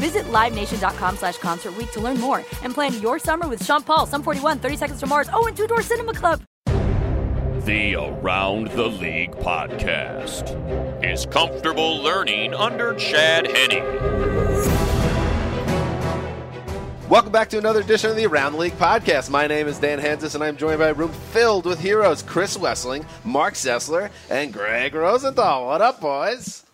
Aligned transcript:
Visit 0.00 0.24
LiveNation.com 0.32 1.16
slash 1.18 1.36
Concert 1.36 1.76
Week 1.76 1.92
to 1.92 2.00
learn 2.00 2.18
more 2.18 2.38
and 2.62 2.72
plan 2.72 2.98
your 3.02 3.18
summer 3.18 3.46
with 3.46 3.62
Sean 3.62 3.82
Paul, 3.82 4.06
Sum 4.06 4.22
41, 4.22 4.58
30 4.58 4.76
Seconds 4.76 5.00
to 5.00 5.06
Mars, 5.06 5.28
oh, 5.34 5.46
and 5.46 5.54
Two 5.54 5.66
Door 5.66 5.82
Cinema 5.82 6.14
Club. 6.14 6.40
The 7.66 7.96
Around 7.96 8.68
the 8.68 8.86
League 8.86 9.32
podcast 9.32 11.04
is 11.04 11.26
comfortable 11.26 11.98
learning 11.98 12.54
under 12.54 12.94
Chad 12.94 13.46
Henne. 13.46 13.84
Welcome 17.10 17.32
back 17.32 17.50
to 17.50 17.58
another 17.58 17.80
edition 17.80 18.08
of 18.08 18.16
the 18.16 18.24
Around 18.24 18.52
the 18.52 18.58
League 18.58 18.78
podcast. 18.78 19.28
My 19.28 19.46
name 19.46 19.68
is 19.68 19.78
Dan 19.78 20.00
Hanzus, 20.00 20.34
and 20.34 20.42
I'm 20.42 20.56
joined 20.56 20.78
by 20.78 20.88
a 20.88 20.94
room 20.94 21.12
filled 21.12 21.66
with 21.66 21.78
heroes 21.78 22.22
Chris 22.22 22.56
Wesseling, 22.56 23.04
Marc 23.22 23.52
Sessler, 23.52 24.08
and 24.30 24.50
Gregg 24.50 24.94
Rosenthal. 24.94 25.66
What 25.66 25.82
up, 25.82 26.00
boys? 26.00 26.64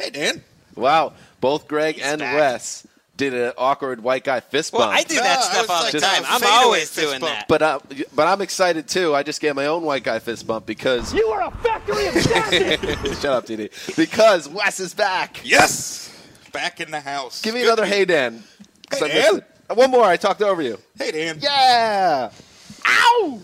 Hey, 0.00 0.10
Dan. 0.10 0.42
Wow, 0.74 1.12
both 1.44 1.68
Gregg 1.68 1.96
He's 1.96 2.04
and 2.04 2.20
back. 2.20 2.36
Wes 2.36 2.86
did 3.16 3.32
an 3.34 3.52
awkward 3.56 4.02
white 4.02 4.24
guy 4.24 4.40
fist 4.40 4.72
bump. 4.72 4.80
Well, 4.80 4.90
I 4.90 5.02
do 5.04 5.14
that 5.16 5.36
No, 5.36 5.42
stuff 5.42 5.70
all 5.70 5.92
the 5.92 6.00
time. 6.00 6.24
I'm 6.26 6.42
always 6.42 6.92
doing 6.94 7.20
bump. 7.20 7.32
that. 7.32 7.46
but 7.48 7.62
uh, 7.62 7.78
but 8.14 8.26
I'm 8.26 8.40
excited 8.40 8.88
too. 8.88 9.14
I 9.14 9.22
just 9.22 9.40
gave 9.40 9.54
my 9.54 9.66
own 9.66 9.82
white 9.84 10.02
guy 10.02 10.18
fist 10.18 10.46
bump 10.46 10.66
because 10.66 11.14
You 11.14 11.26
are 11.28 11.42
a 11.46 11.50
factory 11.58 12.06
of 12.06 12.16
assassins! 12.20 13.20
shut 13.20 13.32
up, 13.32 13.46
TD. 13.46 13.94
Because 13.96 14.48
Wes 14.48 14.80
is 14.80 14.94
back. 14.94 15.40
Yes. 15.44 16.10
Back 16.52 16.80
in 16.80 16.90
the 16.90 17.00
house. 17.00 17.40
Give 17.42 17.54
me 17.54 17.60
Good 17.60 17.66
another 17.68 17.86
hey 17.86 18.04
Dan. 18.04 18.42
'Cause 18.90 19.00
Hey, 19.00 19.08
Dan. 19.30 19.42
One 19.76 19.90
more. 19.90 20.04
I 20.04 20.16
talked 20.16 20.42
over 20.42 20.62
you. 20.62 20.78
Hey, 20.98 21.10
Dan. 21.12 21.38
Yeah. 21.40 22.30
Ow. 22.86 23.40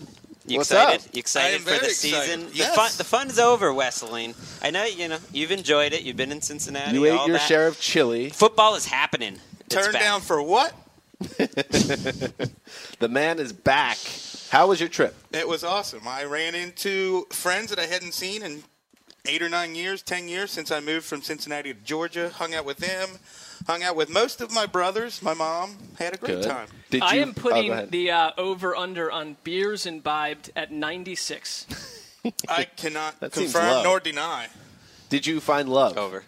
You 0.47 0.57
What's 0.57 0.71
excited? 0.71 1.01
up? 1.01 1.15
You 1.15 1.19
excited 1.19 1.53
I 1.53 1.55
am 1.57 1.61
for 1.61 1.69
the 1.71 1.77
very 1.79 1.93
season? 1.93 2.41
excited. 2.47 2.53
The 2.57 2.63
fun, 2.75 2.91
the 2.97 3.03
fun's 3.03 3.37
over, 3.39 3.71
Wesseling. 3.71 4.35
I 4.63 4.71
know 4.71 4.83
you 4.85 5.07
know 5.07 5.17
you've 5.31 5.51
enjoyed 5.51 5.93
it. 5.93 6.01
You've 6.01 6.17
been 6.17 6.31
in 6.31 6.41
Cincinnati. 6.41 6.93
You 6.93 7.05
ate 7.05 7.11
all 7.11 7.27
your 7.27 7.37
that. 7.37 7.47
share 7.47 7.67
of 7.67 7.79
chili. 7.79 8.29
Football 8.29 8.75
is 8.75 8.85
happening. 8.85 9.37
It's 9.65 9.75
Turned 9.75 9.93
down 9.93 10.21
for 10.21 10.41
what? 10.41 10.73
The 12.99 13.07
man 13.09 13.39
is 13.39 13.51
back. 13.53 13.97
How 14.49 14.67
was 14.67 14.79
your 14.79 14.89
trip? 14.89 15.15
It 15.31 15.47
was 15.47 15.63
awesome. 15.63 16.07
I 16.07 16.23
ran 16.25 16.53
into 16.55 17.25
friends 17.31 17.69
that 17.71 17.79
I 17.79 17.85
hadn't 17.87 18.13
seen 18.13 18.43
in 18.43 18.63
eight 19.25 19.41
or 19.41 19.49
nine 19.49 19.73
years, 19.75 20.01
ten 20.03 20.27
years 20.27 20.51
since 20.51 20.71
I 20.71 20.79
moved 20.81 21.05
from 21.05 21.21
Cincinnati 21.21 21.73
to 21.73 21.79
Georgia. 21.79 22.29
Hung 22.29 22.53
out 22.53 22.65
with 22.65 22.77
them. 22.77 23.09
Hung 23.67 23.83
out 23.83 23.95
with 23.95 24.09
most 24.09 24.41
of 24.41 24.51
my 24.53 24.65
brothers. 24.65 25.21
My 25.21 25.33
mom 25.33 25.77
had 25.99 26.13
a 26.13 26.17
great 26.17 26.41
Good. 26.41 26.45
time. 26.45 26.67
Did 26.89 27.01
I 27.03 27.13
you- 27.15 27.21
am 27.21 27.29
oh, 27.37 27.39
putting 27.41 27.71
ahead. 27.71 27.91
the 27.91 28.11
uh, 28.11 28.31
over 28.37 28.75
under 28.75 29.11
on 29.11 29.37
beers 29.43 29.85
imbibed 29.85 30.51
at 30.55 30.71
96. 30.71 31.67
I 32.49 32.65
cannot 32.65 33.19
confirm 33.31 33.83
nor 33.83 33.99
deny. 33.99 34.47
Did 35.09 35.25
you 35.27 35.39
find 35.39 35.69
love? 35.69 35.97
over. 35.97 36.23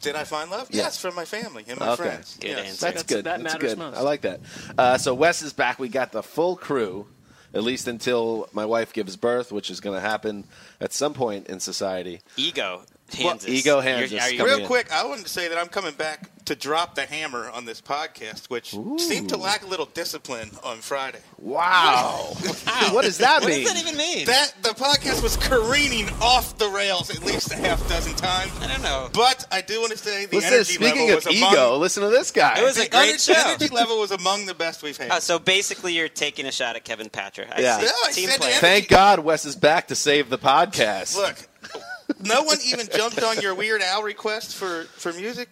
Did 0.00 0.14
I 0.14 0.24
find 0.24 0.50
love? 0.50 0.68
Yeah. 0.70 0.82
Yes, 0.84 1.00
from 1.00 1.14
my 1.16 1.24
family 1.24 1.64
and 1.68 1.78
my 1.80 1.88
Okay. 1.90 2.02
friends. 2.04 2.36
Good 2.40 2.48
yes. 2.50 2.58
answer. 2.58 2.68
That's, 2.68 2.80
That's- 2.80 3.02
good. 3.04 3.24
that 3.24 3.42
That's 3.42 3.54
matters 3.54 3.70
good. 3.74 3.78
most. 3.78 3.96
I 3.96 4.00
like 4.02 4.20
that. 4.22 4.40
Uh, 4.76 4.98
so 4.98 5.12
Wes 5.14 5.42
is 5.42 5.52
back. 5.52 5.78
We 5.78 5.88
got 5.88 6.12
the 6.12 6.22
full 6.22 6.54
crew, 6.56 7.06
at 7.52 7.64
least 7.64 7.88
until 7.88 8.48
my 8.52 8.64
wife 8.64 8.92
gives 8.92 9.16
birth, 9.16 9.50
which 9.50 9.70
is 9.70 9.80
going 9.80 9.96
to 9.96 10.00
happen 10.00 10.44
at 10.80 10.92
some 10.92 11.14
point 11.14 11.48
in 11.48 11.58
society. 11.60 12.20
Ego. 12.36 12.82
Well, 13.18 13.28
Hands 13.30 13.48
ego 13.48 13.80
hands 13.80 14.12
You're, 14.12 14.20
us 14.20 14.28
are 14.28 14.30
you- 14.32 14.38
coming 14.38 14.52
Real 14.52 14.60
in. 14.60 14.66
quick, 14.66 14.92
I 14.92 15.04
wanted 15.06 15.24
to 15.24 15.30
say 15.30 15.48
that 15.48 15.56
I'm 15.58 15.68
coming 15.68 15.94
back 15.94 16.30
to 16.48 16.56
drop 16.56 16.94
the 16.94 17.04
hammer 17.04 17.50
on 17.50 17.64
this 17.66 17.80
podcast, 17.80 18.46
which 18.48 18.70
seemed 18.98 19.28
to 19.28 19.36
lack 19.36 19.62
a 19.62 19.66
little 19.66 19.84
discipline 19.86 20.50
on 20.64 20.78
Friday. 20.78 21.20
Wow. 21.38 22.32
what 22.92 23.04
does 23.04 23.18
that 23.18 23.42
What 23.42 23.50
mean? 23.50 23.64
does 23.64 23.74
that 23.74 23.82
even 23.82 23.96
mean? 23.98 24.24
That 24.26 24.54
the 24.62 24.70
podcast 24.70 25.22
was 25.22 25.36
careening 25.36 26.08
off 26.22 26.56
the 26.56 26.68
rails 26.70 27.10
at 27.10 27.22
least 27.24 27.52
a 27.52 27.56
half 27.56 27.86
dozen 27.88 28.14
times. 28.14 28.50
I 28.60 28.66
don't 28.68 28.82
know. 28.82 29.10
But 29.12 29.44
I 29.52 29.60
do 29.60 29.78
want 29.80 29.92
to 29.92 29.98
say 29.98 30.24
the 30.24 30.36
Listen, 30.36 30.54
energy 30.54 30.72
speaking 30.72 31.00
level 31.08 31.18
of 31.18 31.24
was 31.26 31.34
ego, 31.36 31.46
among 31.68 31.80
listen 31.80 32.02
to 32.02 32.08
this 32.08 32.30
guy. 32.30 32.58
It 32.58 32.64
was 32.64 32.76
the 32.76 32.86
a 32.86 32.88
great 32.88 33.08
energy, 33.10 33.32
show. 33.34 33.42
energy 33.46 33.68
level 33.68 33.98
was 34.00 34.10
among 34.10 34.46
the 34.46 34.54
best 34.54 34.82
we've 34.82 34.96
had. 34.96 35.10
Oh, 35.12 35.18
so 35.18 35.38
basically, 35.38 35.92
you're 35.92 36.08
taking 36.08 36.46
a 36.46 36.52
shot 36.52 36.76
at 36.76 36.84
Kevin 36.84 37.10
Patrick. 37.10 37.48
I 37.52 37.60
Yeah. 37.60 37.78
see. 37.78 37.84
Yeah, 37.84 37.92
I 38.06 38.12
Team 38.12 38.28
said 38.30 38.40
player. 38.40 38.54
Thank 38.54 38.88
God 38.88 39.18
Wes 39.20 39.44
is 39.44 39.54
back 39.54 39.88
to 39.88 39.94
save 39.94 40.30
the 40.30 40.38
podcast. 40.38 41.14
Look, 41.14 41.36
no 42.24 42.42
one 42.42 42.56
even 42.64 42.88
jumped 42.90 43.22
on 43.22 43.38
your 43.40 43.54
Weird 43.54 43.82
Al 43.82 44.02
request 44.02 44.56
for, 44.56 44.84
for 44.96 45.12
music. 45.12 45.50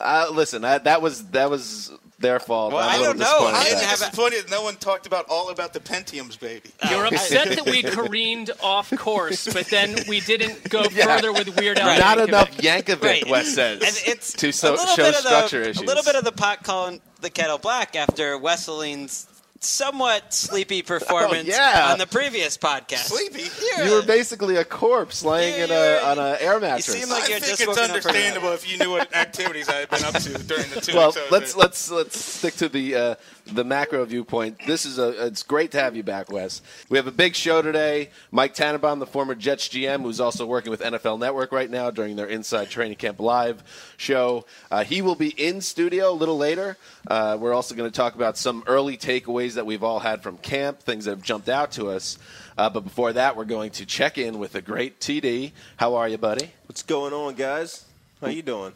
Uh, 0.00 0.28
listen, 0.32 0.62
that, 0.62 0.84
that 0.84 1.02
was 1.02 1.24
that 1.30 1.50
was 1.50 1.90
their 2.20 2.40
fault. 2.40 2.72
Well, 2.72 2.82
I'm 2.82 2.88
a 2.88 2.92
I 2.94 2.98
little 2.98 3.14
don't 3.14 3.20
know. 3.20 3.46
I 3.48 3.58
with 3.60 3.68
didn't 3.68 3.84
have 3.84 4.00
a- 4.00 4.04
disappointed 4.06 4.44
that 4.44 4.50
no 4.50 4.62
one 4.62 4.74
talked 4.76 5.06
about 5.06 5.26
all 5.28 5.50
about 5.50 5.72
the 5.72 5.80
Pentiums, 5.80 6.38
baby. 6.38 6.70
You're 6.90 7.06
upset 7.06 7.48
that 7.48 7.64
we 7.66 7.82
careened 7.96 8.50
off 8.62 8.90
course, 8.96 9.52
but 9.52 9.66
then 9.66 9.96
we 10.08 10.20
didn't 10.20 10.68
go 10.68 10.84
Yeah. 10.92 11.16
further 11.16 11.32
with 11.32 11.56
Weird 11.56 11.78
Al. 11.78 11.96
Not 11.98 12.18
Yankovic. 12.18 12.28
enough 12.28 12.56
Yankovic, 12.58 13.02
Right. 13.02 13.28
Wes 13.28 13.54
says, 13.54 13.80
And 13.82 14.12
it's 14.12 14.32
to 14.34 14.50
so, 14.52 14.76
show 14.76 15.10
structure 15.12 15.62
the, 15.62 15.70
issues. 15.70 15.82
A 15.82 15.86
little 15.86 16.02
bit 16.04 16.16
of 16.16 16.24
the 16.24 16.32
pot 16.32 16.62
calling 16.64 17.00
the 17.20 17.30
kettle 17.30 17.58
black 17.58 17.94
after 17.96 18.36
Wesseling's 18.38 19.26
somewhat 19.60 20.32
sleepy 20.32 20.82
performance 20.82 21.48
Oh, 21.48 21.52
yeah. 21.52 21.90
on 21.92 21.98
the 21.98 22.06
previous 22.06 22.56
podcast. 22.56 23.06
Sleepy? 23.06 23.44
you 23.84 23.92
were 23.92 24.02
basically 24.02 24.56
a 24.56 24.64
corpse 24.64 25.24
laying 25.24 25.56
You- 25.58 25.64
in 25.64 25.70
you 25.70 25.76
a 25.76 26.02
on 26.02 26.18
an 26.18 26.36
air 26.40 26.60
mattress. 26.60 26.88
You 26.88 26.94
seem 27.00 27.08
like 27.10 27.24
I 27.24 27.28
you're 27.28 27.40
think 27.40 27.58
just 27.58 27.60
it's 27.62 27.68
woken 27.68 27.82
up 27.84 27.88
from 28.02 28.10
understandable 28.10 28.52
if 28.52 28.70
you 28.70 28.78
knew 28.78 28.90
what 28.90 29.14
activities 29.14 29.68
I 29.68 29.74
had 29.76 29.90
been 29.90 30.04
up 30.04 30.14
to 30.14 30.38
during 30.44 30.70
the 30.70 30.80
two 30.80 30.94
well, 30.96 31.08
weeks 31.08 31.30
let's 31.30 31.56
let's 31.56 31.90
let's 31.90 32.24
stick 32.24 32.54
to 32.56 32.68
the 32.68 32.94
uh, 32.94 33.14
the 33.52 33.64
macro 33.64 34.04
viewpoint. 34.04 34.58
This 34.66 34.84
is 34.84 34.98
a 34.98 35.26
it's 35.26 35.42
great 35.42 35.72
to 35.72 35.80
have 35.80 35.96
you 35.96 36.02
back, 36.02 36.30
Wes. 36.30 36.62
We 36.88 36.98
have 36.98 37.06
a 37.06 37.12
big 37.12 37.34
show 37.34 37.62
today. 37.62 38.10
Mike 38.30 38.54
Tannenbaum, 38.54 38.98
the 38.98 39.06
former 39.06 39.34
Jets 39.34 39.68
GM, 39.68 40.02
who's 40.02 40.20
also 40.20 40.46
working 40.46 40.70
with 40.70 40.80
NFL 40.80 41.18
Network 41.18 41.52
right 41.52 41.70
now 41.70 41.90
during 41.90 42.16
their 42.16 42.26
Inside 42.26 42.70
Training 42.70 42.96
Camp 42.96 43.20
Live 43.20 43.62
show. 43.96 44.44
Uh, 44.70 44.84
he 44.84 45.02
will 45.02 45.14
be 45.14 45.28
in 45.28 45.60
studio 45.60 46.10
a 46.10 46.12
little 46.12 46.36
later. 46.36 46.76
Uh, 47.06 47.36
we're 47.40 47.54
also 47.54 47.74
going 47.74 47.90
to 47.90 47.96
talk 47.96 48.14
about 48.14 48.36
some 48.36 48.62
early 48.66 48.96
takeaways 48.96 49.54
that 49.54 49.66
we've 49.66 49.82
all 49.82 50.00
had 50.00 50.22
from 50.22 50.36
camp, 50.38 50.80
things 50.80 51.04
that 51.06 51.12
have 51.12 51.22
jumped 51.22 51.48
out 51.48 51.72
to 51.72 51.88
us. 51.88 52.18
Uh, 52.56 52.68
but 52.68 52.80
before 52.80 53.12
that, 53.12 53.36
we're 53.36 53.44
going 53.44 53.70
to 53.70 53.86
check 53.86 54.18
in 54.18 54.38
with 54.38 54.54
a 54.54 54.60
great 54.60 55.00
TD. 55.00 55.52
How 55.76 55.94
are 55.94 56.08
you, 56.08 56.18
buddy? 56.18 56.50
What's 56.66 56.82
going 56.82 57.12
on, 57.12 57.34
guys? 57.34 57.84
How 58.20 58.28
you 58.28 58.42
doing? 58.42 58.72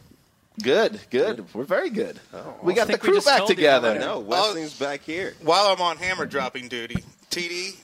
Good, 0.60 1.00
good. 1.10 1.54
We're 1.54 1.64
very 1.64 1.90
good. 1.90 2.20
Oh, 2.34 2.56
we 2.62 2.74
got 2.74 2.88
the 2.88 2.98
crew 2.98 3.20
back 3.20 3.46
together. 3.46 3.94
that 3.94 3.96
I 3.96 4.00
know 4.00 4.16
oh, 4.16 4.20
Wesley's 4.20 4.78
back 4.78 5.02
here. 5.02 5.34
While 5.42 5.66
I'm 5.66 5.80
on 5.80 5.96
hammer 5.96 6.26
dropping 6.26 6.68
duty, 6.68 7.02
TD 7.30 7.76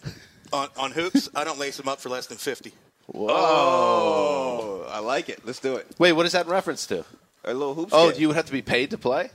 on, 0.52 0.68
on 0.76 0.90
hoops, 0.90 1.30
I 1.34 1.44
don't 1.44 1.58
lace 1.58 1.78
them 1.78 1.88
up 1.88 2.00
for 2.00 2.08
less 2.10 2.26
than 2.26 2.36
50. 2.36 2.72
Oh, 3.14 4.86
I 4.90 4.98
like 4.98 5.28
it. 5.28 5.40
Let's 5.44 5.60
do 5.60 5.76
it. 5.76 5.86
Wait, 5.98 6.12
what 6.12 6.26
is 6.26 6.32
that 6.32 6.44
in 6.44 6.52
reference 6.52 6.86
to? 6.88 7.04
A 7.44 7.54
little 7.54 7.74
hoops. 7.74 7.92
Oh, 7.94 8.10
game. 8.10 8.20
you 8.20 8.28
would 8.28 8.36
have 8.36 8.46
to 8.46 8.52
be 8.52 8.62
paid 8.62 8.90
to 8.90 8.98
play? 8.98 9.30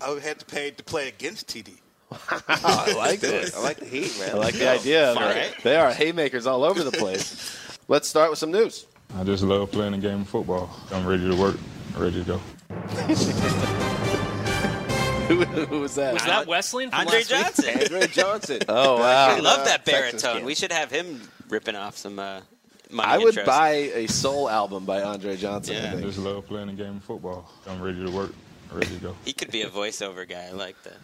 I 0.00 0.10
had 0.20 0.38
to 0.38 0.44
pay 0.46 0.70
to 0.70 0.84
play 0.84 1.08
against 1.08 1.48
TD. 1.48 1.78
I 2.48 2.94
like 2.96 3.18
this. 3.18 3.56
I 3.56 3.62
like 3.62 3.78
the 3.78 3.86
heat, 3.86 4.16
man. 4.20 4.30
I 4.30 4.38
like 4.38 4.54
the 4.54 4.68
idea. 4.68 5.10
of 5.10 5.16
it. 5.16 5.20
right. 5.20 5.54
They 5.64 5.76
are 5.76 5.92
haymakers 5.92 6.46
all 6.46 6.62
over 6.62 6.84
the 6.84 6.92
place. 6.92 7.58
Let's 7.88 8.08
start 8.08 8.30
with 8.30 8.38
some 8.38 8.52
news. 8.52 8.86
I 9.16 9.24
just 9.24 9.42
love 9.42 9.72
playing 9.72 9.92
the 9.92 9.98
game 9.98 10.20
of 10.20 10.28
football. 10.28 10.70
I'm 10.92 11.06
ready 11.06 11.28
to 11.28 11.36
work, 11.36 11.56
I'm 11.94 12.02
ready 12.02 12.20
to 12.20 12.24
go. 12.24 12.40
Who, 15.26 15.42
who 15.44 15.80
was 15.80 15.96
that? 15.96 16.14
Was 16.14 16.24
that 16.24 16.46
Wesseling 16.46 16.90
from 16.90 17.00
Andre 17.00 17.18
last 17.18 17.58
week? 17.58 17.66
Johnson. 17.66 17.82
Andre 17.82 18.06
Johnson. 18.06 18.58
Oh 18.68 18.98
wow! 18.98 19.28
I 19.34 19.40
love 19.40 19.64
that 19.64 19.84
baritone. 19.84 20.44
We 20.44 20.54
should 20.54 20.70
have 20.70 20.88
him 20.90 21.20
ripping 21.48 21.74
off 21.74 21.96
some 21.96 22.20
uh, 22.20 22.42
money. 22.90 23.08
I 23.08 23.18
would 23.18 23.34
intros. 23.34 23.44
buy 23.44 23.70
a 23.70 24.06
soul 24.06 24.48
album 24.48 24.84
by 24.84 25.02
Andre 25.02 25.36
Johnson. 25.36 25.76
I 25.76 25.80
Yeah. 25.80 25.94
I 25.96 26.00
just 26.00 26.18
love 26.18 26.46
playing 26.46 26.68
the 26.68 26.74
game 26.74 26.96
of 26.98 27.02
football. 27.04 27.50
I'm 27.66 27.82
ready 27.82 28.04
to 28.04 28.10
work, 28.12 28.32
ready 28.72 28.86
to 28.86 29.00
go. 29.00 29.16
He 29.24 29.32
could 29.32 29.50
be 29.50 29.62
a 29.62 29.68
voiceover 29.68 30.28
guy. 30.28 30.44
I 30.46 30.52
like 30.52 30.76
that. 30.84 30.98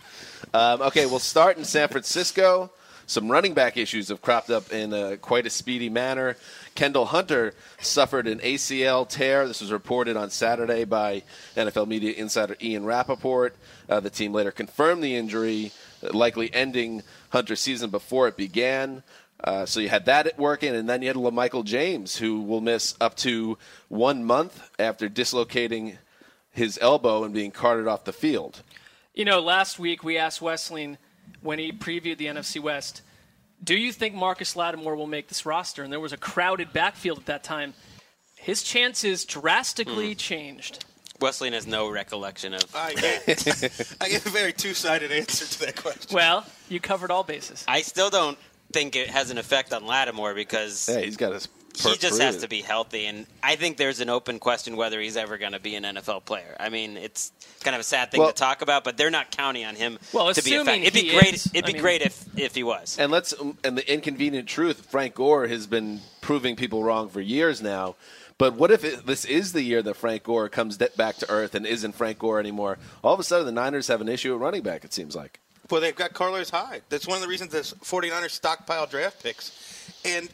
Um, 0.55 0.83
okay, 0.83 1.07
we'll 1.07 1.19
start 1.19 1.59
in 1.59 1.65
San 1.65 1.89
Francisco. 1.89 2.71
Some 3.07 3.31
running 3.31 3.55
back 3.55 3.77
issues 3.77 4.09
have 4.09 4.23
cropped 4.23 4.51
up 4.51 4.73
in 4.73 4.93
uh, 4.93 5.17
quite 5.21 5.47
a 5.47 5.51
speedy 5.51 5.89
manner. 5.89 6.37
Kendall 6.75 7.07
Hunter 7.07 7.55
suffered 7.81 8.27
an 8.27 8.39
ACL 8.39 9.09
tear. 9.09 9.47
This 9.47 9.61
was 9.61 9.73
reported 9.73 10.17
on 10.17 10.31
Saturday 10.31 10.85
by 10.85 11.23
NFL 11.57 11.89
media 11.89 12.13
insider 12.13 12.57
Ian 12.61 12.85
Rapoport. 12.85 13.55
Uh, 13.89 14.01
the 14.01 14.11
team 14.11 14.33
later 14.33 14.51
confirmed 14.51 15.03
the 15.03 15.17
injury, 15.17 15.73
uh, 16.03 16.17
likely 16.17 16.53
ending 16.55 17.03
Hunter's 17.31 17.61
season 17.61 17.91
before 17.91 18.29
it 18.29 18.37
began. 18.37 19.03
Uh, 19.45 19.67
so 19.67 19.81
you 19.81 19.89
had 19.89 20.07
that 20.07 20.39
working, 20.39 20.75
and 20.75 20.89
then 20.89 21.03
you 21.03 21.09
had 21.09 21.17
LaMichael 21.17 21.65
James, 21.65 22.17
who 22.17 22.41
will 22.43 22.61
miss 22.61 22.95
up 23.01 23.17
to 23.17 23.59
one 23.89 24.25
month 24.25 24.71
after 24.79 25.09
dislocating 25.09 25.99
his 26.53 26.79
elbow 26.81 27.25
and 27.25 27.35
being 27.35 27.51
carted 27.51 27.89
off 27.89 28.05
the 28.05 28.13
field. 28.13 28.63
You 29.15 29.25
know, 29.25 29.41
last 29.41 29.79
week 29.79 30.05
we 30.05 30.17
asked 30.17 30.41
Wesseling 30.41 30.97
when 31.43 31.59
he 31.59 31.73
previewed 31.73 32.19
the 32.19 32.27
NFC 32.27 32.61
West, 32.61 33.03
do 33.63 33.77
you 33.77 33.93
think 33.93 34.15
Marcus 34.15 34.57
Lattimore 34.57 34.97
will 34.97 35.07
make 35.07 35.29
this 35.29 35.47
roster? 35.47 35.83
And 35.83 35.93
there 35.93 36.01
was 36.01 36.13
a 36.13 36.17
crowded 36.17 36.73
backfield 36.73 37.19
at 37.19 37.27
that 37.27 37.45
time. 37.45 37.75
His 38.37 38.63
chances 38.63 39.25
drastically 39.25 40.13
hmm. 40.13 40.19
changed. 40.19 40.85
Wesseling 41.21 41.53
has 41.53 41.69
no 41.69 41.89
recollection 41.89 42.53
of. 42.53 42.65
I 42.75 42.95
get, 42.95 43.97
I 44.01 44.09
get 44.09 44.27
a 44.27 44.31
very 44.31 44.53
two-sided 44.53 45.13
answer 45.13 45.47
to 45.47 45.61
that 45.67 45.77
question. 45.77 46.13
Well, 46.13 46.45
you 46.69 46.81
covered 46.81 47.13
all 47.13 47.23
bases. 47.23 47.65
I 47.69 47.83
still 47.83 48.11
don't 48.11 48.37
think 48.73 48.97
it 48.97 49.09
has 49.09 49.31
an 49.31 49.39
effect 49.39 49.73
on 49.73 49.87
Lattimore 49.87 50.35
because 50.35 50.89
Yeah, 50.89 51.01
he's 51.01 51.17
got 51.17 51.33
his. 51.33 51.47
He 51.77 51.97
just 51.97 52.21
has 52.21 52.39
to 52.39 52.49
be 52.49 52.61
healthy, 52.61 53.07
and 53.07 53.27
I 53.43 53.57
think 53.57 53.77
there's 53.77 54.01
an 54.01 54.09
open 54.11 54.39
question 54.39 54.77
whether 54.77 55.01
he's 55.01 55.17
ever 55.17 55.39
going 55.39 55.53
to 55.53 55.61
be 55.61 55.75
an 55.75 55.85
NFL 55.85 56.25
player. 56.25 56.57
I 56.61 56.69
mean, 56.69 56.97
it's 56.97 57.33
kind 57.63 57.75
of 57.75 57.81
a 57.81 57.85
sad 57.85 58.11
thing 58.11 58.21
Well- 58.21 58.31
to 58.31 58.35
talk 58.35 58.63
about, 58.63 58.85
but 58.85 58.97
they're 58.97 59.11
not 59.11 59.31
counting 59.31 59.65
on 59.65 59.75
him 59.75 59.99
Well, 60.13 60.33
to 60.35 60.43
be 60.43 60.55
assuming 60.55 60.83
effective. 60.83 60.97
It'd 61.05 61.11
be 61.13 61.19
great. 61.19 61.35
is, 61.35 61.47
it'd 61.47 61.65
I 61.65 61.67
be 61.67 61.73
mean- 61.75 61.83
great 61.83 62.03
if 62.03 62.25
if 62.39 62.55
he 62.55 62.63
was. 62.63 62.99
And 62.99 63.11
let's 63.13 63.33
and 63.65 63.77
the 63.79 63.93
inconvenient 63.93 64.49
truth, 64.49 64.87
Frank 64.91 65.15
Gore 65.15 65.47
has 65.49 65.67
been 65.67 66.01
proving 66.21 66.57
people 66.57 66.83
wrong 66.85 67.09
for 67.09 67.21
years 67.21 67.61
now. 67.63 67.97
But 68.39 68.55
what 68.55 68.71
if 68.73 68.83
it, 68.83 69.07
this 69.07 69.25
is 69.25 69.53
the 69.53 69.63
year 69.63 69.83
that 69.83 69.95
Frank 69.95 70.25
Gore 70.25 70.49
comes 70.49 70.79
de- 70.79 70.89
back 70.97 71.17
to 71.19 71.31
earth 71.31 71.55
and 71.55 71.65
isn't 71.65 71.93
Frank 71.95 72.19
Gore 72.19 72.41
anymore? 72.41 72.79
All 73.05 73.15
of 73.15 73.21
a 73.21 73.23
sudden, 73.23 73.47
the 73.47 73.53
Niners 73.53 73.87
have 73.89 74.01
an 74.01 74.09
issue 74.09 74.35
at 74.35 74.41
running 74.41 74.63
back. 74.63 74.85
It 74.85 74.93
seems 74.93 75.15
like. 75.15 75.39
Well, 75.71 75.81
they've 75.81 75.95
got 75.95 76.13
Carlos 76.13 76.51
Hyde. 76.51 76.83
That's 76.89 77.07
one 77.07 77.17
of 77.17 77.23
the 77.23 77.29
reasons 77.29 77.53
the 77.53 77.61
49ers 77.61 78.31
stockpile 78.33 78.87
draft 78.87 79.23
picks. 79.23 79.53
And 80.05 80.29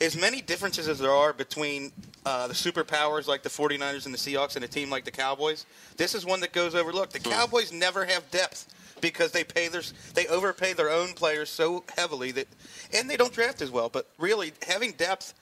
as 0.00 0.16
many 0.16 0.40
differences 0.40 0.88
as 0.88 0.98
there 0.98 1.10
are 1.10 1.32
between 1.32 1.92
uh, 2.24 2.46
the 2.46 2.54
superpowers 2.54 3.26
like 3.26 3.42
the 3.42 3.48
49ers 3.48 4.04
and 4.04 4.14
the 4.14 4.18
Seahawks 4.18 4.56
and 4.56 4.64
a 4.64 4.68
team 4.68 4.90
like 4.90 5.04
the 5.04 5.10
Cowboys, 5.10 5.66
this 5.96 6.14
is 6.14 6.24
one 6.24 6.40
that 6.40 6.52
goes 6.52 6.74
overlooked. 6.74 7.12
The 7.12 7.20
Cowboys 7.20 7.72
never 7.72 8.04
have 8.04 8.30
depth 8.30 8.74
because 9.00 9.32
they 9.32 9.44
pay 9.44 9.68
their 9.68 9.82
they 10.14 10.26
overpay 10.26 10.72
their 10.72 10.90
own 10.90 11.12
players 11.14 11.50
so 11.50 11.84
heavily 11.96 12.32
that 12.32 12.48
and 12.92 13.08
they 13.08 13.16
don't 13.16 13.32
draft 13.32 13.62
as 13.62 13.70
well. 13.70 13.88
But 13.88 14.08
really, 14.18 14.52
having 14.66 14.92
depth, 14.92 15.34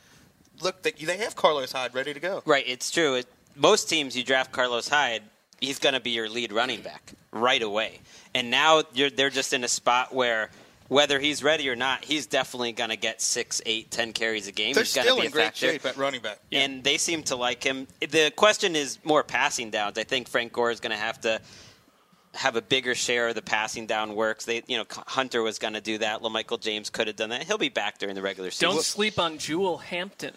look, 0.60 0.82
they, 0.82 0.92
they 0.92 1.16
have 1.18 1.36
Carlos 1.36 1.72
Hyde 1.72 1.94
ready 1.94 2.14
to 2.14 2.20
go. 2.20 2.42
Right, 2.46 2.64
it's 2.66 2.90
true. 2.90 3.14
It, 3.14 3.26
most 3.54 3.88
teams, 3.88 4.16
you 4.16 4.24
draft 4.24 4.52
Carlos 4.52 4.88
Hyde, 4.88 5.22
he's 5.60 5.78
going 5.78 5.94
to 5.94 6.00
be 6.00 6.10
your 6.10 6.28
lead 6.28 6.52
running 6.52 6.82
back 6.82 7.14
right 7.32 7.62
away. 7.62 8.00
And 8.34 8.50
now 8.50 8.82
you're, 8.92 9.10
they're 9.10 9.30
just 9.30 9.52
in 9.52 9.64
a 9.64 9.68
spot 9.68 10.14
where 10.14 10.50
whether 10.88 11.18
he's 11.18 11.42
ready 11.42 11.68
or 11.68 11.76
not, 11.76 12.04
he's 12.04 12.26
definitely 12.26 12.72
going 12.72 12.90
to 12.90 12.96
get 12.96 13.20
six, 13.20 13.60
eight, 13.66 13.90
ten 13.90 14.12
carries 14.12 14.48
a 14.48 14.52
game. 14.52 14.74
They're 14.74 14.84
he's 14.84 14.90
still 14.90 15.16
be 15.16 15.22
in 15.22 15.28
a 15.28 15.30
great 15.30 15.44
factor. 15.46 15.72
shape 15.72 15.86
at 15.86 15.96
running 15.96 16.20
back. 16.20 16.38
And 16.52 16.82
they 16.84 16.98
seem 16.98 17.22
to 17.24 17.36
like 17.36 17.62
him. 17.62 17.86
The 18.00 18.32
question 18.36 18.76
is 18.76 18.98
more 19.04 19.22
passing 19.22 19.70
downs. 19.70 19.98
I 19.98 20.04
think 20.04 20.28
Frank 20.28 20.52
Gore 20.52 20.70
is 20.70 20.80
going 20.80 20.92
to 20.92 20.96
have 20.96 21.20
to 21.22 21.40
have 22.34 22.56
a 22.56 22.62
bigger 22.62 22.94
share 22.94 23.28
of 23.28 23.34
the 23.34 23.42
passing 23.42 23.86
down 23.86 24.14
works. 24.14 24.44
They, 24.44 24.62
you 24.66 24.76
know, 24.76 24.84
Hunter 24.90 25.42
was 25.42 25.58
going 25.58 25.74
to 25.74 25.80
do 25.80 25.98
that. 25.98 26.20
LaMichael 26.20 26.60
James 26.60 26.90
could 26.90 27.06
have 27.06 27.16
done 27.16 27.30
that. 27.30 27.44
He'll 27.44 27.58
be 27.58 27.70
back 27.70 27.98
during 27.98 28.14
the 28.14 28.22
regular 28.22 28.50
season. 28.50 28.74
Don't 28.74 28.84
sleep 28.84 29.18
on 29.18 29.38
Jewel 29.38 29.78
Hampton. 29.78 30.34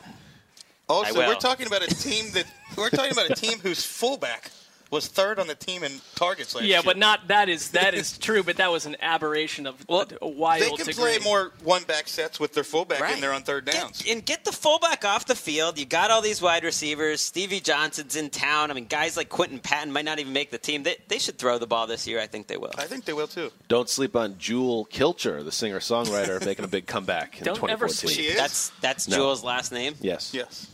Oh, 0.87 1.03
also, 1.03 1.19
we're 1.19 1.35
talking 1.35 1.67
about 1.67 1.83
a 1.83 1.95
team 1.95 2.31
that 2.33 2.45
we're 2.75 2.89
talking 2.89 3.11
about 3.11 3.29
a 3.29 3.35
team 3.35 3.59
whose 3.59 3.85
fullback 3.85 4.49
was 4.91 5.07
third 5.07 5.37
on 5.39 5.47
the 5.47 5.55
team 5.55 5.83
in 5.83 5.91
targets 6.15 6.55
last 6.55 6.63
Yeah, 6.63 6.67
year. 6.67 6.77
Yeah, 6.77 6.81
but 6.83 6.97
not 6.97 7.27
that 7.27 7.47
is 7.49 7.71
that 7.71 7.93
is 7.93 8.17
true, 8.17 8.41
but 8.43 8.57
that 8.57 8.71
was 8.71 8.85
an 8.85 8.95
aberration 9.01 9.67
of 9.67 9.75
a, 9.87 10.05
a 10.21 10.27
wild 10.27 10.61
They 10.63 10.69
can 10.69 10.77
degree. 10.85 10.93
play 10.93 11.17
more 11.19 11.51
one-back 11.63 12.07
sets 12.07 12.39
with 12.39 12.53
their 12.53 12.63
fullback 12.63 12.99
Right. 13.01 13.13
in 13.15 13.21
there 13.21 13.33
on 13.33 13.43
third 13.43 13.65
downs. 13.65 14.01
Get, 14.01 14.13
and 14.13 14.25
get 14.25 14.45
the 14.45 14.51
fullback 14.51 15.05
off 15.05 15.25
the 15.25 15.35
field. 15.35 15.77
You 15.77 15.85
got 15.85 16.09
all 16.11 16.21
these 16.21 16.41
wide 16.41 16.63
receivers. 16.63 17.21
Stevie 17.21 17.59
Johnson's 17.59 18.15
in 18.15 18.29
town. 18.29 18.71
I 18.71 18.73
mean, 18.73 18.85
guys 18.85 19.15
like 19.15 19.29
Quinton 19.29 19.59
Patton 19.59 19.91
might 19.91 20.05
not 20.05 20.19
even 20.19 20.33
make 20.33 20.49
the 20.51 20.57
team. 20.57 20.83
They, 20.83 20.97
they 21.07 21.19
should 21.19 21.37
throw 21.37 21.57
the 21.59 21.67
ball 21.67 21.85
this 21.87 22.07
year. 22.07 22.19
I 22.19 22.27
think 22.27 22.47
they 22.47 22.57
will. 22.57 22.71
I 22.77 22.85
think 22.85 23.05
they 23.05 23.13
will 23.13 23.27
too. 23.27 23.51
Don't 23.67 23.89
sleep 23.89 24.15
on 24.15 24.37
Jewel 24.39 24.85
Kilcher, 24.91 25.43
the 25.45 25.51
singer 25.51 25.79
songwriter, 25.79 26.43
making 26.43 26.65
a 26.65 26.67
big 26.67 26.87
comeback 26.87 27.37
in 27.37 27.43
Don't 27.45 27.69
ever 27.69 27.87
sleep. 27.87 28.15
She 28.15 28.23
is. 28.23 28.37
That's 28.37 28.69
that's 28.81 29.07
No. 29.07 29.17
Jewel's 29.17 29.43
last 29.43 29.71
name. 29.71 29.93
Yes. 30.01 30.33
yes. 30.33 30.67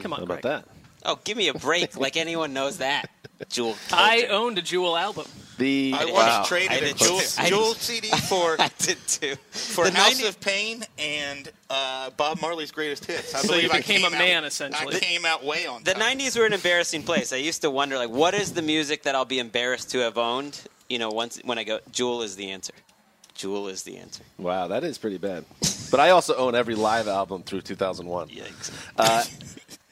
Come 0.00 0.12
on, 0.12 0.20
How 0.20 0.24
about 0.24 0.40
Gregg. 0.42 0.64
that? 0.64 0.68
Oh, 1.04 1.18
give 1.24 1.36
me 1.36 1.48
a 1.48 1.54
break! 1.54 1.96
like 1.96 2.16
anyone 2.16 2.52
knows 2.52 2.78
that. 2.78 3.10
Jewel. 3.48 3.74
I 3.92 4.26
owned 4.30 4.58
a 4.58 4.62
Jewel 4.62 4.96
album. 4.96 5.26
The 5.56 5.94
I 5.96 6.04
once 6.04 6.14
wow. 6.14 6.42
traded 6.46 6.70
I 6.84 6.86
a 6.88 6.92
Jewel, 6.94 7.20
Jewel. 7.46 7.74
CD 7.74 8.08
for 8.28 8.56
I 8.60 8.70
did 8.78 8.98
too. 9.06 9.34
for 9.50 9.84
The 9.84 9.92
House 9.96 10.12
90 10.16 10.26
of 10.28 10.40
Pain 10.40 10.84
and 10.98 11.50
uh, 11.68 12.10
Bob 12.16 12.40
Marley's 12.40 12.70
greatest 12.70 13.04
hits. 13.06 13.34
I 13.34 13.40
So 13.40 13.48
believe 13.48 13.64
you 13.64 13.70
I 13.70 13.78
became 13.78 14.02
came 14.02 14.06
a 14.06 14.10
man, 14.10 14.44
out, 14.44 14.48
essentially. 14.48 14.96
I 14.96 14.98
came 15.00 15.24
out 15.26 15.44
way 15.44 15.66
on 15.66 15.84
The 15.84 15.92
top. 15.94 16.02
'90s 16.02 16.38
were 16.38 16.46
an 16.46 16.52
embarrassing 16.54 17.02
place. 17.02 17.32
I 17.32 17.36
used 17.36 17.62
to 17.62 17.70
wonder, 17.70 17.96
like, 17.96 18.10
what 18.10 18.34
is 18.34 18.52
the 18.52 18.62
music 18.62 19.02
that 19.04 19.14
I'll 19.14 19.24
be 19.24 19.38
embarrassed 19.38 19.90
to 19.92 19.98
have 20.00 20.18
owned? 20.18 20.60
You 20.90 20.98
know, 20.98 21.10
once 21.10 21.40
when 21.44 21.58
I 21.58 21.64
go, 21.64 21.80
Jewel 21.92 22.22
is 22.22 22.36
the 22.36 22.50
answer. 22.50 22.74
Jewel 23.34 23.68
is 23.68 23.82
the 23.84 23.96
answer. 23.96 24.22
Wow, 24.38 24.66
that 24.68 24.84
is 24.84 24.98
pretty 24.98 25.16
bad. 25.18 25.44
But 25.90 26.00
I 26.00 26.10
also 26.10 26.36
own 26.36 26.54
every 26.54 26.74
live 26.74 27.08
album 27.08 27.42
through 27.42 27.62
2001. 27.62 28.28
Yikes. 28.28 28.70
Uh, 28.98 29.24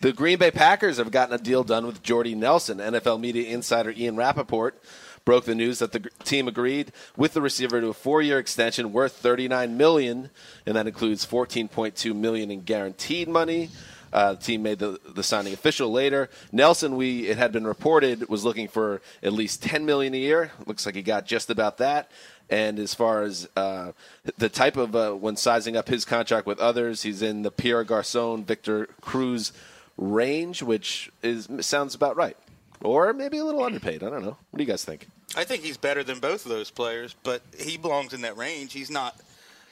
the 0.01 0.13
Green 0.13 0.39
Bay 0.39 0.51
Packers 0.51 0.99
have 0.99 1.11
gotten 1.11 1.35
a 1.35 1.39
deal 1.39 1.65
done 1.65 1.87
with 1.87 2.03
Jordy 2.03 2.35
Nelson. 2.35 2.79
NFL 2.79 3.21
media 3.21 3.49
insider 3.49 3.91
Ian 3.91 4.17
Rapoport 4.17 4.81
broke 5.25 5.45
the 5.45 5.55
news 5.55 5.81
that 5.81 5.93
the 5.93 6.01
team 6.25 6.49
agreed 6.49 6.93
with 7.17 7.35
the 7.35 7.43
receiver 7.43 7.81
to 7.81 7.89
a 7.89 7.93
four-year 7.93 8.39
extension 8.39 8.93
worth 8.93 9.13
39 9.13 9.77
million, 9.77 10.31
and 10.65 10.77
that 10.77 10.87
includes 10.87 11.27
14.2 11.27 12.15
million 12.15 12.51
in 12.51 12.63
guaranteed 12.63 13.29
money. 13.29 13.71
Uh, 14.11 14.33
the 14.33 14.41
team 14.41 14.63
made 14.63 14.79
the, 14.79 14.99
the 15.15 15.23
signing 15.23 15.53
official 15.53 15.91
later. 15.91 16.31
Nelson, 16.51 16.97
we 16.97 17.27
it 17.27 17.37
had 17.37 17.53
been 17.53 17.67
reported 17.67 18.29
was 18.29 18.45
looking 18.45 18.69
for 18.69 19.03
at 19.23 19.33
least 19.33 19.63
10 19.63 19.85
million 19.85 20.15
a 20.15 20.19
year. 20.19 20.53
Looks 20.65 20.87
like 20.87 20.95
he 20.95 21.03
got 21.03 21.27
just 21.27 21.51
about 21.51 21.77
that. 21.79 22.11
And 22.49 22.79
as 22.79 22.95
far 22.95 23.23
as 23.23 23.47
uh, 23.55 23.93
the 24.39 24.49
type 24.49 24.79
of 24.79 24.97
uh, 24.97 25.13
when 25.13 25.37
sizing 25.37 25.77
up 25.77 25.89
his 25.89 26.07
contract 26.07 26.47
with 26.47 26.59
others, 26.59 27.03
he's 27.03 27.21
in 27.21 27.43
the 27.43 27.51
Pierre 27.51 27.85
Garcon, 27.85 28.45
Victor 28.45 28.87
Cruz 29.03 29.53
range, 29.99 30.63
which 30.63 31.11
is 31.23 31.49
sounds 31.61 31.95
about 31.95 32.17
right, 32.17 32.37
or 32.81 33.13
maybe 33.13 33.37
a 33.39 33.45
little 33.45 33.63
underpaid. 33.63 34.03
I 34.03 34.09
don't 34.09 34.23
know. 34.23 34.39
What 34.51 34.57
do 34.57 34.63
you 34.65 34.69
guys 34.71 34.85
think? 34.85 35.07
I 35.37 35.45
think 35.45 35.63
he's 35.63 35.77
better 35.77 36.03
than 36.03 36.21
both 36.21 36.47
of 36.47 36.51
those 36.51 36.71
players, 36.71 37.15
but 37.23 37.43
he 37.59 37.77
belongs 37.77 38.15
in 38.15 38.23
that 38.23 38.37
range. 38.39 38.73
He's 38.73 38.91
not 38.91 39.21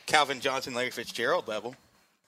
Calvin 0.04 0.40
Johnson, 0.40 0.74
Larry 0.74 0.90
Fitzgerald 0.90 1.48
level. 1.48 1.74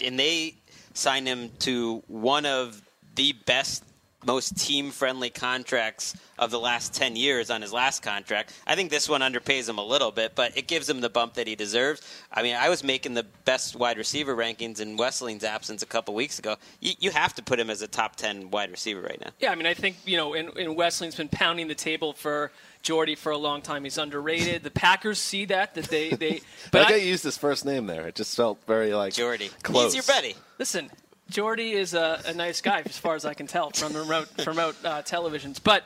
and 0.03 0.19
they 0.19 0.55
signed 0.95 1.27
him 1.27 1.51
to 1.61 2.03
one 2.07 2.47
of 2.47 2.81
the 3.17 3.33
best, 3.47 3.85
most 4.29 4.59
team-friendly 4.59 5.31
contracts 5.31 6.15
of 6.39 6.51
the 6.51 6.61
last 6.61 6.93
ten 6.95 7.17
years 7.17 7.51
on 7.51 7.63
his 7.63 7.73
last 7.73 8.03
contract. 8.03 8.53
I 8.67 8.75
think 8.77 8.91
this 8.91 9.09
one 9.09 9.23
underpays 9.23 9.67
him 9.69 9.79
a 9.79 9.85
little 9.85 10.13
bit, 10.13 10.35
but 10.35 10.57
it 10.57 10.69
gives 10.69 10.89
him 10.89 11.01
the 11.01 11.09
bump 11.09 11.35
that 11.35 11.47
he 11.47 11.57
deserves. 11.57 12.03
I 12.31 12.43
mean, 12.43 12.55
I 12.55 12.69
was 12.69 12.85
making 12.85 13.15
the 13.15 13.25
best 13.47 13.75
wide 13.75 13.97
receiver 13.97 14.37
rankings 14.37 14.81
in 14.81 14.99
Wesseling's 14.99 15.45
absence 15.45 15.83
a 15.83 15.87
couple 15.87 16.15
weeks 16.15 16.39
ago. 16.39 16.57
You, 16.81 16.93
you 17.01 17.11
have 17.11 17.35
to 17.37 17.43
put 17.43 17.59
him 17.59 17.71
as 17.71 17.81
a 17.81 17.89
top 17.89 18.17
ten 18.17 18.51
wide 18.51 18.71
receiver 18.71 19.01
right 19.01 19.21
now. 19.21 19.31
Yeah, 19.41 19.51
I 19.51 19.55
mean, 19.55 19.67
I 19.67 19.75
think 19.75 19.97
you 20.05 20.19
know, 20.19 20.35
and, 20.35 20.55
and 20.57 20.77
Wesseling's 20.77 21.17
been 21.17 21.31
pounding 21.31 21.67
the 21.67 21.75
table 21.75 22.13
for 22.13 22.53
Jordy 22.83 23.15
for 23.15 23.33
a 23.33 23.39
long 23.39 23.63
time. 23.63 23.85
He's 23.85 23.99
underrated. 23.99 24.63
The 24.63 24.71
Packers 24.71 25.19
see 25.19 25.47
that 25.47 25.75
that 25.75 25.87
they 25.87 26.11
they. 26.11 26.41
But 26.71 26.73
But 26.73 26.83
I 26.83 26.85
I, 26.85 26.91
got 26.91 27.03
used 27.03 27.25
his 27.25 27.39
first 27.39 27.65
name 27.65 27.87
there. 27.87 28.07
It 28.07 28.15
just 28.15 28.37
felt 28.37 28.59
very 28.67 28.93
like 28.93 29.15
Jordy, 29.15 29.51
Close. 29.63 29.95
he's 29.95 30.07
your 30.07 30.15
buddy. 30.15 30.37
listen, 30.59 30.91
Jordy 31.31 31.73
is 31.73 31.95
a, 31.95 32.21
a 32.27 32.35
nice 32.35 32.61
guy 32.61 32.83
as 32.85 32.99
far 32.99 33.15
as 33.15 33.25
I 33.25 33.35
can 33.35 33.47
tell 33.47 33.71
from 33.71 33.93
remote 33.93 34.29
remote 34.47 34.77
uh, 34.85 35.03
televisions. 35.03 35.61
But 35.63 35.85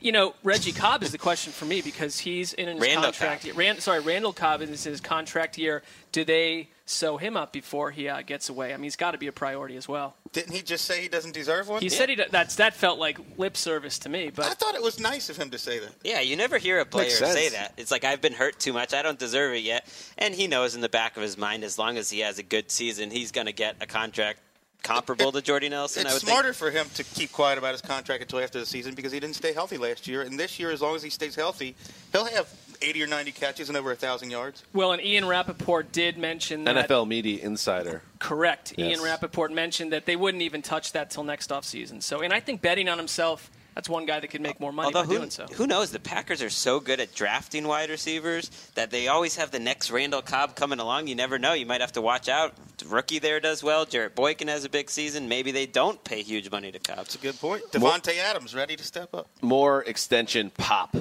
You 0.00 0.12
know, 0.12 0.34
Reggie 0.42 0.72
Cobb 0.72 1.02
is 1.02 1.12
the 1.12 1.18
question 1.18 1.52
for 1.52 1.64
me 1.64 1.80
because 1.80 2.18
he's 2.18 2.52
in 2.52 2.68
his 2.68 2.80
Randall 2.80 3.04
contract. 3.04 3.46
Cobb. 3.46 3.56
Rand, 3.56 3.80
sorry, 3.80 4.00
Randall 4.00 4.32
Cobb 4.32 4.60
is 4.60 4.86
in 4.86 4.92
his 4.92 5.00
contract 5.00 5.56
year. 5.56 5.82
Do 6.12 6.24
they 6.24 6.68
sew 6.84 7.16
him 7.16 7.36
up 7.36 7.52
before 7.52 7.90
he 7.90 8.08
uh, 8.08 8.20
gets 8.20 8.50
away? 8.50 8.74
I 8.74 8.76
mean, 8.76 8.84
he's 8.84 8.96
got 8.96 9.12
to 9.12 9.18
be 9.18 9.28
a 9.28 9.32
priority 9.32 9.76
as 9.76 9.88
well. 9.88 10.14
Didn't 10.32 10.52
he 10.52 10.60
just 10.62 10.84
say 10.84 11.00
he 11.00 11.08
doesn't 11.08 11.32
deserve 11.32 11.68
one? 11.68 11.80
He 11.80 11.88
said 11.88 12.08
he 12.10 12.18
that's 12.30 12.56
that 12.56 12.74
felt 12.74 12.98
like 12.98 13.18
lip 13.38 13.56
service 13.56 13.98
to 14.00 14.08
me, 14.08 14.30
But 14.34 14.46
I 14.46 14.50
thought 14.50 14.74
it 14.74 14.82
was 14.82 15.00
nice 15.00 15.30
of 15.30 15.36
him 15.38 15.50
to 15.50 15.58
say 15.58 15.78
that. 15.78 15.92
Yeah, 16.04 16.20
you 16.20 16.36
never 16.36 16.58
hear 16.58 16.80
a 16.80 16.84
player 16.84 17.08
say 17.08 17.48
that. 17.50 17.72
It's 17.78 17.90
like 17.90 18.04
I've 18.04 18.20
been 18.20 18.34
hurt 18.34 18.58
too 18.58 18.72
much. 18.74 18.92
I 18.92 19.00
don't 19.02 19.18
deserve 19.18 19.54
it 19.54 19.62
yet. 19.62 19.88
And 20.18 20.34
he 20.34 20.46
knows 20.46 20.74
in 20.74 20.82
the 20.82 20.88
back 20.88 21.16
of 21.16 21.22
his 21.22 21.38
mind, 21.38 21.64
as 21.64 21.78
long 21.78 21.96
as 21.96 22.10
he 22.10 22.20
has 22.20 22.38
a 22.38 22.42
good 22.42 22.70
season, 22.70 23.10
he's 23.10 23.32
going 23.32 23.46
to 23.46 23.52
get 23.52 23.76
a 23.80 23.86
contract 23.86 24.40
comparable 24.84 25.32
to 25.32 25.42
Jordy 25.42 25.68
Nelson. 25.68 26.06
I 26.06 26.10
It's 26.10 26.22
would 26.22 26.28
smarter 26.28 26.52
think. 26.52 26.56
for 26.56 26.70
him 26.70 26.86
to 26.94 27.02
keep 27.02 27.32
quiet 27.32 27.58
about 27.58 27.72
his 27.72 27.80
contract 27.82 28.22
until 28.22 28.38
after 28.38 28.60
the 28.60 28.66
season 28.66 28.94
because 28.94 29.10
he 29.10 29.18
didn't 29.18 29.34
stay 29.34 29.52
healthy 29.52 29.76
last 29.78 30.06
year. 30.06 30.22
And 30.22 30.38
this 30.38 30.60
year, 30.60 30.70
as 30.70 30.80
long 30.80 30.94
as 30.94 31.02
he 31.02 31.10
stays 31.10 31.34
healthy, 31.34 31.74
he'll 32.12 32.26
have 32.26 32.48
80 32.82 33.02
or 33.02 33.06
90 33.08 33.32
catches 33.32 33.68
and 33.68 33.76
over 33.78 33.90
a 33.90 33.96
thousand 33.96 34.30
yards. 34.30 34.62
well, 34.72 34.92
and 34.92 35.02
Ian 35.02 35.24
Rapoport 35.26 35.90
did 35.90 36.18
mention 36.18 36.64
that. 36.64 36.88
NFL 36.88 37.08
media 37.08 37.42
insider. 37.42 38.02
Correct. 38.18 38.74
Yes. 38.76 38.90
Ian 38.98 39.02
Rapoport 39.04 39.52
mentioned 39.52 39.92
that 39.92 40.06
they 40.06 40.16
wouldn't 40.16 40.42
even 40.42 40.62
touch 40.62 40.92
that 40.92 41.10
till 41.10 41.24
next 41.24 41.50
offseason. 41.50 42.02
So, 42.02 42.20
and 42.20 42.32
I 42.32 42.40
think 42.40 42.60
betting 42.62 42.88
on 42.88 42.98
himself, 42.98 43.50
that's 43.74 43.88
one 43.88 44.06
guy 44.06 44.20
that 44.20 44.28
could 44.28 44.40
make 44.40 44.60
more 44.60 44.72
money 44.72 44.86
Although 44.86 45.02
by 45.02 45.06
who, 45.12 45.18
doing 45.18 45.30
so. 45.30 45.46
who 45.46 45.66
knows? 45.66 45.90
The 45.90 45.98
Packers 46.00 46.42
are 46.42 46.50
so 46.50 46.80
good 46.80 47.00
at 47.00 47.14
drafting 47.14 47.66
wide 47.66 47.90
receivers 47.90 48.50
that 48.74 48.90
they 48.90 49.08
always 49.08 49.36
have 49.36 49.50
the 49.50 49.58
next 49.58 49.90
Randall 49.90 50.22
Cobb 50.22 50.54
coming 50.56 50.78
along. 50.80 51.08
You 51.08 51.14
never 51.14 51.38
know. 51.38 51.52
You 51.52 51.66
might 51.66 51.80
have 51.80 51.92
to 51.92 52.00
watch 52.00 52.28
out. 52.28 52.54
The 52.78 52.86
rookie 52.86 53.18
there 53.18 53.40
does 53.40 53.62
well. 53.62 53.84
Jarrett 53.84 54.14
Boykin 54.14 54.48
has 54.48 54.64
a 54.64 54.68
big 54.68 54.90
season. 54.90 55.28
Maybe 55.28 55.50
they 55.52 55.66
don't 55.66 56.02
pay 56.04 56.22
huge 56.22 56.50
money 56.50 56.70
to 56.72 56.78
Cobb. 56.78 56.96
That's 56.98 57.14
a 57.14 57.18
good 57.18 57.38
point. 57.40 57.62
Davante 57.72 58.16
Adams 58.18 58.54
ready 58.54 58.76
to 58.76 58.84
step 58.84 59.12
up. 59.14 59.28
more 59.42 59.82
extension 59.84 60.50
pop. 60.50 60.96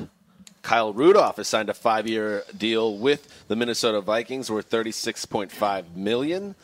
Kyle 0.61 0.93
Rudolph 0.93 1.35
has 1.37 1.47
signed 1.49 1.69
a 1.69 1.73
five-year 1.73 2.43
deal 2.57 2.97
with 2.97 3.45
the 3.49 3.55
Minnesota 3.55 3.99
Vikings 3.99 4.49
worth 4.49 4.67
thirty-six 4.67 5.25
point 5.25 5.51
five 5.51 5.95
million. 5.97 6.55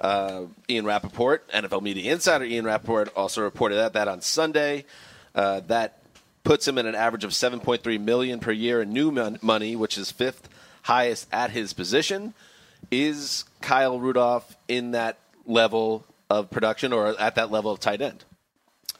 Uh, 0.00 0.46
Ian 0.68 0.84
Rapoport, 0.84 1.48
NFL 1.50 1.80
media 1.82 2.12
insider 2.12 2.44
Ian 2.44 2.64
Rapoport, 2.64 3.12
also 3.14 3.42
reported 3.42 3.76
that 3.76 3.92
that 3.92 4.08
on 4.08 4.20
Sunday. 4.22 4.84
Uh, 5.34 5.60
that 5.66 6.02
puts 6.44 6.68
him 6.68 6.78
at 6.78 6.86
an 6.86 6.94
average 6.94 7.24
of 7.24 7.34
seven 7.34 7.58
point 7.60 7.82
three 7.82 7.98
million 7.98 8.38
per 8.38 8.52
year 8.52 8.82
in 8.82 8.92
new 8.92 9.10
mon- 9.10 9.38
money, 9.42 9.74
which 9.74 9.98
is 9.98 10.10
fifth 10.10 10.48
highest 10.82 11.26
at 11.32 11.50
his 11.50 11.72
position. 11.72 12.34
Is 12.90 13.44
Kyle 13.60 13.98
Rudolph 13.98 14.56
in 14.68 14.92
that 14.92 15.18
level 15.46 16.04
of 16.30 16.50
production 16.50 16.92
or 16.92 17.18
at 17.20 17.34
that 17.34 17.50
level 17.50 17.70
of 17.70 17.80
tight 17.80 18.00
end? 18.00 18.24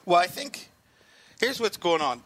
Well, 0.07 0.19
I 0.19 0.27
think 0.27 0.71
here's 1.39 1.61
what's 1.61 1.77
going 1.77 2.01
on. 2.01 2.23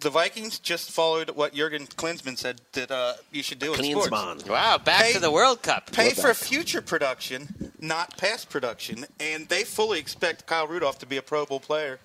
The 0.00 0.10
Vikings 0.10 0.60
just 0.60 0.92
followed 0.92 1.30
what 1.30 1.54
Jurgen 1.54 1.86
Klinsmann 1.86 2.38
said 2.38 2.60
that 2.72 2.90
uh, 2.90 3.14
you 3.32 3.42
should 3.42 3.58
do 3.58 3.74
in 3.74 3.82
sports. 3.82 4.46
Wow, 4.48 4.78
back 4.78 5.02
Pay- 5.02 5.12
to 5.14 5.18
the 5.18 5.30
World 5.30 5.62
Cup. 5.62 5.90
Pay 5.90 6.08
Love 6.08 6.16
for 6.16 6.22
that. 6.28 6.36
future 6.36 6.80
production, 6.80 7.72
not 7.80 8.16
past 8.16 8.48
production, 8.48 9.06
and 9.18 9.48
they 9.48 9.64
fully 9.64 9.98
expect 9.98 10.46
Kyle 10.46 10.68
Rudolph 10.68 11.00
to 11.00 11.06
be 11.06 11.16
a 11.16 11.22
Pro 11.22 11.46
Bowl 11.46 11.58
player 11.58 11.98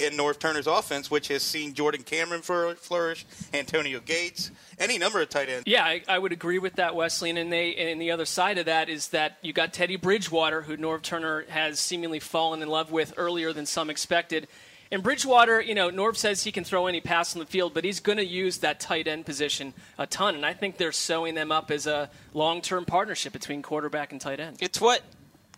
in 0.00 0.14
Norv 0.14 0.38
Turner's 0.38 0.66
offense, 0.66 1.10
which 1.10 1.28
has 1.28 1.42
seen 1.42 1.74
Jordan 1.74 2.02
Cameron 2.02 2.42
flourish, 2.42 3.26
Antonio 3.52 4.00
Gates, 4.00 4.50
any 4.78 4.98
number 4.98 5.20
of 5.20 5.28
tight 5.28 5.48
ends. 5.48 5.64
Yeah, 5.66 5.84
I, 5.84 6.02
I 6.08 6.18
would 6.18 6.32
agree 6.32 6.58
with 6.58 6.74
that, 6.76 6.94
Wesley. 6.94 7.30
And, 7.30 7.52
they, 7.52 7.74
and 7.74 8.00
the 8.00 8.10
other 8.10 8.24
side 8.24 8.58
of 8.58 8.66
that 8.66 8.88
is 8.88 9.08
that 9.08 9.38
you 9.42 9.52
got 9.52 9.72
Teddy 9.72 9.96
Bridgewater, 9.96 10.62
who 10.62 10.76
Norv 10.76 11.02
Turner 11.02 11.44
has 11.48 11.78
seemingly 11.78 12.18
fallen 12.18 12.62
in 12.62 12.68
love 12.68 12.90
with 12.90 13.12
earlier 13.16 13.52
than 13.52 13.66
some 13.66 13.90
expected. 13.90 14.48
And 14.92 15.04
Bridgewater, 15.04 15.60
you 15.60 15.74
know, 15.74 15.90
Norv 15.90 16.16
says 16.16 16.42
he 16.42 16.50
can 16.50 16.64
throw 16.64 16.88
any 16.88 17.00
pass 17.00 17.36
on 17.36 17.38
the 17.38 17.46
field, 17.46 17.74
but 17.74 17.84
he's 17.84 18.00
going 18.00 18.18
to 18.18 18.26
use 18.26 18.58
that 18.58 18.80
tight 18.80 19.06
end 19.06 19.24
position 19.24 19.72
a 19.98 20.06
ton. 20.06 20.34
And 20.34 20.44
I 20.44 20.52
think 20.52 20.78
they're 20.78 20.90
sewing 20.90 21.34
them 21.36 21.52
up 21.52 21.70
as 21.70 21.86
a 21.86 22.10
long 22.34 22.60
term 22.60 22.84
partnership 22.84 23.32
between 23.32 23.62
quarterback 23.62 24.10
and 24.10 24.20
tight 24.20 24.40
end. 24.40 24.56
It's 24.60 24.80
what 24.80 25.02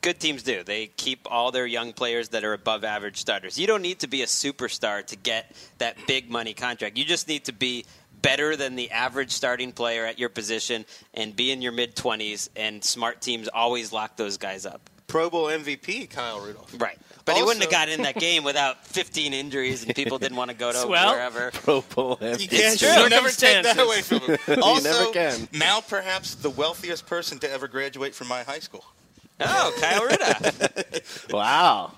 good 0.02 0.20
teams 0.20 0.42
do. 0.42 0.62
They 0.64 0.88
keep 0.88 1.26
all 1.30 1.50
their 1.50 1.66
young 1.66 1.92
players 1.92 2.28
that 2.30 2.44
are 2.44 2.52
above 2.52 2.84
average 2.84 3.16
starters. 3.18 3.58
You 3.58 3.66
don't 3.66 3.82
need 3.82 4.00
to 4.00 4.06
be 4.08 4.22
a 4.22 4.26
superstar 4.26 5.04
to 5.06 5.16
get 5.16 5.54
that 5.78 5.96
big 6.06 6.30
money 6.30 6.52
contract. 6.54 6.98
You 6.98 7.04
just 7.04 7.28
need 7.28 7.44
to 7.46 7.52
be 7.52 7.86
better 8.20 8.54
than 8.54 8.76
the 8.76 8.90
average 8.92 9.30
starting 9.32 9.72
player 9.72 10.04
at 10.04 10.18
your 10.18 10.28
position 10.28 10.84
and 11.14 11.34
be 11.34 11.50
in 11.50 11.62
your 11.62 11.72
mid 11.72 11.96
20s 11.96 12.48
and 12.54 12.84
smart 12.84 13.20
teams 13.20 13.48
always 13.48 13.92
lock 13.92 14.16
those 14.16 14.36
guys 14.36 14.66
up. 14.66 14.88
Pro 15.08 15.28
Bowl 15.28 15.46
MVP, 15.46 16.08
Kyle 16.08 16.40
Rudolph. 16.40 16.74
Right. 16.80 16.96
But 17.24 17.36
he 17.36 17.42
wouldn't 17.42 17.62
have 17.64 17.68
Also- 17.72 17.78
gotten 17.78 17.94
in 17.94 18.02
that 18.02 18.14
game 18.18 18.44
without 18.44 18.86
15 18.86 19.32
injuries 19.34 19.84
and 19.84 19.94
people 19.94 20.18
didn't 20.18 20.36
want 20.38 20.50
to 20.50 20.56
go 20.56 20.72
to 20.72 20.86
Well- 20.88 21.12
wherever. 21.12 21.50
Pro 21.52 21.82
Bowl 21.82 22.16
MVP. 22.16 22.40
You 22.40 22.48
can't 22.48 22.78
true. 22.78 22.88
you 22.88 23.08
never 23.08 23.28
take 23.28 23.62
that 23.64 23.78
away 23.78 24.00
from 24.02 24.20
him. 24.20 24.38
Also, 24.62 24.88
never 24.90 25.12
can. 25.12 25.48
now 25.52 25.80
perhaps 25.80 26.34
the 26.36 26.48
wealthiest 26.50 27.06
person 27.06 27.38
to 27.40 27.50
ever 27.50 27.68
graduate 27.68 28.14
from 28.14 28.28
my 28.28 28.42
high 28.42 28.58
school. 28.60 28.84
Oh, 29.46 29.72
Kyle 29.80 30.02
Rudolph. 30.04 31.28
Wow, 31.32 31.92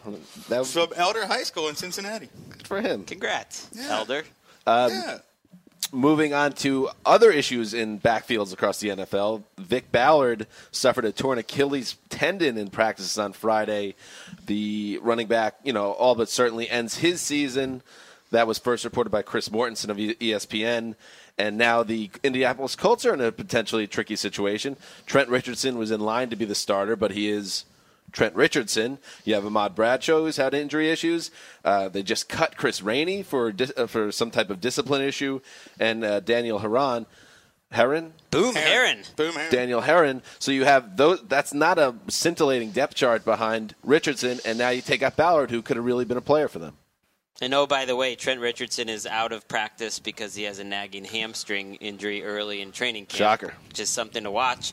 that 0.49 0.61
was 0.61 0.73
From 0.73 0.89
Elder 0.97 1.27
High 1.27 1.43
School 1.43 1.69
in 1.69 1.75
Cincinnati. 1.75 2.29
good 2.51 2.67
for 2.67 2.81
him. 2.81 3.05
Congrats, 3.05 3.69
Elder. 3.89 4.25
Um, 4.67 4.91
yeah. 4.93 5.19
Moving 5.93 6.33
on 6.35 6.53
to 6.55 6.89
other 7.05 7.31
issues 7.31 7.75
in 7.75 8.01
backfields 8.01 8.53
across 8.53 8.81
the 8.81 8.89
NFL, 8.89 9.43
Vick 9.59 9.93
Ballard 9.93 10.47
suffered 10.73 11.05
a 11.05 11.13
torn 11.13 11.39
Achilles 11.39 11.97
tendon 12.09 12.57
in 12.59 12.69
practice 12.71 13.17
on 13.19 13.33
Friday. 13.33 13.95
The 14.47 14.99
running 15.03 15.27
back, 15.29 15.57
you 15.63 15.73
know, 15.73 15.93
all 15.93 16.15
but 16.15 16.29
certainly 16.29 16.69
ends 16.69 16.97
his 16.99 17.21
season. 17.21 17.83
That 18.31 18.47
was 18.47 18.59
first 18.59 18.85
reported 18.85 19.11
by 19.11 19.23
Chris 19.23 19.49
Mortensen 19.51 19.89
of 19.91 19.97
ESPN. 19.97 20.97
And 21.37 21.59
now 21.59 21.83
the 21.83 22.11
Indianapolis 22.23 22.77
Colts 22.77 23.05
are 23.05 23.13
in 23.13 23.21
a 23.21 23.33
potentially 23.33 23.87
tricky 23.87 24.17
situation. 24.17 24.77
Trent 25.07 25.29
Richardson 25.29 25.77
was 25.79 25.91
in 25.91 26.01
line 26.01 26.31
to 26.31 26.37
be 26.37 26.45
the 26.45 26.55
starter, 26.55 26.95
but 26.95 27.11
he 27.11 27.29
is 27.29 27.65
Trent 28.13 28.37
Richardson. 28.37 28.99
You 29.25 29.35
have 29.35 29.45
Ahmad 29.45 29.75
Bradshaw, 29.75 30.21
who's 30.21 30.37
had 30.37 30.55
injury 30.55 30.91
issues. 30.91 31.33
Uh, 31.65 31.89
they 31.89 32.05
just 32.05 32.29
cut 32.29 32.57
Chris 32.57 32.81
Rainey 32.81 33.25
for 33.25 33.51
dis- 33.51 33.73
uh, 33.77 33.89
for 33.89 34.13
some 34.13 34.31
type 34.31 34.51
of 34.51 34.61
discipline 34.61 35.03
issue, 35.03 35.41
and 35.81 36.05
uh, 36.05 36.21
Daniel 36.21 36.61
Herron, 36.61 37.07
Herron, 37.73 38.13
Boom, 38.31 38.55
Herron. 38.55 39.03
Boom, 39.17 39.33
Herron. 39.33 39.51
Daniel 39.51 39.81
Herron. 39.81 40.23
So 40.39 40.53
you 40.53 40.65
have 40.65 40.97
those. 40.97 41.21
That's 41.27 41.53
not 41.53 41.79
a 41.79 41.97
scintillating 42.09 42.71
depth 42.71 42.95
chart 42.95 43.25
behind 43.25 43.75
Richardson, 43.83 44.39
and 44.45 44.57
now 44.57 44.69
you 44.69 44.81
take 44.83 45.03
out 45.03 45.17
Ballard, 45.17 45.51
who 45.51 45.61
could 45.61 45.77
have 45.77 45.85
really 45.85 46.05
been 46.05 46.17
a 46.17 46.21
player 46.23 46.47
for 46.47 46.61
them. 46.61 46.77
And 47.45 47.53
oh, 47.53 47.67
by 47.67 47.85
the 47.85 47.95
way, 47.95 48.15
Trent 48.15 48.41
Richardson 48.41 48.89
is 48.89 49.05
out 49.07 49.31
of 49.31 49.47
practice 49.49 49.99
because 49.99 50.35
he 50.35 50.45
has 50.45 50.61
a 50.61 50.65
nagging 50.65 51.05
hamstring 51.05 51.75
injury 51.75 52.25
early 52.25 52.63
in 52.63 52.73
training 52.73 53.05
camp. 53.05 53.19
Shocker. 53.19 53.55
Which 53.69 53.81
is 53.81 53.91
something 53.91 54.25
to 54.25 54.31
watch. 54.31 54.73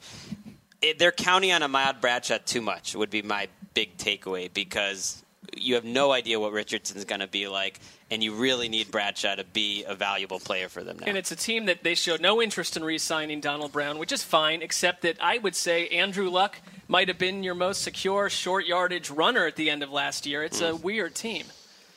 It, 0.82 0.98
they're 0.98 1.12
counting 1.12 1.52
on 1.52 1.64
Ahmad 1.64 2.00
Bradshaw 2.00 2.38
too 2.38 2.62
much, 2.62 2.96
would 2.96 3.10
be 3.10 3.24
my 3.24 3.50
big 3.74 3.98
takeaway, 3.98 4.52
because 4.54 5.22
you 5.54 5.76
have 5.76 5.84
no 5.84 6.14
idea 6.14 6.40
what 6.40 6.54
Richardson's 6.54 7.04
going 7.04 7.20
to 7.20 7.28
be 7.28 7.50
like, 7.50 7.82
and 8.10 8.24
you 8.24 8.36
really 8.36 8.70
need 8.70 8.90
Bradshaw 8.90 9.36
to 9.36 9.44
be 9.44 9.84
a 9.86 9.94
valuable 9.94 10.40
player 10.40 10.70
for 10.70 10.82
them 10.82 10.98
now. 10.98 11.08
And 11.08 11.18
it's 11.18 11.30
a 11.34 11.36
team 11.36 11.66
that 11.66 11.84
they 11.84 11.94
showed 11.94 12.22
no 12.22 12.42
interest 12.42 12.78
in 12.78 12.86
re 12.86 12.98
signing 12.98 13.42
Donald 13.42 13.74
Brown, 13.74 13.98
which 13.98 14.14
is 14.14 14.24
fine, 14.24 14.62
except 14.62 15.02
that 15.02 15.18
I 15.20 15.40
would 15.40 15.58
say 15.58 15.90
Andrew 15.90 16.30
Luck 16.30 16.62
might 16.88 17.10
have 17.10 17.18
been 17.18 17.44
your 17.44 17.54
most 17.54 17.82
secure 17.82 18.30
short 18.30 18.66
yardage 18.66 19.10
runner 19.10 19.46
at 19.46 19.58
the 19.58 19.70
end 19.70 19.84
of 19.84 19.92
last 19.92 20.26
year. 20.26 20.42
It's 20.42 20.62
a 20.62 20.72
hmm. 20.72 20.82
weird 20.82 21.16
team. 21.16 21.48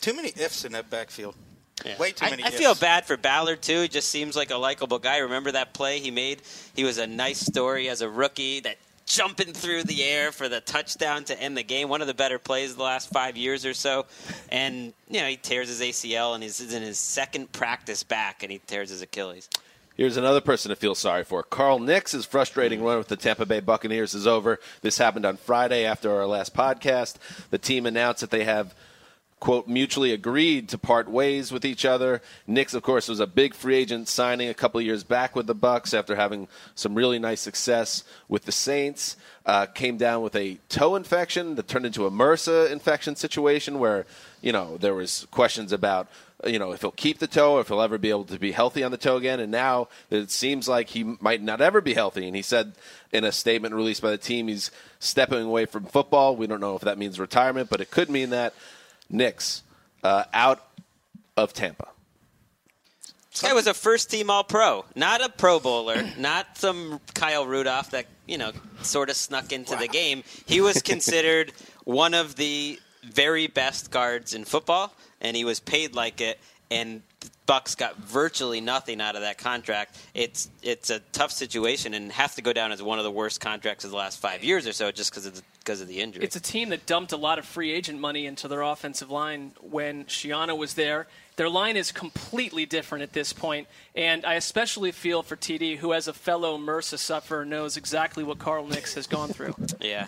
Too 0.05 0.13
many 0.13 0.29
ifs 0.37 0.67
in 0.67 0.73
that 0.73 0.91
backfield. 0.91 1.35
Yeah. 1.83 1.97
Way 1.97 2.13
too 2.13 2.27
I- 2.27 2.31
many 2.31 2.43
I, 2.43 2.49
ifs. 2.49 2.59
feel 2.59 2.75
bad 2.75 3.07
for 3.07 3.17
Ballard 3.17 3.63
too. 3.63 3.81
He 3.81 3.89
just 3.89 4.09
seems 4.11 4.37
like 4.37 4.51
a 4.51 4.57
likable 4.59 4.99
guy. 4.99 5.17
Remember 5.19 5.51
that 5.53 5.73
play 5.73 5.99
he 5.99 6.11
made? 6.11 6.43
He 6.77 6.85
was 6.85 6.99
a 6.99 7.07
nice 7.07 7.41
story 7.41 7.89
as 7.89 8.03
a 8.03 8.09
rookie 8.11 8.61
that 8.61 8.77
jumping 9.07 9.55
through 9.55 9.85
the 9.85 10.03
air 10.05 10.31
for 10.31 10.47
the 10.47 10.61
touchdown 10.61 11.25
to 11.25 11.41
end 11.41 11.57
the 11.57 11.63
game. 11.63 11.89
One 11.89 12.03
of 12.03 12.07
the 12.07 12.13
better 12.13 12.39
plays 12.39 12.73
of 12.73 12.77
the 12.77 12.83
last 12.83 13.09
five 13.09 13.39
years 13.39 13.65
or 13.65 13.73
so. 13.73 14.05
And 14.51 14.93
you 15.09 15.21
know 15.23 15.27
he 15.27 15.39
tears 15.39 15.69
his 15.69 15.81
ACL 15.81 16.35
and 16.35 16.43
he's 16.43 16.61
in 16.73 16.83
his 16.83 16.99
second 16.99 17.53
practice 17.53 18.03
back 18.03 18.43
and 18.43 18.53
he 18.53 18.59
tears 18.59 18.91
his 18.91 19.01
Achilles. 19.01 19.49
Here's 19.97 20.19
another 20.19 20.43
person 20.43 20.69
to 20.69 20.77
feel 20.77 20.95
sorry 20.95 21.25
for. 21.25 21.43
Carl 21.43 21.79
Nicks' 21.79 22.27
frustrating 22.27 22.83
run 22.83 22.99
with 22.99 23.09
the 23.09 23.17
Tampa 23.17 23.47
Bay 23.47 23.61
Buccaneers 23.61 24.13
is 24.13 24.27
over. 24.27 24.61
This 24.83 24.99
happened 24.99 25.25
on 25.25 25.39
Friday 25.39 25.87
after 25.87 26.15
our 26.15 26.27
last 26.27 26.55
podcast. 26.55 27.15
The 27.49 27.59
team 27.59 27.87
announced 27.87 28.21
that 28.21 28.31
they 28.31 28.45
have 28.45 28.75
quote 29.45 29.69
mutually 29.69 30.11
agreed 30.11 30.71
to 30.71 30.79
part 30.79 31.07
ways 31.07 31.53
with 31.53 31.67
each 31.67 31.85
other. 31.85 32.23
Nicks, 32.47 32.73
of 32.73 32.83
course, 32.83 33.09
was 33.09 33.21
a 33.21 33.27
big 33.27 33.53
free 33.53 33.77
agent 33.77 34.09
signing 34.09 34.49
a 34.49 34.55
couple 34.55 34.81
years 34.81 35.05
back 35.05 35.37
with 35.37 35.47
the 35.47 35.55
Bucks 35.55 35.93
after 35.93 36.17
having 36.17 36.49
some 36.75 36.95
really 36.95 37.19
nice 37.19 37.43
success 37.43 38.05
with 38.27 38.47
the 38.47 38.53
Saints. 38.53 39.17
Uh, 39.45 39.67
came 39.67 39.99
down 39.99 40.23
with 40.23 40.35
a 40.35 40.59
toe 40.71 40.97
infection 40.97 41.57
that 41.57 41.69
turned 41.69 41.85
into 41.85 42.07
a 42.07 42.11
MRSA 42.11 42.71
infection 42.71 43.17
situation 43.17 43.79
where 43.79 44.07
you 44.41 44.51
know 44.51 44.79
there 44.79 44.95
was 44.95 45.27
questions 45.31 45.75
about 45.75 46.09
you 46.47 46.59
know 46.59 46.73
if 46.73 46.81
he'll 46.81 46.91
keep 46.91 47.19
the 47.19 47.27
toe 47.27 47.59
if 47.59 47.69
he'll 47.69 47.83
ever 47.83 47.99
be 47.99 48.09
able 48.09 48.25
to 48.25 48.39
be 48.39 48.53
healthy 48.53 48.83
on 48.83 48.93
the 48.93 48.97
toe 48.97 49.19
again. 49.19 49.41
And 49.41 49.53
now 49.53 49.89
it 50.09 50.31
seems 50.31 50.67
like 50.67 50.89
he 50.89 51.05
might 51.21 51.43
not 51.43 51.61
ever 51.61 51.83
be 51.83 51.93
healthy. 51.93 52.27
And 52.27 52.35
he 52.35 52.41
said 52.41 52.73
in 53.13 53.25
a 53.25 53.31
statement 53.31 53.75
released 53.75 54.01
by 54.01 54.11
the 54.11 54.17
team 54.17 54.49
he's 54.49 54.71
stepping 55.01 55.43
away 55.43 55.67
from 55.67 55.85
football. 55.85 56.35
We 56.35 56.47
don't 56.47 56.61
know 56.61 56.77
if 56.77 56.83
that 56.83 56.97
means 56.97 57.21
retirement, 57.21 57.69
but 57.69 57.83
it 57.83 57.91
could 57.91 58.09
mean 58.09 58.31
that. 58.31 58.55
Nicks 59.11 59.63
uh, 60.03 60.25
out 60.33 60.67
of 61.37 61.53
Tampa. 61.53 61.89
This 63.31 63.43
guy 63.43 63.53
was 63.53 63.67
a 63.67 63.75
first 63.75 64.11
team 64.11 64.31
All 64.31 64.45
Pro, 64.45 64.85
not 64.95 65.21
a 65.21 65.29
Pro 65.29 65.59
Bowler, 65.59 66.09
not 66.19 66.57
some 66.57 67.01
Kyle 67.15 67.47
Rudolph 67.47 67.91
that 67.91 68.07
you 68.27 68.39
know 68.39 68.53
sort 68.83 69.11
of 69.11 69.17
snuck 69.17 69.53
into 69.53 69.75
the 69.75 69.89
game. 69.89 70.23
He 70.47 70.61
was 70.61 70.83
considered 70.83 71.53
one 71.85 72.15
of 72.15 72.37
the 72.37 72.79
very 73.03 73.49
best 73.49 73.91
guards 73.91 74.35
in 74.35 74.45
football, 74.45 74.93
and 75.21 75.37
he 75.37 75.45
was 75.45 75.59
paid 75.59 75.95
like 75.95 76.21
it. 76.21 76.39
And 76.71 77.03
Bucks 77.47 77.75
got 77.75 77.97
virtually 77.97 78.61
nothing 78.61 79.01
out 79.01 79.17
of 79.17 79.23
that 79.23 79.39
contract. 79.39 79.99
It's 80.15 80.49
it's 80.63 80.91
a 80.91 81.01
tough 81.13 81.31
situation 81.31 81.93
and 81.95 82.11
has 82.13 82.35
to 82.37 82.43
go 82.43 82.53
down 82.53 82.73
as 82.73 82.83
one 82.83 82.99
of 82.99 83.05
the 83.05 83.11
worst 83.11 83.41
contracts 83.41 83.85
of 83.85 83.91
the 83.91 83.97
last 83.97 84.19
five 84.19 84.43
years 84.43 84.67
or 84.67 84.73
so, 84.73 84.91
just 84.91 85.11
because 85.11 85.27
of 85.27 85.35
the, 85.35 85.43
because 85.59 85.81
of 85.81 85.89
the 85.89 86.01
injury. 86.01 86.25
It's 86.25 86.37
a 86.37 86.41
team 86.41 86.71
that 86.71 86.87
dumped 86.87 87.13
a 87.13 87.17
lot 87.17 87.39
of 87.39 87.45
free 87.45 87.71
agent 87.71 88.01
money 88.01 88.27
into 88.27 88.49
their 88.49 88.63
offensive 88.63 89.11
line 89.11 89.53
when 89.61 90.05
Schiano 90.05 90.57
was 90.57 90.75
there. 90.75 91.07
Their 91.37 91.49
line 91.49 91.77
is 91.77 91.93
completely 91.93 92.65
different 92.65 93.03
at 93.03 93.13
this 93.13 93.33
point, 93.33 93.67
and 93.95 94.25
I 94.25 94.35
especially 94.35 94.93
feel 94.93 95.23
for 95.23 95.37
TD, 95.37 95.79
who, 95.79 95.93
as 95.93 96.07
a 96.09 96.13
fellow 96.13 96.57
MRSA 96.57 96.99
sufferer, 96.99 97.45
knows 97.45 97.77
exactly 97.77 98.23
what 98.23 98.39
Carl 98.39 98.67
Nicks 98.69 98.95
has 98.95 99.07
gone 99.07 99.31
through. 99.31 99.55
Yeah. 99.81 100.07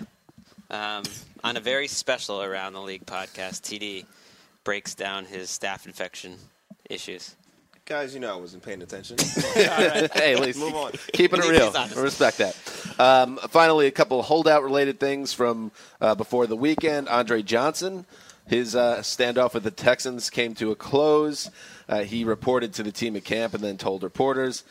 Um, 0.71 1.05
on 1.45 1.57
a 1.57 1.61
very 1.61 1.87
special 1.87 2.43
Around 2.43 2.73
the 2.73 2.81
League 2.81 3.07
podcast, 3.07 3.63
TD 3.63 4.05
breaks 4.65 4.95
down 4.95 5.27
his 5.27 5.49
staph 5.49 5.87
infection 5.87 6.39
issues. 6.91 7.35
Guys, 7.85 8.15
you 8.15 8.21
know 8.21 8.35
I 8.37 8.41
wasn't 8.41 8.65
paying 8.65 8.83
attention. 8.83 9.17
hey, 9.55 10.35
at 10.35 10.41
least 10.41 10.59
Move 10.59 10.75
on. 10.75 10.91
keeping 11.13 11.39
it 11.39 11.49
real. 11.49 11.73
I 11.75 11.89
respect 11.95 12.39
that. 12.39 12.57
Um, 12.99 13.39
finally, 13.51 13.87
a 13.87 13.93
couple 13.93 14.21
holdout 14.23 14.65
related 14.65 14.99
things 14.99 15.33
from 15.33 15.71
uh, 16.01 16.17
before 16.17 16.49
the 16.49 16.57
weekend. 16.57 17.09
Andre 17.09 17.43
Johnson, 17.43 18.05
his 18.49 18.75
uh, 18.75 18.99
standoff 18.99 19.55
with 19.55 19.63
the 19.63 19.71
Texans 19.71 20.31
came 20.31 20.55
to 20.57 20.73
a 20.73 20.75
close. 20.75 21.49
Uh, 21.89 22.03
he 22.03 22.25
reported 22.25 22.73
to 22.75 22.83
the 22.83 22.91
team 22.91 23.15
at 23.15 23.25
camp 23.25 23.55
and 23.55 23.63
then 23.63 23.77
told 23.77 24.03
reporters, 24.03 24.65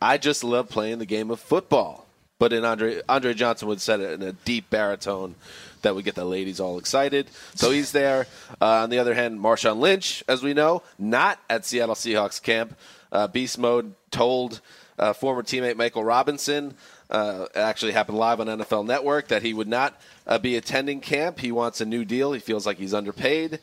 "I 0.00 0.16
just 0.16 0.44
love 0.44 0.68
playing 0.68 1.00
the 1.00 1.06
game 1.06 1.32
of 1.32 1.40
football." 1.40 2.06
But 2.40 2.52
in 2.54 2.64
Andre 2.64 3.02
Andre 3.08 3.34
Johnson 3.34 3.68
would 3.68 3.80
say 3.80 3.94
it 3.94 4.00
in 4.00 4.22
a 4.22 4.32
deep 4.32 4.70
baritone 4.70 5.36
that 5.82 5.94
would 5.94 6.04
get 6.04 6.14
the 6.14 6.24
ladies 6.24 6.58
all 6.58 6.78
excited. 6.78 7.28
So 7.54 7.70
he's 7.70 7.92
there. 7.92 8.26
Uh, 8.60 8.82
on 8.82 8.90
the 8.90 8.98
other 8.98 9.14
hand, 9.14 9.38
Marshawn 9.38 9.78
Lynch, 9.78 10.24
as 10.26 10.42
we 10.42 10.54
know, 10.54 10.82
not 10.98 11.38
at 11.48 11.64
Seattle 11.64 11.94
Seahawks 11.94 12.42
camp. 12.42 12.76
Uh, 13.12 13.26
Beast 13.28 13.58
Mode 13.58 13.94
told 14.10 14.60
uh, 14.98 15.12
former 15.12 15.42
teammate 15.42 15.76
Michael 15.76 16.02
Robinson, 16.02 16.74
uh, 17.10 17.46
it 17.54 17.58
actually 17.58 17.92
happened 17.92 18.18
live 18.18 18.40
on 18.40 18.46
NFL 18.46 18.86
Network, 18.86 19.28
that 19.28 19.42
he 19.42 19.52
would 19.52 19.68
not 19.68 20.00
uh, 20.26 20.38
be 20.38 20.56
attending 20.56 21.00
camp. 21.00 21.40
He 21.40 21.52
wants 21.52 21.80
a 21.80 21.84
new 21.84 22.04
deal. 22.04 22.32
He 22.32 22.40
feels 22.40 22.66
like 22.66 22.78
he's 22.78 22.94
underpaid. 22.94 23.58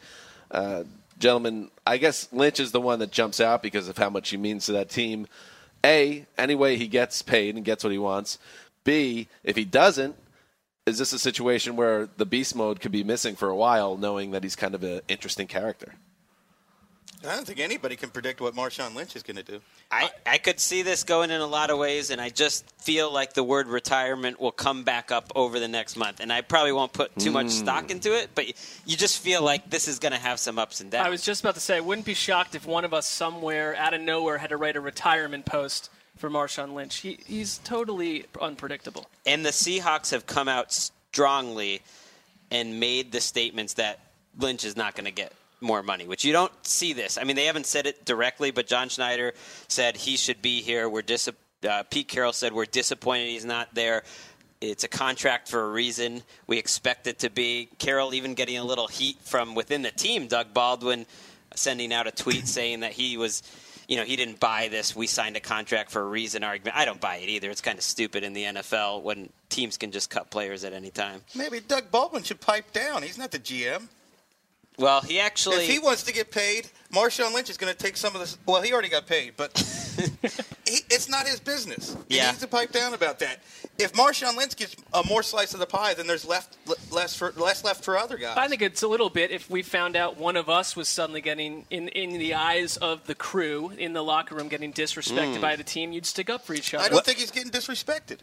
Uh, 0.51 0.83
gentlemen, 1.17 1.71
I 1.85 1.97
guess 1.97 2.27
Lynch 2.31 2.59
is 2.59 2.71
the 2.71 2.81
one 2.81 2.99
that 2.99 3.11
jumps 3.11 3.39
out 3.39 3.63
because 3.63 3.87
of 3.87 3.97
how 3.97 4.09
much 4.09 4.29
he 4.29 4.37
means 4.37 4.65
to 4.65 4.73
that 4.73 4.89
team. 4.89 5.27
A, 5.85 6.25
anyway, 6.37 6.75
he 6.75 6.87
gets 6.87 7.21
paid 7.21 7.55
and 7.55 7.63
gets 7.63 7.83
what 7.83 7.93
he 7.93 7.99
wants. 7.99 8.39
B, 8.87 9.27
if 9.43 9.57
he 9.57 9.65
doesn't, 9.65 10.15
is 10.85 10.97
this 10.97 11.11
a 11.11 11.19
situation 11.19 11.75
where 11.75 12.07
the 12.15 12.25
beast 12.25 12.55
mode 12.55 12.79
could 12.79 12.93
be 12.93 13.03
missing 13.03 13.35
for 13.35 13.49
a 13.49 13.55
while, 13.55 13.97
knowing 13.97 14.31
that 14.31 14.43
he's 14.43 14.55
kind 14.55 14.73
of 14.73 14.81
an 14.81 15.01
interesting 15.09 15.45
character? 15.45 15.95
I 17.27 17.35
don't 17.35 17.45
think 17.45 17.59
anybody 17.59 17.97
can 17.97 18.11
predict 18.11 18.39
what 18.39 18.55
Marshawn 18.55 18.95
Lynch 18.95 19.17
is 19.17 19.23
going 19.23 19.35
to 19.35 19.43
do. 19.43 19.59
I, 19.91 20.09
I 20.25 20.37
could 20.37 20.61
see 20.61 20.83
this 20.83 21.03
going 21.03 21.31
in 21.31 21.41
a 21.41 21.45
lot 21.45 21.69
of 21.69 21.77
ways, 21.77 22.11
and 22.11 22.21
I 22.21 22.29
just 22.29 22.63
feel 22.79 23.11
like 23.11 23.33
the 23.33 23.43
word 23.43 23.67
retirement 23.67 24.39
will 24.39 24.53
come 24.53 24.85
back 24.85 25.11
up 25.11 25.33
over 25.35 25.59
the 25.59 25.67
next 25.67 25.97
month. 25.97 26.21
And 26.21 26.31
I 26.31 26.39
probably 26.39 26.71
won't 26.71 26.93
put 26.93 27.13
too 27.19 27.31
much 27.31 27.47
hmm. 27.47 27.49
stock 27.49 27.91
into 27.91 28.17
it, 28.17 28.29
but 28.35 28.47
you 28.85 28.95
just 28.95 29.19
feel 29.19 29.43
like 29.43 29.69
this 29.69 29.89
is 29.89 29.99
going 29.99 30.13
to 30.13 30.17
have 30.17 30.39
some 30.39 30.57
ups 30.57 30.79
and 30.79 30.89
downs. 30.89 31.07
I 31.07 31.09
was 31.09 31.23
just 31.23 31.41
about 31.41 31.55
to 31.55 31.61
say, 31.61 31.75
I 31.75 31.81
wouldn't 31.81 32.05
be 32.05 32.13
shocked 32.13 32.55
if 32.55 32.65
one 32.65 32.85
of 32.85 32.93
us 32.93 33.05
somewhere 33.05 33.75
out 33.75 33.93
of 33.93 33.99
nowhere 33.99 34.37
had 34.37 34.51
to 34.51 34.57
write 34.57 34.77
a 34.77 34.81
retirement 34.81 35.45
post 35.45 35.89
for 36.17 36.29
Marshawn 36.29 36.73
Lynch. 36.73 36.97
He, 36.97 37.19
he's 37.25 37.59
totally 37.59 38.25
unpredictable. 38.41 39.07
And 39.25 39.45
the 39.45 39.51
Seahawks 39.51 40.11
have 40.11 40.25
come 40.25 40.47
out 40.47 40.73
strongly 40.73 41.81
and 42.51 42.79
made 42.79 43.11
the 43.11 43.21
statements 43.21 43.73
that 43.75 43.99
Lynch 44.37 44.65
is 44.65 44.75
not 44.75 44.95
going 44.95 45.05
to 45.05 45.11
get 45.11 45.33
more 45.59 45.81
money, 45.81 46.05
which 46.05 46.23
you 46.23 46.33
don't 46.33 46.51
see 46.65 46.93
this. 46.93 47.17
I 47.17 47.23
mean, 47.23 47.35
they 47.35 47.45
haven't 47.45 47.65
said 47.65 47.87
it 47.87 48.05
directly, 48.05 48.51
but 48.51 48.67
John 48.67 48.89
Schneider 48.89 49.33
said 49.67 49.97
he 49.97 50.17
should 50.17 50.41
be 50.41 50.61
here. 50.61 50.87
We're 50.87 51.01
dis- 51.01 51.29
uh, 51.67 51.83
Pete 51.89 52.07
Carroll 52.07 52.33
said 52.33 52.53
we're 52.53 52.65
disappointed 52.65 53.29
he's 53.29 53.45
not 53.45 53.73
there. 53.73 54.03
It's 54.61 54.83
a 54.83 54.87
contract 54.87 55.49
for 55.49 55.63
a 55.63 55.69
reason. 55.69 56.23
We 56.47 56.57
expect 56.57 57.07
it 57.07 57.19
to 57.19 57.29
be. 57.29 57.69
Carroll 57.77 58.13
even 58.13 58.33
getting 58.33 58.57
a 58.57 58.63
little 58.63 58.87
heat 58.87 59.17
from 59.21 59.55
within 59.55 59.81
the 59.81 59.91
team. 59.91 60.27
Doug 60.27 60.53
Baldwin 60.53 61.05
sending 61.55 61.93
out 61.93 62.07
a 62.07 62.11
tweet 62.11 62.47
saying 62.47 62.81
that 62.81 62.93
he 62.93 63.17
was 63.17 63.43
you 63.87 63.95
know, 63.95 64.03
he 64.03 64.15
didn't 64.15 64.39
buy 64.39 64.67
this. 64.69 64.95
We 64.95 65.07
signed 65.07 65.37
a 65.37 65.39
contract 65.39 65.91
for 65.91 66.01
a 66.01 66.07
reason 66.07 66.43
argument. 66.43 66.75
I 66.75 66.85
don't 66.85 66.99
buy 66.99 67.17
it 67.17 67.29
either. 67.29 67.49
It's 67.49 67.61
kind 67.61 67.77
of 67.77 67.83
stupid 67.83 68.23
in 68.23 68.33
the 68.33 68.43
NFL 68.43 69.01
when 69.01 69.29
teams 69.49 69.77
can 69.77 69.91
just 69.91 70.09
cut 70.09 70.29
players 70.29 70.63
at 70.63 70.73
any 70.73 70.89
time. 70.89 71.21
Maybe 71.33 71.61
Doug 71.61 71.89
Baldwin 71.89 72.23
should 72.23 72.41
pipe 72.41 72.73
down. 72.73 73.03
He's 73.03 73.17
not 73.17 73.31
the 73.31 73.39
GM. 73.39 73.87
Well, 74.77 75.01
he 75.01 75.19
actually. 75.19 75.63
If 75.65 75.69
he 75.71 75.79
wants 75.79 76.03
to 76.03 76.13
get 76.13 76.29
paid, 76.29 76.69
Marshawn 76.93 77.33
Lynch 77.33 77.49
is 77.49 77.57
going 77.57 77.73
to 77.73 77.77
take 77.77 77.97
some 77.97 78.13
of 78.13 78.21
this. 78.21 78.37
Well, 78.45 78.61
he 78.61 78.71
already 78.71 78.89
got 78.89 79.07
paid, 79.07 79.33
but 79.35 79.57
he, 80.67 80.81
it's 80.91 81.09
not 81.09 81.27
his 81.27 81.39
business. 81.39 81.97
He 82.07 82.17
Yeah. 82.17 82.27
needs 82.27 82.39
to 82.41 82.47
pipe 82.47 82.71
down 82.71 82.93
about 82.93 83.17
that. 83.19 83.39
If 83.79 83.93
Marshawn 83.93 84.37
Lynch 84.37 84.55
gets 84.55 84.75
a 84.93 85.03
more 85.03 85.23
slice 85.23 85.53
of 85.55 85.59
the 85.59 85.65
pie, 85.65 85.95
then 85.95 86.05
there's 86.05 86.25
left 86.25 86.57
less 86.91 87.15
for 87.15 87.33
less 87.37 87.63
left 87.63 87.83
for 87.83 87.97
other 87.97 88.17
guys. 88.17 88.37
I 88.37 88.47
think 88.47 88.61
it's 88.61 88.83
a 88.83 88.87
little 88.87 89.09
bit 89.09 89.31
if 89.31 89.49
we 89.49 89.63
found 89.63 89.95
out 89.95 90.17
one 90.17 90.35
of 90.37 90.47
us 90.47 90.75
was 90.75 90.87
suddenly 90.87 91.21
getting 91.21 91.65
in 91.71 91.87
in 91.89 92.11
the 92.19 92.35
eyes 92.35 92.77
of 92.77 93.05
the 93.07 93.15
crew 93.15 93.71
in 93.77 93.93
the 93.93 94.03
locker 94.03 94.35
room 94.35 94.47
getting 94.47 94.71
disrespected 94.73 95.37
Mm. 95.37 95.41
by 95.41 95.55
the 95.55 95.63
team, 95.63 95.91
you'd 95.91 96.05
stick 96.05 96.29
up 96.29 96.45
for 96.45 96.53
each 96.53 96.73
other. 96.75 96.83
I 96.83 96.89
don't 96.89 97.03
think 97.03 97.17
he's 97.17 97.31
getting 97.31 97.51
disrespected. 97.51 98.19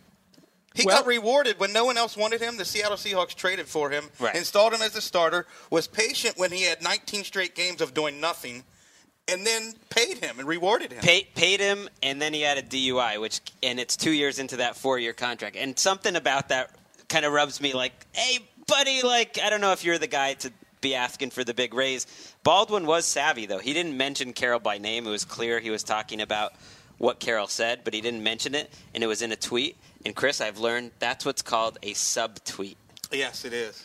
He 0.75 0.85
Well- 0.85 0.99
got 0.99 1.07
rewarded 1.07 1.61
when 1.61 1.73
no 1.73 1.85
one 1.85 1.97
else 1.97 2.17
wanted 2.17 2.41
him. 2.41 2.57
The 2.57 2.65
Seattle 2.65 2.97
Seahawks 2.97 3.35
traded 3.35 3.69
for 3.69 3.91
him, 3.91 4.11
Right. 4.19 4.35
installed 4.35 4.75
him 4.75 4.83
as 4.83 4.97
a 4.97 5.01
starter, 5.01 5.47
was 5.71 5.87
patient 5.87 6.37
when 6.37 6.51
he 6.51 6.63
had 6.63 6.83
19 6.83 7.25
straight 7.25 7.55
games 7.55 7.81
of 7.81 7.95
doing 7.95 8.21
nothing, 8.21 8.65
and 9.29 9.47
then 9.47 9.75
paid 9.89 10.19
him 10.19 10.41
and 10.41 10.49
rewarded 10.49 10.93
him. 10.93 11.01
Pay, 11.01 11.25
paid 11.37 11.61
him, 11.61 11.89
and 12.03 12.21
then 12.21 12.35
he 12.35 12.41
had 12.43 12.59
a 12.59 12.63
DUI, 12.63 13.19
which 13.19 13.41
and 13.63 13.79
it's 13.79 13.97
two 13.97 14.11
years 14.11 14.39
into 14.41 14.57
that 14.57 14.77
four-year 14.77 15.13
contract. 15.13 15.55
And 15.57 15.79
something 15.79 16.17
about 16.17 16.49
that 16.49 16.71
kind 17.09 17.25
of 17.25 17.33
rubs 17.33 17.61
me 17.61 17.73
like, 17.73 17.93
hey, 18.13 18.41
buddy, 18.67 19.03
like 19.03 19.39
I 19.39 19.51
don't 19.51 19.61
know 19.61 19.73
if 19.73 19.85
you're 19.85 19.99
the 19.99 20.09
guy 20.09 20.35
to 20.35 20.53
be 20.81 20.97
asking 20.97 21.31
for 21.31 21.45
the 21.45 21.55
big 21.55 21.73
raise. 21.73 22.07
Baldwin 22.43 22.85
was 22.85 23.07
savvy 23.07 23.47
though; 23.47 23.61
he 23.61 23.73
didn't 23.73 23.97
mention 23.97 24.33
Carroll 24.33 24.59
by 24.61 24.79
name. 24.79 25.07
It 25.07 25.11
was 25.11 25.25
clear 25.25 25.61
he 25.61 25.71
was 25.71 25.85
talking 25.85 26.21
about 26.21 26.53
what 26.99 27.21
Carroll 27.21 27.47
said, 27.49 27.83
but 27.85 27.95
he 27.95 28.01
didn't 28.01 28.23
mention 28.23 28.55
it, 28.55 28.73
and 28.93 29.03
it 29.03 29.07
was 29.07 29.23
in 29.23 29.31
a 29.33 29.37
tweet. 29.37 29.77
And 30.05 30.15
Chris, 30.15 30.41
I've 30.41 30.59
learned 30.59 30.91
that's 30.99 31.25
what's 31.25 31.43
called 31.43 31.79
a 31.83 31.93
subtweet. 31.93 32.77
Yes, 33.13 33.45
it 33.45 33.53
is. 33.53 33.85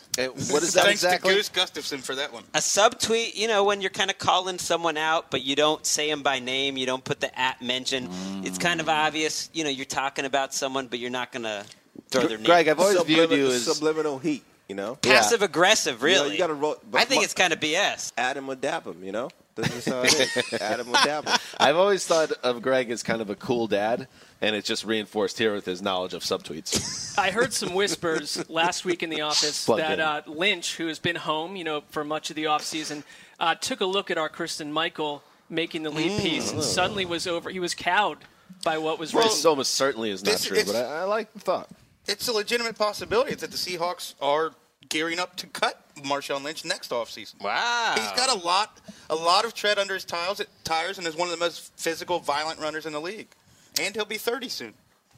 what 0.50 0.62
is 0.62 0.72
that 0.74 0.84
Thanks 0.84 1.04
exactly? 1.04 1.30
to 1.30 1.36
Goose 1.36 1.48
Gustafson 1.50 2.00
for 2.00 2.14
that 2.16 2.32
one. 2.32 2.42
A 2.54 2.58
subtweet, 2.58 3.36
you 3.36 3.46
know, 3.46 3.62
when 3.64 3.80
you're 3.80 3.90
kind 3.90 4.10
of 4.10 4.18
calling 4.18 4.58
someone 4.58 4.96
out, 4.96 5.30
but 5.30 5.42
you 5.42 5.54
don't 5.54 5.86
say 5.86 6.10
them 6.10 6.22
by 6.22 6.40
name, 6.40 6.76
you 6.76 6.84
don't 6.84 7.04
put 7.04 7.20
the 7.20 7.38
at 7.38 7.62
mention. 7.62 8.08
It's 8.44 8.58
kind 8.58 8.80
of 8.80 8.88
obvious, 8.88 9.48
you 9.52 9.62
know, 9.62 9.70
you're 9.70 9.84
talking 9.84 10.24
about 10.24 10.52
someone, 10.52 10.88
but 10.88 10.98
you're 10.98 11.10
not 11.10 11.30
going 11.32 11.44
to 11.44 11.64
throw 12.10 12.22
their 12.26 12.38
name. 12.38 12.46
Gregg, 12.46 12.66
I've 12.68 12.80
always 12.80 13.00
viewed 13.02 13.30
Sublimin- 13.30 13.36
you 13.36 13.46
as 13.48 13.64
subliminal 13.64 14.18
heat. 14.18 14.42
You 14.68 14.76
know, 14.76 14.94
passive 14.96 15.42
aggressive, 15.42 16.00
You 16.00 16.06
know, 16.10 16.22
really. 16.22 16.32
you 16.34 16.38
gotta 16.38 16.54
roll- 16.54 16.76
I 16.94 17.04
think 17.04 17.22
but- 17.22 17.24
it's 17.24 17.34
kind 17.34 17.52
of 17.52 17.58
BS. 17.58 18.12
add 18.16 18.36
him 18.36 18.48
or 18.48 18.54
dab 18.54 18.86
him. 18.86 19.02
You 19.02 19.10
know, 19.10 19.28
that's 19.56 19.68
just 19.74 19.88
how 19.88 20.02
it 20.02 20.14
is. 20.14 20.60
add 20.60 20.78
him 20.78 20.88
or 20.90 20.92
dab 21.04 21.26
him. 21.28 21.36
I've 21.58 21.74
always 21.74 22.06
thought 22.06 22.30
of 22.44 22.62
Gregg 22.62 22.88
as 22.92 23.02
kind 23.02 23.20
of 23.20 23.30
a 23.30 23.34
cool 23.34 23.66
dad, 23.66 24.06
and 24.40 24.56
it's 24.56 24.66
just 24.66 24.84
reinforced 24.84 25.38
here 25.38 25.52
with 25.54 25.66
his 25.66 25.82
knowledge 25.82 26.14
of 26.14 26.22
subtweets. 26.22 27.18
I 27.18 27.30
heard 27.30 27.52
some 27.52 27.74
whispers 27.74 28.42
last 28.50 28.84
week 28.84 29.02
in 29.02 29.10
the 29.10 29.20
office 29.22 29.66
Plug 29.66 29.78
that 29.78 30.00
uh, 30.00 30.22
Lynch, 30.26 30.76
who 30.76 30.86
has 30.86 30.98
been 30.98 31.16
home, 31.16 31.56
you 31.56 31.64
know, 31.64 31.82
for 31.90 32.04
much 32.04 32.30
of 32.30 32.36
the 32.36 32.44
offseason, 32.44 33.02
uh, 33.38 33.54
took 33.54 33.80
a 33.80 33.86
look 33.86 34.10
at 34.10 34.18
our 34.18 34.28
Kristen 34.28 34.72
Michael 34.72 35.22
making 35.48 35.82
the 35.82 35.90
lead 35.90 36.20
piece 36.22 36.52
and 36.52 36.62
suddenly 36.62 37.04
was 37.04 37.26
over. 37.26 37.50
He 37.50 37.60
was 37.60 37.74
cowed 37.74 38.18
by 38.64 38.78
what 38.78 38.98
was 38.98 39.12
written. 39.14 39.30
this 39.30 39.44
almost 39.44 39.72
certainly 39.72 40.10
is 40.10 40.24
not 40.24 40.32
This- 40.32 40.44
true, 40.44 40.62
but 40.64 40.76
I, 40.76 41.00
I 41.00 41.04
like 41.04 41.32
the 41.32 41.40
thought. 41.40 41.68
It's 42.06 42.26
a 42.28 42.32
legitimate 42.32 42.76
possibility 42.76 43.34
that 43.34 43.50
the 43.50 43.56
Seahawks 43.56 44.14
are 44.20 44.52
gearing 44.88 45.18
up 45.20 45.36
to 45.36 45.46
cut 45.46 45.80
Marshawn 45.96 46.42
Lynch 46.42 46.64
next 46.64 46.90
offseason. 46.90 47.40
Wow. 47.42 47.92
He's 47.96 48.10
got 48.12 48.30
a 48.34 48.44
lot, 48.44 48.80
a 49.10 49.14
lot 49.14 49.44
of 49.44 49.54
tread 49.54 49.78
under 49.78 49.94
his 49.94 50.04
tires, 50.04 50.40
tires, 50.64 50.98
and 50.98 51.06
is 51.06 51.14
one 51.14 51.28
of 51.28 51.32
the 51.32 51.44
most 51.44 51.72
physical, 51.78 52.18
violent 52.18 52.58
runners 52.58 52.86
in 52.86 52.92
the 52.92 53.00
league. 53.00 53.28
And 53.78 53.94
he'll 53.94 54.04
be 54.04 54.18
30 54.18 54.48
soon. 54.48 54.74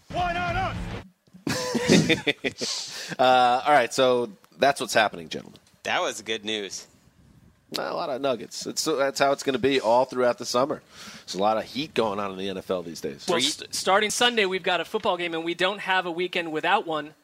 Why 0.08 0.32
not 0.32 0.56
us? 0.56 0.76
Uh, 3.18 3.60
all 3.66 3.72
right, 3.72 3.92
so 3.92 4.30
that's 4.58 4.80
what's 4.80 4.94
happening, 4.94 5.28
gentlemen. 5.28 5.58
That 5.82 6.00
was 6.00 6.22
good 6.22 6.44
news. 6.44 6.86
Not 7.76 7.90
a 7.90 7.94
lot 7.94 8.10
of 8.10 8.20
nuggets. 8.20 8.66
It's, 8.66 8.84
that's 8.84 9.18
how 9.18 9.32
it's 9.32 9.42
going 9.42 9.54
to 9.54 9.58
be 9.58 9.80
all 9.80 10.04
throughout 10.04 10.38
the 10.38 10.46
summer. 10.46 10.82
There's 11.20 11.34
a 11.34 11.40
lot 11.42 11.56
of 11.56 11.64
heat 11.64 11.94
going 11.94 12.20
on 12.20 12.30
in 12.32 12.38
the 12.38 12.60
NFL 12.60 12.84
these 12.84 13.00
days. 13.00 13.26
Well, 13.28 13.40
st- 13.40 13.74
starting 13.74 14.10
Sunday, 14.10 14.46
we've 14.46 14.62
got 14.62 14.80
a 14.80 14.84
football 14.84 15.16
game, 15.16 15.34
and 15.34 15.44
we 15.44 15.54
don't 15.54 15.80
have 15.80 16.06
a 16.06 16.10
weekend 16.10 16.52
without 16.52 16.86
one 16.86 17.14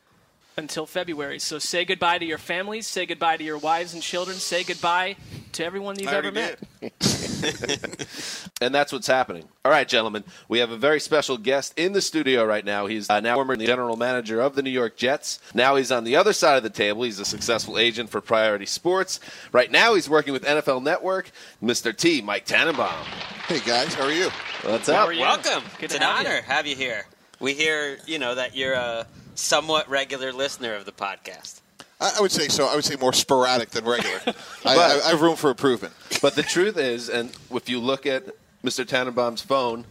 until 0.59 0.87
February. 0.87 1.39
So 1.39 1.59
say 1.59 1.85
goodbye 1.85 2.19
to 2.19 2.25
your 2.25 2.39
families, 2.39 2.87
say 2.87 3.07
goodbye 3.07 3.37
to 3.37 3.45
your 3.45 3.59
wives 3.59 3.95
and 3.95 4.03
children, 4.03 4.37
say 4.37 4.65
goodbye 4.65 5.17
to 5.53 5.65
everyone 5.65 5.99
you've 5.99 6.09
I 6.09 6.17
ever 6.17 6.33
met. 6.33 6.59
and 8.61 8.75
that's 8.75 8.93
what's 8.93 9.07
happening. 9.07 9.45
All 9.65 9.71
right, 9.73 9.89
gentlemen, 9.89 10.25
we 10.49 10.59
have 10.59 10.71
a 10.71 10.77
very 10.77 11.01
special 11.01 11.39
guest 11.39 11.79
in 11.79 11.93
the 11.93 12.01
studio 12.01 12.45
right 12.45 12.65
now. 12.65 12.87
He's 12.87 13.09
uh, 13.09 13.21
now 13.21 13.37
former 13.37 13.57
general 13.57 13.97
manager 13.97 14.41
of 14.41 14.57
the 14.57 14.63
New 14.63 14.71
York 14.71 14.97
Jets. 14.97 15.39
Now 15.55 15.77
he's 15.77 15.93
on 15.93 16.05
the 16.05 16.17
other 16.17 16.33
side 16.33 16.57
of 16.57 16.63
the 16.65 16.71
table. 16.71 17.05
He's 17.05 17.21
a 17.21 17.25
successful 17.25 17.79
agent 17.79 18.11
for 18.11 18.21
Priority 18.21 18.67
Sports. 18.67 19.21
Right 19.53 19.71
now, 19.71 19.95
he's 19.95 20.09
working 20.09 20.33
with 20.33 20.45
NFL 20.45 20.83
Network. 20.83 21.31
Mr. 21.63 21.97
T, 21.97 22.21
Mike 22.21 22.45
Tannenbaum. 22.45 23.05
Hey 23.47 23.61
guys, 23.61 23.95
how 23.95 24.05
are 24.05 24.13
you? 24.13 24.31
What's 24.63 24.89
How 24.89 25.03
up? 25.05 25.09
are 25.09 25.13
you? 25.13 25.21
Welcome. 25.21 25.63
Good 25.79 25.85
it's 25.85 25.95
to 25.95 26.01
an 26.01 26.07
have 26.07 26.23
you. 26.23 26.29
honor 26.29 26.43
have 26.43 26.67
you 26.67 26.77
here. 26.77 27.07
We 27.41 27.55
hear, 27.55 27.99
you 28.07 28.19
know, 28.19 28.35
that 28.35 28.57
you're 28.57 28.75
a 28.75 29.07
somewhat 29.39 29.89
regular 29.89 30.33
listener 30.33 30.75
of 30.75 30.85
the 30.85 30.93
podcast. 30.93 31.61
I, 32.01 32.15
I 32.19 32.21
would 32.21 32.33
say 32.33 32.49
so. 32.49 32.67
I 32.67 32.75
would 32.75 32.85
say 32.85 32.97
more 32.97 33.13
sporadic 33.13 33.71
than 33.71 33.85
regular. 33.85 34.21
I, 34.27 34.33
But- 34.65 34.79
I, 34.79 35.07
I 35.07 35.11
have 35.11 35.21
room 35.21 35.37
for 35.37 35.51
improvement. 35.51 35.95
But 36.21 36.35
the 36.35 36.43
truth 36.43 36.77
is, 36.77 37.09
and 37.09 37.31
if 37.51 37.69
you 37.69 37.81
look 37.81 38.07
at 38.07 38.25
Mr. 38.65 38.85
Tannenbaum's 38.87 39.41
phone, 39.43 39.85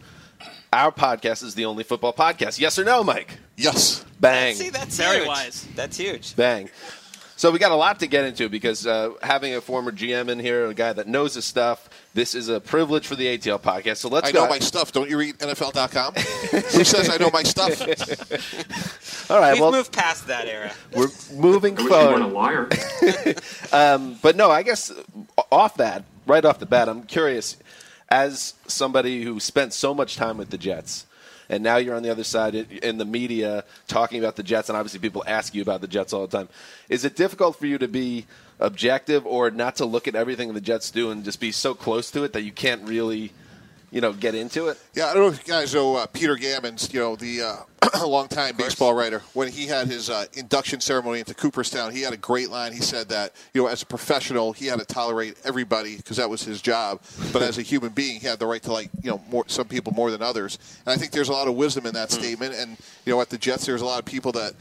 our 0.72 0.92
podcast 0.92 1.42
is 1.42 1.54
the 1.54 1.64
only 1.64 1.82
football 1.84 2.12
podcast. 2.12 2.60
Yes 2.60 2.78
or 2.78 2.84
no, 2.84 3.02
Mike? 3.02 3.38
Yes. 3.56 4.04
Bang. 4.20 4.54
See, 4.54 4.70
that's 4.70 4.96
Very 4.96 5.18
huge. 5.18 5.28
wise. 5.28 5.66
That's 5.74 5.96
huge. 5.96 6.36
Bang. 6.36 6.68
So 7.38 7.52
we 7.52 7.60
got 7.60 7.70
a 7.70 7.76
lot 7.76 8.00
to 8.00 8.08
get 8.08 8.24
into 8.24 8.48
because 8.48 8.84
uh, 8.84 9.12
having 9.22 9.54
a 9.54 9.60
former 9.60 9.92
GM 9.92 10.28
in 10.28 10.40
here, 10.40 10.66
a 10.66 10.74
guy 10.74 10.92
that 10.92 11.06
knows 11.06 11.34
his 11.34 11.44
stuff, 11.44 11.88
this 12.12 12.34
is 12.34 12.48
a 12.48 12.58
privilege 12.58 13.06
for 13.06 13.14
the 13.14 13.26
ATL 13.38 13.60
podcast. 13.60 13.98
So 13.98 14.08
let's 14.08 14.30
I 14.30 14.32
go. 14.32 14.42
know 14.42 14.50
my 14.50 14.58
stuff. 14.58 14.90
Don't 14.90 15.08
you 15.08 15.16
read 15.16 15.38
NFL.com? 15.38 16.14
Who 16.14 16.82
says 16.82 17.08
I 17.08 17.16
know 17.16 17.30
my 17.32 17.44
stuff? 17.44 17.80
All 19.30 19.38
right, 19.38 19.52
We've 19.52 19.60
well, 19.60 19.70
moved 19.70 19.92
past 19.92 20.26
that 20.26 20.48
era. 20.48 20.72
we're 20.92 21.06
moving 21.32 21.76
forward. 21.76 22.24
liar. 22.32 22.68
Um, 23.72 24.18
but 24.20 24.34
no, 24.34 24.50
I 24.50 24.64
guess 24.64 24.90
uh, 24.90 25.42
off 25.52 25.76
that, 25.76 26.02
right 26.26 26.44
off 26.44 26.58
the 26.58 26.66
bat, 26.66 26.88
I'm 26.88 27.04
curious. 27.04 27.56
As 28.08 28.54
somebody 28.66 29.22
who 29.22 29.38
spent 29.38 29.72
so 29.74 29.94
much 29.94 30.16
time 30.16 30.38
with 30.38 30.50
the 30.50 30.58
Jets, 30.58 31.06
and 31.48 31.62
now 31.62 31.76
you're 31.76 31.94
on 31.94 32.02
the 32.02 32.10
other 32.10 32.24
side 32.24 32.54
in 32.54 32.98
the 32.98 33.04
media 33.04 33.64
talking 33.86 34.18
about 34.18 34.36
the 34.36 34.42
Jets, 34.42 34.68
and 34.68 34.76
obviously 34.76 35.00
people 35.00 35.24
ask 35.26 35.54
you 35.54 35.62
about 35.62 35.80
the 35.80 35.88
Jets 35.88 36.12
all 36.12 36.26
the 36.26 36.36
time. 36.36 36.48
Is 36.88 37.04
it 37.04 37.16
difficult 37.16 37.56
for 37.56 37.66
you 37.66 37.78
to 37.78 37.88
be 37.88 38.26
objective 38.60 39.26
or 39.26 39.50
not 39.50 39.76
to 39.76 39.84
look 39.84 40.08
at 40.08 40.14
everything 40.14 40.52
the 40.52 40.60
Jets 40.60 40.90
do 40.90 41.10
and 41.10 41.24
just 41.24 41.40
be 41.40 41.52
so 41.52 41.74
close 41.74 42.10
to 42.10 42.24
it 42.24 42.32
that 42.32 42.42
you 42.42 42.52
can't 42.52 42.86
really, 42.88 43.32
you 43.90 44.00
know, 44.00 44.12
get 44.12 44.34
into 44.34 44.68
it? 44.68 44.78
Yeah, 44.94 45.06
I 45.06 45.14
don't 45.14 45.22
know 45.22 45.28
if 45.28 45.46
you 45.46 45.52
guys 45.52 45.74
know 45.74 45.96
uh, 45.96 46.06
Peter 46.06 46.36
Gammons, 46.36 46.92
you 46.92 47.00
know, 47.00 47.16
the 47.16 47.42
uh, 47.42 48.06
longtime 48.06 48.56
baseball 48.56 48.94
writer. 48.94 49.22
When 49.32 49.50
he 49.50 49.66
had 49.66 49.86
his 49.86 50.10
uh, 50.10 50.26
induction 50.34 50.80
ceremony 50.80 51.20
into 51.20 51.34
Cooperstown, 51.34 51.92
he 51.92 52.02
had 52.02 52.12
a 52.12 52.16
great 52.16 52.50
line. 52.50 52.72
He 52.72 52.80
said 52.80 53.08
that, 53.08 53.34
you 53.54 53.62
know, 53.62 53.68
as 53.68 53.82
a 53.82 53.86
professional, 53.86 54.52
he 54.52 54.66
had 54.66 54.78
to 54.78 54.84
tolerate 54.84 55.36
everybody 55.44 55.96
because 55.96 56.18
that 56.18 56.28
was 56.28 56.42
his 56.42 56.60
job. 56.60 57.00
But 57.32 57.42
as 57.42 57.58
a 57.58 57.62
human 57.62 57.90
being, 57.90 58.20
he 58.20 58.26
had 58.26 58.38
the 58.38 58.46
right 58.46 58.62
to 58.64 58.72
like, 58.72 58.90
you 59.02 59.10
know, 59.10 59.22
more, 59.30 59.44
some 59.46 59.68
people 59.68 59.92
more 59.92 60.10
than 60.10 60.22
others. 60.22 60.58
And 60.84 60.92
I 60.92 60.96
think 60.96 61.12
there's 61.12 61.28
a 61.28 61.32
lot 61.32 61.48
of 61.48 61.54
wisdom 61.54 61.86
in 61.86 61.94
that 61.94 62.10
statement. 62.10 62.54
And, 62.54 62.76
you 63.06 63.12
know, 63.12 63.20
at 63.20 63.30
the 63.30 63.38
Jets, 63.38 63.66
there's 63.66 63.82
a 63.82 63.86
lot 63.86 63.98
of 63.98 64.04
people 64.04 64.32
that 64.32 64.54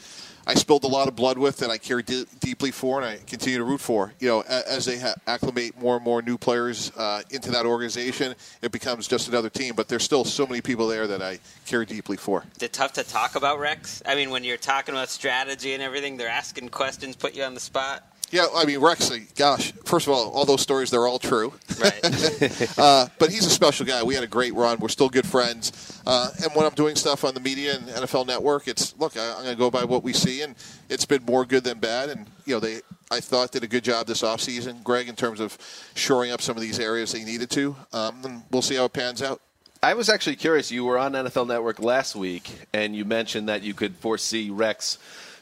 I 0.50 0.54
spilled 0.54 0.86
a 0.86 0.88
lot 0.88 1.10
of 1.10 1.16
blood 1.18 1.38
with 1.38 1.58
that 1.58 1.70
I 1.70 1.78
care 1.78 2.02
de- 2.02 2.26
deeply 2.40 2.72
for 2.72 3.02
and 3.02 3.06
I 3.06 3.18
continue 3.18 3.58
to 3.58 3.66
root 3.66 3.82
for. 3.82 4.14
You 4.22 4.30
know, 4.30 4.42
as 4.44 4.86
they 4.86 4.98
ha- 4.98 5.16
acclimate 5.28 5.78
more 5.78 5.98
and 5.98 6.06
more 6.06 6.22
new 6.22 6.38
players 6.38 6.90
uh, 6.96 7.22
into 7.32 7.52
that 7.52 7.66
organization, 7.66 8.34
it 8.62 8.72
becomes 8.72 9.10
just 9.10 9.28
another 9.28 9.50
team. 9.50 9.76
But 9.76 9.90
there's 9.90 10.04
still 10.04 10.24
so 10.24 10.48
many 10.48 10.62
people 10.62 10.88
there 10.88 11.06
that 11.06 11.22
I 11.22 11.40
care 11.66 11.84
deeply 11.84 12.16
for. 12.16 12.46
Is 12.56 12.64
it 12.64 12.72
tough 12.72 12.94
to 12.94 13.04
talk 13.04 13.36
about 13.36 13.60
Rex? 13.60 14.02
I 14.06 14.16
mean, 14.16 14.30
when 14.30 14.46
you're 14.46 14.56
talking 14.56 14.96
about 14.96 15.10
strategy 15.10 15.74
and 15.74 15.84
everything, 15.84 16.16
they're 16.16 16.30
asking 16.30 16.70
questions, 16.70 17.18
put 17.18 17.36
you 17.36 17.44
on 17.44 17.54
the 17.54 17.60
spot. 17.60 18.06
Yeah, 18.30 18.48
I 18.54 18.66
mean 18.66 18.80
Rex. 18.80 19.10
Gosh, 19.36 19.72
first 19.86 20.06
of 20.08 20.14
all, 20.14 20.30
all 20.32 20.46
those 20.46 20.62
stories 20.62 20.92
they're 20.92 21.08
all 21.08 21.20
true. 21.20 21.54
Right. 21.80 22.78
uh, 22.78 23.08
but 23.20 23.30
he's 23.30 23.46
a 23.46 23.50
special 23.50 23.86
guy. 23.86 24.04
We 24.04 24.16
had 24.16 24.24
a 24.24 24.28
great 24.28 24.54
run. 24.54 24.80
We're 24.80 24.90
still 24.90 25.10
good 25.10 25.26
friends. 25.26 26.02
Uh, 26.06 26.30
and 26.44 26.54
when 26.54 26.66
I'm 26.66 26.74
doing 26.74 26.96
stuff 26.96 27.24
on 27.24 27.34
the 27.34 27.40
media 27.40 27.76
and 27.76 27.88
NFL 27.88 28.28
Network, 28.28 28.68
it's 28.68 28.98
look. 29.00 29.16
I, 29.16 29.30
I'm 29.30 29.44
going 29.44 29.56
to 29.56 29.56
go 29.56 29.72
by 29.72 29.86
what 29.86 30.04
we 30.04 30.12
see, 30.12 30.42
and 30.42 30.56
it's 30.90 31.06
been 31.06 31.24
more 31.24 31.46
good 31.46 31.64
than 31.64 31.80
bad. 31.80 32.10
And 32.10 32.28
you 32.46 32.56
know, 32.56 32.60
they 32.60 32.82
I 33.10 33.22
thought 33.22 33.52
did 33.52 33.64
a 33.64 33.68
good 33.68 33.84
job 33.84 34.08
this 34.08 34.24
offseason, 34.24 34.84
Gregg, 34.84 35.08
in 35.08 35.16
terms 35.16 35.40
of 35.40 35.58
shoring 35.96 36.32
up 36.32 36.42
some 36.42 36.58
of 36.58 36.62
these 36.62 36.80
areas 36.80 37.14
they 37.14 37.24
needed 37.24 37.50
to. 37.52 37.76
Um, 37.94 38.26
and 38.26 38.44
we'll 38.52 38.62
see 38.62 38.76
how 38.76 38.86
it 38.86 38.94
pans 38.94 39.22
out. 39.22 39.42
I 39.82 39.94
was 39.94 40.10
actually 40.10 40.36
curious. 40.36 40.72
You 40.72 40.84
were 40.84 40.98
on 40.98 41.14
NFL 41.14 41.48
Network 41.48 41.80
last 41.80 42.16
week, 42.16 42.52
and 42.74 42.96
you 42.96 43.06
mentioned 43.06 43.48
that 43.48 43.62
you 43.62 43.74
could 43.74 43.96
foresee 43.96 44.50
Rex 44.50 44.98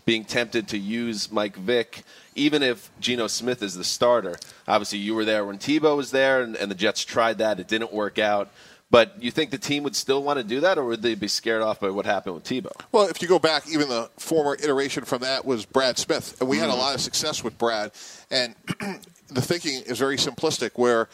being 0.05 0.23
tempted 0.23 0.67
to 0.69 0.77
use 0.77 1.31
Mike 1.31 1.55
Vick, 1.55 2.03
even 2.35 2.61
if 2.61 2.91
Geno 2.99 3.27
Smith 3.27 3.63
is 3.63 3.73
the 3.73 3.83
starter. 3.83 4.35
Obviously, 4.67 4.99
you 4.99 5.15
were 5.15 5.25
there 5.25 5.45
when 5.45 5.57
Tebow 5.57 5.97
was 5.97 6.11
there, 6.11 6.41
and, 6.41 6.55
and 6.55 6.69
the 6.69 6.75
Jets 6.75 7.03
tried 7.03 7.39
that. 7.39 7.59
It 7.59 7.67
didn't 7.67 7.91
work 7.91 8.19
out. 8.19 8.49
But 8.91 9.21
you 9.21 9.31
think 9.31 9.49
the 9.49 9.57
team 9.57 9.83
would 9.83 9.95
still 9.95 10.21
want 10.21 10.37
to 10.37 10.43
do 10.43 10.59
that, 10.59 10.77
or 10.77 10.85
would 10.85 11.01
they 11.01 11.15
be 11.15 11.27
scared 11.27 11.63
off 11.63 11.79
by 11.79 11.89
what 11.89 12.05
happened 12.05 12.35
with 12.35 12.43
Tebow? 12.43 12.71
Well, 12.91 13.07
if 13.07 13.21
you 13.21 13.27
go 13.27 13.39
back, 13.39 13.67
even 13.67 13.89
the 13.89 14.09
former 14.17 14.55
iteration 14.55 15.05
from 15.05 15.21
that 15.21 15.43
was 15.43 15.65
Brad 15.65 15.97
Smith, 15.97 16.39
and 16.39 16.47
we 16.47 16.57
had 16.57 16.69
a 16.69 16.73
hmm. 16.73 16.79
lot 16.79 16.95
of 16.95 17.01
success 17.01 17.43
with 17.43 17.57
Brad. 17.57 17.91
And 18.29 18.55
the 19.27 19.41
thinking 19.41 19.81
is 19.81 19.97
very 19.97 20.17
simplistic, 20.17 20.71
where 20.75 21.09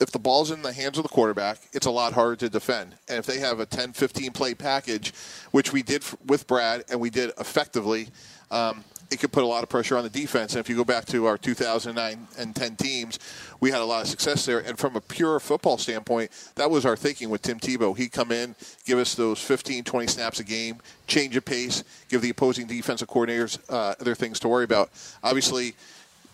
if 0.00 0.10
the 0.10 0.18
ball's 0.18 0.50
in 0.50 0.62
the 0.62 0.72
hands 0.72 0.96
of 0.96 1.02
the 1.02 1.08
quarterback, 1.08 1.58
it's 1.72 1.86
a 1.86 1.90
lot 1.90 2.14
harder 2.14 2.36
to 2.36 2.48
defend. 2.48 2.96
And 3.08 3.18
if 3.18 3.26
they 3.26 3.38
have 3.38 3.60
a 3.60 3.66
10, 3.66 3.92
15 3.92 4.32
play 4.32 4.54
package, 4.54 5.12
which 5.50 5.72
we 5.72 5.82
did 5.82 6.02
with 6.26 6.46
Brad 6.46 6.84
and 6.90 6.98
we 6.98 7.10
did 7.10 7.32
effectively, 7.38 8.08
um, 8.50 8.82
it 9.10 9.18
could 9.18 9.32
put 9.32 9.42
a 9.42 9.46
lot 9.46 9.62
of 9.62 9.68
pressure 9.68 9.96
on 9.96 10.04
the 10.04 10.10
defense. 10.10 10.54
And 10.54 10.60
if 10.60 10.68
you 10.68 10.76
go 10.76 10.84
back 10.84 11.04
to 11.06 11.26
our 11.26 11.36
2009 11.36 12.28
and 12.38 12.56
10 12.56 12.76
teams, 12.76 13.18
we 13.58 13.70
had 13.70 13.80
a 13.80 13.84
lot 13.84 14.02
of 14.02 14.08
success 14.08 14.46
there. 14.46 14.60
And 14.60 14.78
from 14.78 14.96
a 14.96 15.00
pure 15.00 15.40
football 15.40 15.78
standpoint, 15.78 16.30
that 16.54 16.70
was 16.70 16.86
our 16.86 16.96
thinking 16.96 17.28
with 17.28 17.42
Tim 17.42 17.58
Tebow. 17.58 17.96
He'd 17.96 18.12
come 18.12 18.30
in, 18.30 18.54
give 18.86 18.98
us 18.98 19.14
those 19.14 19.40
15, 19.40 19.84
20 19.84 20.06
snaps 20.06 20.40
a 20.40 20.44
game, 20.44 20.78
change 21.08 21.36
of 21.36 21.44
pace, 21.44 21.82
give 22.08 22.22
the 22.22 22.30
opposing 22.30 22.66
defensive 22.66 23.08
coordinators 23.08 23.58
uh, 23.68 23.94
other 24.00 24.14
things 24.14 24.38
to 24.40 24.48
worry 24.48 24.64
about. 24.64 24.90
Obviously, 25.24 25.74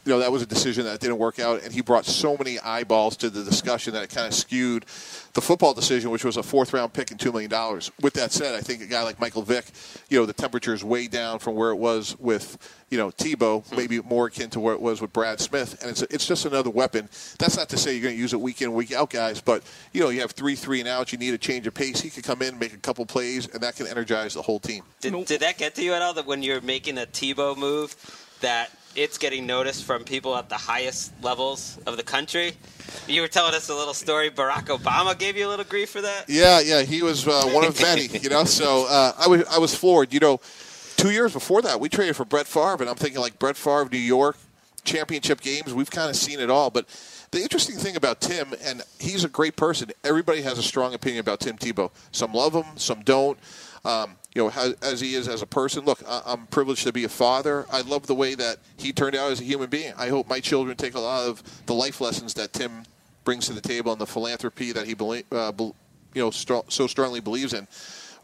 you 0.06 0.12
know 0.12 0.20
that 0.20 0.30
was 0.30 0.40
a 0.40 0.46
decision 0.46 0.84
that 0.84 1.00
didn't 1.00 1.18
work 1.18 1.40
out, 1.40 1.64
and 1.64 1.74
he 1.74 1.82
brought 1.82 2.06
so 2.06 2.36
many 2.36 2.60
eyeballs 2.60 3.16
to 3.18 3.28
the 3.28 3.42
discussion 3.42 3.92
that 3.94 4.04
it 4.04 4.10
kind 4.10 4.26
of 4.26 4.34
skewed 4.34 4.84
the 5.34 5.40
football 5.40 5.74
decision, 5.74 6.10
which 6.10 6.24
was 6.24 6.36
a 6.36 6.44
fourth 6.44 6.72
round 6.72 6.92
pick 6.92 7.10
and 7.10 7.18
two 7.18 7.32
million 7.32 7.50
dollars. 7.50 7.90
With 8.00 8.14
that 8.14 8.30
said, 8.30 8.54
I 8.54 8.60
think 8.60 8.82
a 8.82 8.86
guy 8.86 9.02
like 9.02 9.20
Michael 9.20 9.42
Vick, 9.42 9.66
you 10.08 10.18
know, 10.18 10.24
the 10.24 10.32
temperature 10.32 10.72
is 10.72 10.84
way 10.84 11.08
down 11.08 11.40
from 11.40 11.56
where 11.56 11.70
it 11.70 11.76
was 11.76 12.16
with 12.20 12.56
you 12.88 12.98
know 12.98 13.10
Tebow, 13.10 13.66
hmm. 13.66 13.76
maybe 13.76 14.00
more 14.00 14.26
akin 14.26 14.48
to 14.50 14.60
where 14.60 14.74
it 14.74 14.80
was 14.80 15.00
with 15.00 15.12
Brad 15.12 15.40
Smith, 15.40 15.82
and 15.82 15.90
it's 15.90 16.02
it's 16.02 16.26
just 16.26 16.46
another 16.46 16.70
weapon. 16.70 17.08
That's 17.40 17.56
not 17.56 17.68
to 17.70 17.76
say 17.76 17.92
you're 17.94 18.02
going 18.04 18.14
to 18.14 18.20
use 18.20 18.32
it 18.32 18.40
week 18.40 18.62
in 18.62 18.72
week 18.72 18.92
out, 18.92 19.10
guys, 19.10 19.40
but 19.40 19.64
you 19.92 20.00
know 20.00 20.10
you 20.10 20.20
have 20.20 20.30
three 20.30 20.54
three 20.54 20.78
and 20.78 20.88
outs, 20.88 21.12
you 21.12 21.18
need 21.18 21.34
a 21.34 21.38
change 21.38 21.66
of 21.66 21.74
pace. 21.74 22.00
He 22.00 22.10
could 22.10 22.22
come 22.22 22.42
in, 22.42 22.60
make 22.60 22.74
a 22.74 22.78
couple 22.78 23.04
plays, 23.06 23.48
and 23.48 23.60
that 23.62 23.74
can 23.74 23.88
energize 23.88 24.34
the 24.34 24.42
whole 24.42 24.60
team. 24.60 24.84
Did, 25.00 25.24
did 25.26 25.40
that 25.40 25.58
get 25.58 25.74
to 25.74 25.82
you 25.82 25.94
at 25.94 26.02
all? 26.02 26.14
That 26.14 26.26
when 26.26 26.44
you're 26.44 26.60
making 26.60 26.96
a 26.98 27.06
Tebow 27.06 27.56
move, 27.56 27.96
that 28.40 28.70
it's 28.96 29.18
getting 29.18 29.46
noticed 29.46 29.84
from 29.84 30.04
people 30.04 30.36
at 30.36 30.48
the 30.48 30.56
highest 30.56 31.12
levels 31.22 31.78
of 31.86 31.96
the 31.96 32.02
country? 32.02 32.52
You 33.06 33.20
were 33.20 33.28
telling 33.28 33.54
us 33.54 33.68
a 33.68 33.74
little 33.74 33.94
story. 33.94 34.30
Barack 34.30 34.66
Obama 34.66 35.16
gave 35.16 35.36
you 35.36 35.46
a 35.46 35.50
little 35.50 35.64
grief 35.64 35.90
for 35.90 36.00
that. 36.00 36.24
Yeah, 36.28 36.60
yeah, 36.60 36.82
he 36.82 37.02
was 37.02 37.26
uh, 37.26 37.42
one 37.46 37.64
of 37.64 37.80
many, 37.80 38.06
you 38.22 38.28
know. 38.28 38.44
So 38.44 38.86
uh, 38.88 39.12
I 39.18 39.28
was 39.28 39.44
I 39.44 39.58
was 39.58 39.74
floored. 39.74 40.12
You 40.12 40.20
know, 40.20 40.40
two 40.96 41.10
years 41.10 41.32
before 41.32 41.62
that, 41.62 41.78
we 41.80 41.88
traded 41.88 42.16
for 42.16 42.24
Brett 42.24 42.46
Favre, 42.46 42.78
and 42.80 42.88
I'm 42.88 42.96
thinking 42.96 43.20
like 43.20 43.38
Brett 43.38 43.56
Favre, 43.56 43.88
New 43.90 43.98
York, 43.98 44.36
championship 44.84 45.40
games. 45.40 45.74
We've 45.74 45.90
kind 45.90 46.10
of 46.10 46.16
seen 46.16 46.40
it 46.40 46.50
all. 46.50 46.70
But 46.70 46.86
the 47.32 47.42
interesting 47.42 47.76
thing 47.76 47.96
about 47.96 48.20
Tim, 48.20 48.54
and 48.62 48.82
he's 48.98 49.24
a 49.24 49.28
great 49.28 49.56
person. 49.56 49.90
Everybody 50.04 50.42
has 50.42 50.58
a 50.58 50.62
strong 50.62 50.94
opinion 50.94 51.20
about 51.20 51.40
Tim 51.40 51.58
Tebow. 51.58 51.90
Some 52.12 52.32
love 52.32 52.54
him, 52.54 52.64
some 52.76 53.02
don't. 53.02 53.38
Um, 53.86 54.16
you 54.34 54.42
know, 54.42 54.50
how, 54.50 54.72
as 54.82 55.00
he 55.00 55.14
is 55.14 55.28
as 55.28 55.40
a 55.42 55.46
person. 55.46 55.84
Look, 55.84 56.02
I, 56.06 56.20
I'm 56.26 56.46
privileged 56.48 56.82
to 56.86 56.92
be 56.92 57.04
a 57.04 57.08
father. 57.08 57.64
I 57.72 57.80
love 57.80 58.06
the 58.06 58.14
way 58.14 58.34
that 58.34 58.58
he 58.76 58.92
turned 58.92 59.14
out 59.16 59.30
as 59.30 59.40
a 59.40 59.44
human 59.44 59.70
being. 59.70 59.94
I 59.96 60.08
hope 60.08 60.28
my 60.28 60.40
children 60.40 60.76
take 60.76 60.94
a 60.94 61.00
lot 61.00 61.26
of 61.26 61.42
the 61.66 61.72
life 61.72 62.00
lessons 62.00 62.34
that 62.34 62.52
Tim 62.52 62.82
brings 63.24 63.46
to 63.46 63.54
the 63.54 63.60
table 63.60 63.92
and 63.92 64.00
the 64.00 64.06
philanthropy 64.06 64.72
that 64.72 64.86
he, 64.86 64.94
uh, 65.32 65.52
you 65.58 66.22
know, 66.22 66.30
so 66.30 66.86
strongly 66.86 67.20
believes 67.20 67.54
in. 67.54 67.66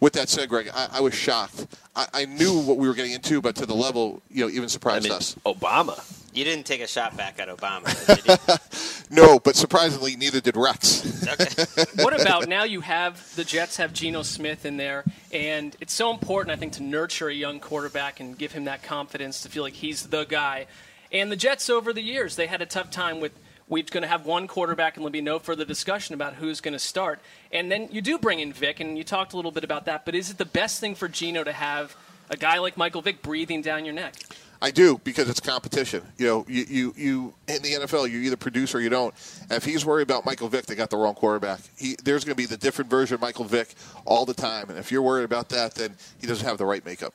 With 0.01 0.15
that 0.15 0.29
said, 0.29 0.49
Gregg, 0.49 0.69
I, 0.75 0.89
I 0.95 1.01
was 1.01 1.15
shocked. 1.15 1.67
I, 1.95 2.07
I 2.13 2.25
knew 2.25 2.61
what 2.61 2.77
we 2.77 2.89
were 2.89 2.95
getting 2.95 3.13
into, 3.13 3.41
but 3.41 3.55
to 3.57 3.67
the 3.67 3.75
level, 3.75 4.21
you 4.29 4.45
know, 4.45 4.51
even 4.51 4.69
surprised 4.69 5.11
us. 5.11 5.37
Obama. 5.47 5.97
You 6.33 6.45
didn't 6.45 6.65
take 6.65 6.81
a 6.81 6.87
shot 6.87 7.17
back 7.17 7.39
at 7.39 7.49
Obama. 7.49 7.85
did 8.07 8.27
you? 8.27 8.57
No, 9.11 9.39
but 9.39 9.57
surprisingly, 9.57 10.17
neither 10.17 10.41
did 10.41 10.57
Rex. 10.57 11.03
what 11.97 12.19
about 12.19 12.49
now 12.49 12.65
you 12.65 12.81
have 12.81 13.37
the 13.37 13.45
Jets 13.45 13.77
have 13.77 13.93
Geno 13.93 14.23
Smith 14.23 14.65
in 14.65 14.79
there, 14.79 15.05
and 15.31 15.77
it's 15.81 15.93
so 15.93 16.11
important, 16.11 16.51
I 16.51 16.57
think, 16.57 16.73
to 16.75 16.83
nurture 16.83 17.29
a 17.29 17.35
young 17.35 17.61
quarterback 17.61 18.21
and 18.21 18.39
give 18.39 18.53
him 18.53 18.65
that 18.65 18.83
confidence 18.83 19.43
to 19.43 19.51
feel 19.51 19.65
like 19.65 19.75
he's 19.75 20.07
the 20.07 20.25
guy. 20.25 20.67
And 21.13 21.31
the 21.31 21.37
Jets, 21.37 21.69
over 21.69 21.93
the 21.93 22.01
years, 22.01 22.37
they 22.37 22.47
had 22.47 22.63
a 22.63 22.67
tough 22.67 22.91
time 22.91 23.21
with 23.21 23.33
we're 23.69 23.83
going 23.85 24.03
to 24.03 24.09
have 24.09 24.27
one 24.27 24.47
quarterback 24.47 24.97
and 24.97 25.03
there'll 25.03 25.13
be 25.13 25.21
no 25.21 25.39
further 25.39 25.65
discussion 25.65 26.15
about 26.15 26.35
who's 26.35 26.61
going 26.61 26.73
to 26.73 26.79
start. 26.79 27.21
And 27.51 27.73
then 27.73 27.89
you 27.91 28.03
do 28.03 28.19
bring 28.19 28.41
in 28.41 28.53
Vick, 28.53 28.81
and 28.81 28.97
you 28.97 29.05
talked 29.05 29.35
a 29.35 29.37
little 29.37 29.51
bit 29.51 29.65
about 29.65 29.85
that, 29.87 30.07
but 30.07 30.15
is 30.15 30.31
it 30.31 30.39
the 30.39 30.47
best 30.47 30.81
thing 30.81 30.95
for 30.95 31.09
Geno 31.09 31.45
to 31.45 31.53
have 31.53 31.95
a 32.31 32.37
guy 32.37 32.59
like 32.59 32.79
Michael 32.79 33.03
Vick 33.03 33.21
breathing 33.23 33.61
down 33.61 33.85
your 33.85 33.95
neck? 33.95 34.15
I 34.63 34.71
do 34.71 35.01
because 35.03 35.29
it's 35.29 35.41
competition. 35.41 36.05
You 36.19 36.27
know, 36.27 36.47
you, 36.49 36.65
you, 36.69 36.95
you 36.97 37.35
in 37.49 37.63
the 37.63 37.73
NFL, 37.73 38.09
you 38.09 38.21
either 38.21 38.37
produce 38.37 38.77
or 38.77 38.81
you 38.81 38.89
don't. 38.89 39.13
And 39.43 39.53
if 39.53 39.65
he's 39.65 39.85
worried 39.85 40.05
about 40.05 40.25
Michael 40.25 40.49
Vick, 40.49 40.67
they 40.67 40.77
got 40.77 40.89
the 40.89 40.97
wrong 40.97 41.15
quarterback. 41.15 41.59
He, 41.77 41.97
there's 42.05 42.25
going 42.25 42.37
to 42.37 42.41
be 42.41 42.47
the 42.47 42.57
different 42.57 42.89
version 42.89 43.17
of 43.17 43.21
Michael 43.21 43.45
Vick 43.45 43.75
all 44.05 44.25
the 44.25 44.35
time. 44.35 44.71
And 44.71 44.79
if 44.79 44.93
you're 44.93 45.03
worried 45.03 45.25
about 45.25 45.49
that, 45.49 45.75
then 45.75 45.97
he 46.21 46.29
doesn't 46.29 46.47
have 46.47 46.59
the 46.59 46.65
right 46.65 46.85
makeup. 46.87 47.13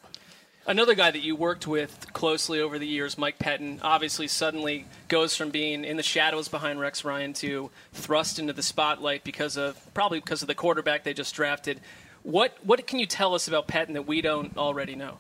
Another 0.67 0.93
guy 0.93 1.09
that 1.09 1.21
you 1.21 1.37
worked 1.37 1.65
with 1.67 2.07
closely 2.11 2.59
over 2.59 2.77
the 2.77 2.85
years, 2.85 3.17
Mike 3.17 3.39
Pettine, 3.39 3.79
obviously 3.81 4.27
suddenly 4.27 4.85
goes 5.07 5.33
from 5.33 5.49
being 5.49 5.85
in 5.85 5.95
the 5.95 6.03
shadows 6.03 6.49
behind 6.49 6.81
Rex 6.81 7.05
Ryan 7.05 7.31
to 7.35 7.69
thrust 7.93 8.39
into 8.39 8.51
the 8.51 8.61
spotlight 8.61 9.23
because 9.23 9.55
of 9.55 9.79
probably 9.93 10.19
because 10.19 10.41
of 10.41 10.49
the 10.49 10.55
quarterback 10.55 11.05
they 11.05 11.13
just 11.13 11.33
drafted. 11.33 11.79
What 12.23 12.57
what 12.63 12.85
can 12.85 12.99
you 12.99 13.05
tell 13.05 13.33
us 13.33 13.47
about 13.47 13.69
Pettine 13.69 13.93
that 13.93 14.05
we 14.05 14.19
don't 14.19 14.57
already 14.57 14.95
know? 14.95 15.17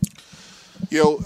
you 0.89 1.03
know, 1.03 1.19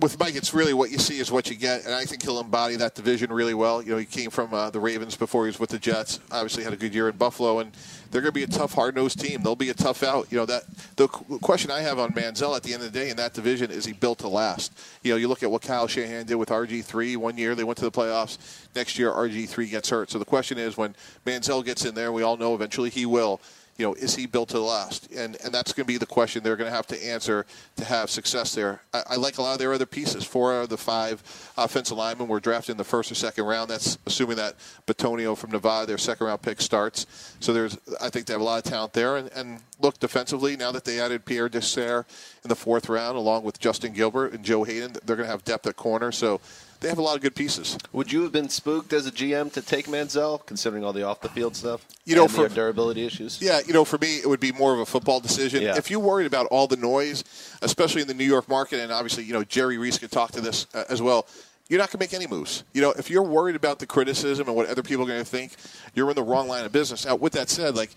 with 0.00 0.18
Mike, 0.18 0.34
it's 0.34 0.54
really 0.54 0.74
what 0.74 0.90
you 0.90 0.98
see 0.98 1.18
is 1.18 1.30
what 1.30 1.50
you 1.50 1.56
get, 1.56 1.84
and 1.84 1.94
I 1.94 2.04
think 2.04 2.22
he'll 2.22 2.40
embody 2.40 2.76
that 2.76 2.94
division 2.94 3.32
really 3.32 3.54
well. 3.54 3.82
You 3.82 3.92
know, 3.92 3.98
he 3.98 4.04
came 4.04 4.30
from 4.30 4.54
uh, 4.54 4.70
the 4.70 4.80
Ravens 4.80 5.16
before 5.16 5.44
he 5.44 5.48
was 5.48 5.60
with 5.60 5.70
the 5.70 5.78
Jets. 5.78 6.20
Obviously, 6.30 6.64
had 6.64 6.72
a 6.72 6.76
good 6.76 6.94
year 6.94 7.08
in 7.08 7.16
Buffalo, 7.16 7.58
and 7.58 7.72
they're 8.10 8.20
going 8.20 8.32
to 8.32 8.34
be 8.34 8.42
a 8.42 8.46
tough, 8.46 8.72
hard-nosed 8.72 9.20
team. 9.20 9.42
They'll 9.42 9.56
be 9.56 9.70
a 9.70 9.74
tough 9.74 10.02
out. 10.02 10.30
You 10.30 10.38
know, 10.38 10.46
that 10.46 10.64
the 10.96 11.08
question 11.08 11.70
I 11.70 11.80
have 11.80 11.98
on 11.98 12.12
Manziel 12.12 12.56
at 12.56 12.62
the 12.62 12.72
end 12.72 12.82
of 12.82 12.92
the 12.92 12.98
day 12.98 13.10
in 13.10 13.16
that 13.16 13.34
division 13.34 13.70
is 13.70 13.84
he 13.84 13.92
built 13.92 14.18
to 14.20 14.28
last. 14.28 14.72
You 15.02 15.12
know, 15.12 15.16
you 15.16 15.28
look 15.28 15.42
at 15.42 15.50
what 15.50 15.62
Kyle 15.62 15.86
Shanahan 15.86 16.26
did 16.26 16.36
with 16.36 16.48
RG 16.48 16.84
three 16.84 17.16
one 17.16 17.36
year; 17.36 17.54
they 17.54 17.64
went 17.64 17.78
to 17.78 17.84
the 17.84 17.92
playoffs. 17.92 18.38
Next 18.74 18.98
year, 18.98 19.10
RG 19.10 19.48
three 19.48 19.68
gets 19.68 19.90
hurt. 19.90 20.10
So 20.10 20.18
the 20.18 20.24
question 20.24 20.58
is, 20.58 20.76
when 20.76 20.94
Manziel 21.26 21.64
gets 21.64 21.84
in 21.84 21.94
there, 21.94 22.12
we 22.12 22.22
all 22.22 22.36
know 22.36 22.54
eventually 22.54 22.90
he 22.90 23.06
will 23.06 23.40
you 23.78 23.86
know, 23.86 23.94
is 23.94 24.14
he 24.14 24.26
built 24.26 24.50
to 24.50 24.60
last? 24.60 25.10
And 25.12 25.36
and 25.42 25.52
that's 25.52 25.72
going 25.72 25.84
to 25.84 25.92
be 25.92 25.96
the 25.96 26.06
question 26.06 26.42
they're 26.42 26.56
going 26.56 26.70
to 26.70 26.76
have 26.76 26.86
to 26.88 27.04
answer 27.04 27.46
to 27.76 27.84
have 27.84 28.10
success 28.10 28.54
there. 28.54 28.82
I, 28.92 29.02
I, 29.10 29.16
like 29.16 29.38
a 29.38 29.42
lot 29.42 29.54
of 29.54 29.58
their 29.58 29.72
other 29.72 29.86
pieces. 29.86 30.24
Four 30.24 30.54
out 30.54 30.64
of 30.64 30.68
the 30.68 30.76
five 30.76 31.22
offensive 31.56 31.96
linemen 31.96 32.28
were 32.28 32.40
drafted 32.40 32.72
in 32.72 32.76
the 32.76 32.84
first 32.84 33.10
or 33.10 33.14
second 33.14 33.44
round. 33.44 33.70
That's 33.70 33.98
assuming 34.06 34.36
that 34.36 34.56
Bitonio 34.86 35.36
from 35.36 35.50
Nevada, 35.50 35.86
their 35.86 35.98
second 35.98 36.26
round 36.26 36.42
pick, 36.42 36.60
starts. 36.60 37.06
So 37.40 37.52
there's, 37.52 37.78
I 38.00 38.10
think 38.10 38.26
they 38.26 38.34
have 38.34 38.40
a 38.40 38.44
lot 38.44 38.64
of 38.64 38.70
talent 38.70 38.92
there. 38.92 39.16
And, 39.16 39.30
and 39.32 39.60
look 39.80 39.98
defensively 39.98 40.56
now 40.56 40.70
that 40.72 40.84
they 40.84 41.00
added 41.00 41.24
Pierre 41.24 41.48
Desir 41.48 42.04
in 42.44 42.48
the 42.48 42.56
fourth 42.56 42.88
round, 42.88 43.16
along 43.16 43.44
with 43.44 43.58
Justin 43.58 43.92
Gilbert 43.92 44.32
and 44.32 44.44
Joe 44.44 44.64
Haden, 44.64 44.96
they're 45.04 45.16
going 45.16 45.26
to 45.26 45.32
have 45.32 45.44
depth 45.44 45.66
at 45.66 45.76
corner. 45.76 46.12
So 46.12 46.40
they 46.82 46.88
have 46.88 46.98
a 46.98 47.02
lot 47.02 47.16
of 47.16 47.22
good 47.22 47.34
pieces. 47.34 47.78
Would 47.92 48.12
you 48.12 48.22
have 48.22 48.32
been 48.32 48.48
spooked 48.48 48.92
as 48.92 49.06
a 49.06 49.12
GM 49.12 49.52
to 49.52 49.62
take 49.62 49.86
Manziel, 49.86 50.44
considering 50.44 50.84
all 50.84 50.92
the 50.92 51.04
off 51.04 51.20
the 51.20 51.28
field 51.28 51.56
stuff? 51.56 51.86
You 52.04 52.16
know, 52.16 52.28
for 52.28 52.48
durability 52.48 53.06
issues. 53.06 53.40
Yeah, 53.40 53.60
you 53.66 53.72
know, 53.72 53.84
for 53.84 53.98
me, 53.98 54.18
it 54.18 54.26
would 54.26 54.40
be 54.40 54.52
more 54.52 54.74
of 54.74 54.80
a 54.80 54.86
football 54.86 55.20
decision. 55.20 55.62
Yeah. 55.62 55.76
If 55.76 55.90
you're 55.90 56.00
worried 56.00 56.26
about 56.26 56.46
all 56.46 56.66
the 56.66 56.76
noise, 56.76 57.24
especially 57.62 58.02
in 58.02 58.08
the 58.08 58.14
New 58.14 58.24
York 58.24 58.48
market, 58.48 58.80
and 58.80 58.92
obviously, 58.92 59.24
you 59.24 59.32
know, 59.32 59.44
Jerry 59.44 59.78
Reese 59.78 59.98
could 59.98 60.10
talk 60.10 60.32
to 60.32 60.40
this 60.40 60.66
uh, 60.74 60.84
as 60.88 61.00
well. 61.00 61.26
You're 61.68 61.78
not 61.78 61.90
going 61.90 62.00
to 62.00 62.04
make 62.04 62.12
any 62.12 62.26
moves. 62.26 62.64
You 62.74 62.82
know, 62.82 62.92
if 62.98 63.08
you're 63.08 63.22
worried 63.22 63.56
about 63.56 63.78
the 63.78 63.86
criticism 63.86 64.46
and 64.48 64.56
what 64.56 64.68
other 64.68 64.82
people 64.82 65.04
are 65.04 65.08
going 65.08 65.24
to 65.24 65.24
think, 65.24 65.52
you're 65.94 66.08
in 66.08 66.16
the 66.16 66.22
wrong 66.22 66.48
line 66.48 66.64
of 66.64 66.72
business. 66.72 67.04
Now, 67.04 67.16
with 67.16 67.34
that 67.34 67.48
said, 67.50 67.74
like, 67.76 67.90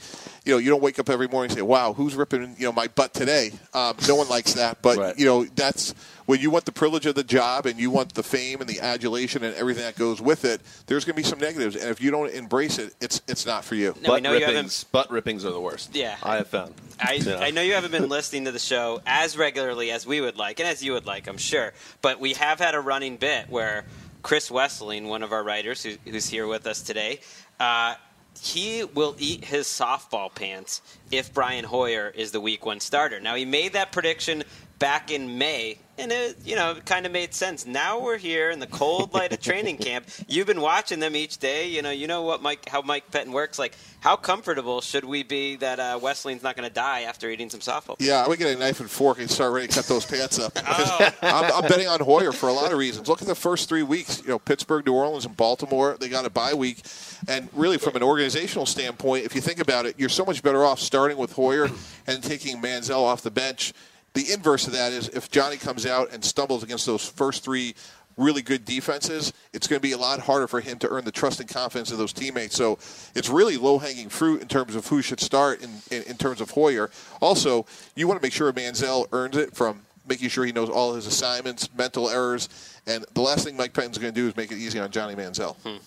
you 0.43 0.53
know, 0.53 0.57
you 0.57 0.69
don't 0.69 0.81
wake 0.81 0.99
up 0.99 1.09
every 1.09 1.27
morning 1.27 1.51
and 1.51 1.57
say, 1.57 1.61
"Wow, 1.61 1.93
who's 1.93 2.15
ripping 2.15 2.55
you 2.57 2.65
know 2.65 2.71
my 2.71 2.87
butt 2.87 3.13
today?" 3.13 3.51
Um, 3.73 3.95
no 4.07 4.15
one 4.15 4.27
likes 4.29 4.53
that, 4.53 4.81
but 4.81 4.97
Right. 4.97 5.17
you 5.17 5.25
know, 5.25 5.45
that's 5.45 5.93
when 6.25 6.39
you 6.39 6.49
want 6.49 6.65
the 6.65 6.71
privilege 6.71 7.05
of 7.05 7.15
the 7.15 7.23
job 7.23 7.65
and 7.65 7.79
you 7.79 7.91
want 7.91 8.13
the 8.15 8.23
fame 8.23 8.59
and 8.59 8.69
the 8.69 8.79
adulation 8.79 9.43
and 9.43 9.55
everything 9.55 9.83
that 9.83 9.95
goes 9.95 10.19
with 10.21 10.43
it. 10.43 10.61
There's 10.87 11.05
going 11.05 11.15
to 11.15 11.21
be 11.21 11.27
some 11.27 11.39
negatives, 11.39 11.75
and 11.75 11.89
if 11.89 12.01
you 12.01 12.11
don't 12.11 12.29
embrace 12.31 12.79
it, 12.79 12.93
it's 12.99 13.21
it's 13.27 13.45
not 13.45 13.63
for 13.63 13.75
you. 13.75 13.95
No, 14.01 14.09
butt 14.09 14.23
know 14.23 14.33
you 14.33 14.69
butt 14.91 15.09
rippings 15.11 15.45
are 15.45 15.51
the 15.51 15.61
worst. 15.61 15.95
Yeah. 15.95 16.17
I 16.23 16.37
have 16.37 16.47
found. 16.47 16.73
I, 16.99 17.13
Yeah. 17.13 17.37
I 17.39 17.51
know 17.51 17.61
you 17.61 17.73
haven't 17.73 17.91
been 17.91 18.09
listening 18.09 18.45
to 18.45 18.51
the 18.51 18.59
show 18.59 19.01
as 19.05 19.37
regularly 19.37 19.91
as 19.91 20.05
we 20.07 20.21
would 20.21 20.37
like 20.37 20.59
and 20.59 20.67
as 20.67 20.83
you 20.83 20.93
would 20.93 21.05
like, 21.05 21.27
I'm 21.27 21.37
sure. 21.37 21.73
But 22.01 22.19
we 22.19 22.33
have 22.33 22.59
had 22.59 22.73
a 22.75 22.79
running 22.79 23.17
bit 23.17 23.49
where 23.49 23.85
Chris 24.23 24.49
Wesseling, 24.49 25.07
one 25.07 25.21
of 25.21 25.31
our 25.31 25.43
writers 25.43 25.83
who, 25.83 25.93
who's 26.05 26.27
here 26.27 26.47
with 26.47 26.65
us 26.65 26.81
today, 26.81 27.19
uh, 27.59 27.95
he 28.41 28.83
will 28.83 29.15
eat 29.17 29.45
his 29.45 29.65
softball 29.65 30.33
pants 30.33 30.81
if 31.11 31.33
Brian 31.33 31.63
Hoyer 31.63 32.09
is 32.09 32.31
the 32.31 32.41
week 32.41 32.65
one 32.65 32.79
starter. 32.79 33.19
Now, 33.19 33.35
he 33.35 33.45
made 33.45 33.73
that 33.73 33.91
prediction 33.91 34.43
back 34.79 35.11
in 35.11 35.37
May, 35.37 35.77
and 35.97 36.11
it, 36.11 36.37
you 36.43 36.55
know, 36.55 36.71
it 36.71 36.85
kind 36.85 37.05
of 37.05 37.11
made 37.11 37.33
sense. 37.33 37.65
Now 37.65 37.99
we're 37.99 38.17
here 38.17 38.51
in 38.51 38.59
the 38.59 38.67
cold 38.67 39.13
light 39.13 39.31
of 39.31 39.39
training 39.39 39.77
camp. 39.77 40.05
You've 40.27 40.47
been 40.47 40.61
watching 40.61 40.99
them 40.99 41.15
each 41.15 41.37
day. 41.37 41.69
You 41.69 41.81
know, 41.81 41.91
you 41.91 42.07
know 42.07 42.23
what 42.23 42.41
Mike, 42.41 42.67
how 42.67 42.81
Mike 42.81 43.09
Pettine 43.11 43.31
works. 43.31 43.57
Like, 43.57 43.75
how 44.01 44.15
comfortable 44.15 44.81
should 44.81 45.05
we 45.05 45.23
be 45.23 45.55
that 45.57 45.79
uh, 45.79 45.99
Wesley's 46.01 46.43
not 46.43 46.55
going 46.55 46.67
to 46.67 46.73
die 46.73 47.01
after 47.01 47.29
eating 47.29 47.49
some 47.49 47.61
softball? 47.61 47.95
Yeah, 47.99 48.23
I 48.23 48.27
would 48.27 48.37
get 48.37 48.55
a 48.55 48.59
knife 48.59 48.81
and 48.81 48.89
fork 48.91 49.19
and 49.19 49.29
start 49.29 49.53
ready 49.53 49.67
to 49.67 49.73
cut 49.73 49.85
those 49.85 50.05
pants 50.05 50.39
up. 50.39 50.57
Oh. 50.67 51.09
I'm, 51.21 51.53
I'm 51.53 51.69
betting 51.69 51.87
on 51.87 51.99
Hoyer 52.01 52.31
for 52.31 52.49
a 52.49 52.53
lot 52.53 52.71
of 52.71 52.77
reasons. 52.77 53.07
Look 53.07 53.21
at 53.21 53.27
the 53.27 53.35
first 53.35 53.69
three 53.69 53.83
weeks. 53.83 54.21
You 54.21 54.29
know, 54.29 54.39
Pittsburgh, 54.39 54.85
New 54.85 54.93
Orleans, 54.93 55.25
and 55.25 55.37
Baltimore. 55.37 55.95
They 55.99 56.09
got 56.09 56.25
a 56.25 56.29
bye 56.29 56.53
week, 56.53 56.81
and 57.27 57.49
really, 57.53 57.77
from 57.77 57.95
an 57.95 58.03
organizational 58.03 58.65
standpoint, 58.65 59.25
if 59.25 59.35
you 59.35 59.41
think 59.41 59.59
about 59.59 59.85
it, 59.85 59.95
you're 59.97 60.09
so 60.09 60.25
much 60.25 60.43
better 60.43 60.65
off 60.65 60.79
starting 60.79 61.17
with 61.17 61.33
Hoyer 61.33 61.69
and 62.07 62.21
taking 62.23 62.61
Manziel 62.61 63.03
off 63.03 63.21
the 63.21 63.31
bench. 63.31 63.73
The 64.15 64.31
inverse 64.31 64.65
of 64.65 64.73
that 64.73 64.93
is 64.93 65.09
if 65.09 65.29
Johnny 65.29 65.57
comes 65.57 65.85
out 65.85 66.11
and 66.11 66.23
stumbles 66.23 66.63
against 66.63 66.85
those 66.85 67.07
first 67.07 67.43
three 67.43 67.75
really 68.17 68.41
good 68.41 68.63
defenses, 68.63 69.33
it's 69.51 69.67
going 69.67 69.77
to 69.77 69.85
be 69.85 69.91
a 69.91 69.97
lot 69.97 70.21
harder 70.21 70.47
for 70.47 70.61
him 70.61 70.79
to 70.79 70.89
earn 70.89 71.03
the 71.03 71.11
trust 71.11 71.41
and 71.41 71.49
confidence 71.49 71.91
of 71.91 71.97
those 71.97 72.13
teammates. 72.13 72.55
So 72.55 72.79
it's 73.13 73.29
really 73.29 73.57
low 73.57 73.77
hanging 73.77 74.07
fruit 74.07 74.41
in 74.41 74.47
terms 74.47 74.73
of 74.73 74.87
who 74.87 75.01
should 75.01 75.19
start 75.19 75.61
in, 75.61 75.69
in, 75.91 76.03
in 76.03 76.15
terms 76.15 76.39
of 76.39 76.51
Hoyer. 76.51 76.89
Also, 77.21 77.65
you 77.95 78.07
want 78.07 78.19
to 78.21 78.25
make 78.25 78.31
sure 78.31 78.51
Manziel 78.53 79.07
earns 79.11 79.35
it 79.35 79.53
from 79.53 79.81
making 80.07 80.29
sure 80.29 80.45
he 80.45 80.53
knows 80.53 80.69
all 80.69 80.93
his 80.93 81.07
assignments, 81.07 81.67
mental 81.75 82.09
errors, 82.09 82.47
and 82.87 83.05
the 83.15 83.21
last 83.21 83.43
thing 83.43 83.57
Mike 83.57 83.73
Pettine's 83.73 83.97
going 83.97 84.13
to 84.13 84.19
do 84.19 84.27
is 84.27 84.37
make 84.37 84.51
it 84.51 84.57
easy 84.57 84.79
on 84.79 84.91
Johnny 84.91 85.15
Manziel. 85.15 85.55
Hmm. 85.57 85.77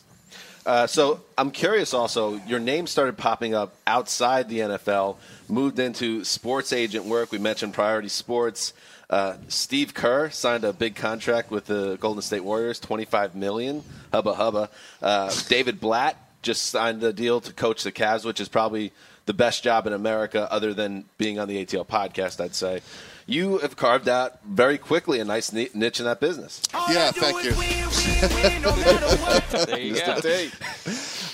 Uh, 0.69 0.87
so 0.87 1.19
I'm 1.39 1.51
curious. 1.51 1.95
Also, 1.95 2.35
your 2.47 2.59
name 2.59 2.87
started 2.87 3.17
popping 3.17 3.55
up 3.55 3.75
outside 3.87 4.51
the 4.51 4.59
NFL. 4.59 5.17
Moved 5.49 5.79
into 5.79 6.25
sports 6.25 6.75
agent 6.75 7.07
work. 7.07 7.33
We 7.33 7.39
mentioned 7.39 7.73
Priority 7.73 8.11
Sports. 8.11 8.75
Uh, 9.09 9.37
Steve 9.49 9.95
Kerr 9.95 10.29
signed 10.29 10.65
a 10.65 10.75
big 10.75 10.95
contract 10.95 11.51
with 11.51 11.65
the 11.65 11.97
Golden 11.97 12.21
State 12.21 12.45
Warriors, 12.45 12.79
25 12.81 13.35
million. 13.35 13.83
Hubba 14.13 14.35
hubba. 14.35 14.69
Uh, 15.01 15.35
David 15.49 15.81
Blatt 15.81 16.17
just 16.43 16.67
signed 16.67 17.03
a 17.03 17.13
deal 17.13 17.41
to 17.41 17.53
coach 17.53 17.83
the 17.83 17.93
Cavs, 17.93 18.25
which 18.25 18.41
is 18.41 18.49
probably 18.49 18.93
the 19.27 19.35
best 19.35 19.63
job 19.63 19.87
in 19.87 19.93
America, 19.93 20.51
other 20.51 20.73
than 20.73 21.05
being 21.19 21.39
on 21.39 21.49
the 21.49 21.65
ATL 21.65 21.87
podcast. 21.87 22.43
I'd 22.43 22.55
say. 22.55 22.81
You 23.27 23.59
have 23.59 23.77
carved 23.77 24.09
out 24.09 24.43
very 24.43 24.79
quickly 24.79 25.21
a 25.21 25.25
nice 25.25 25.53
niche 25.53 25.75
in 26.01 26.07
that 26.07 26.19
business. 26.19 26.63
Yeah, 26.89 27.11
thank 27.11 27.45
you. 27.45 27.53
There 29.67 29.79
you 29.79 29.95
go. 29.95 30.19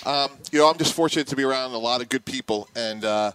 Um, 0.07 0.29
you 0.53 0.59
know, 0.59 0.69
I'm 0.69 0.77
just 0.77 0.93
fortunate 0.93 1.29
to 1.29 1.37
be 1.37 1.45
around 1.45 1.73
a 1.73 1.79
lot 1.79 2.03
of 2.03 2.11
good 2.11 2.27
people, 2.27 2.69
and 2.77 3.03
uh, 3.07 3.33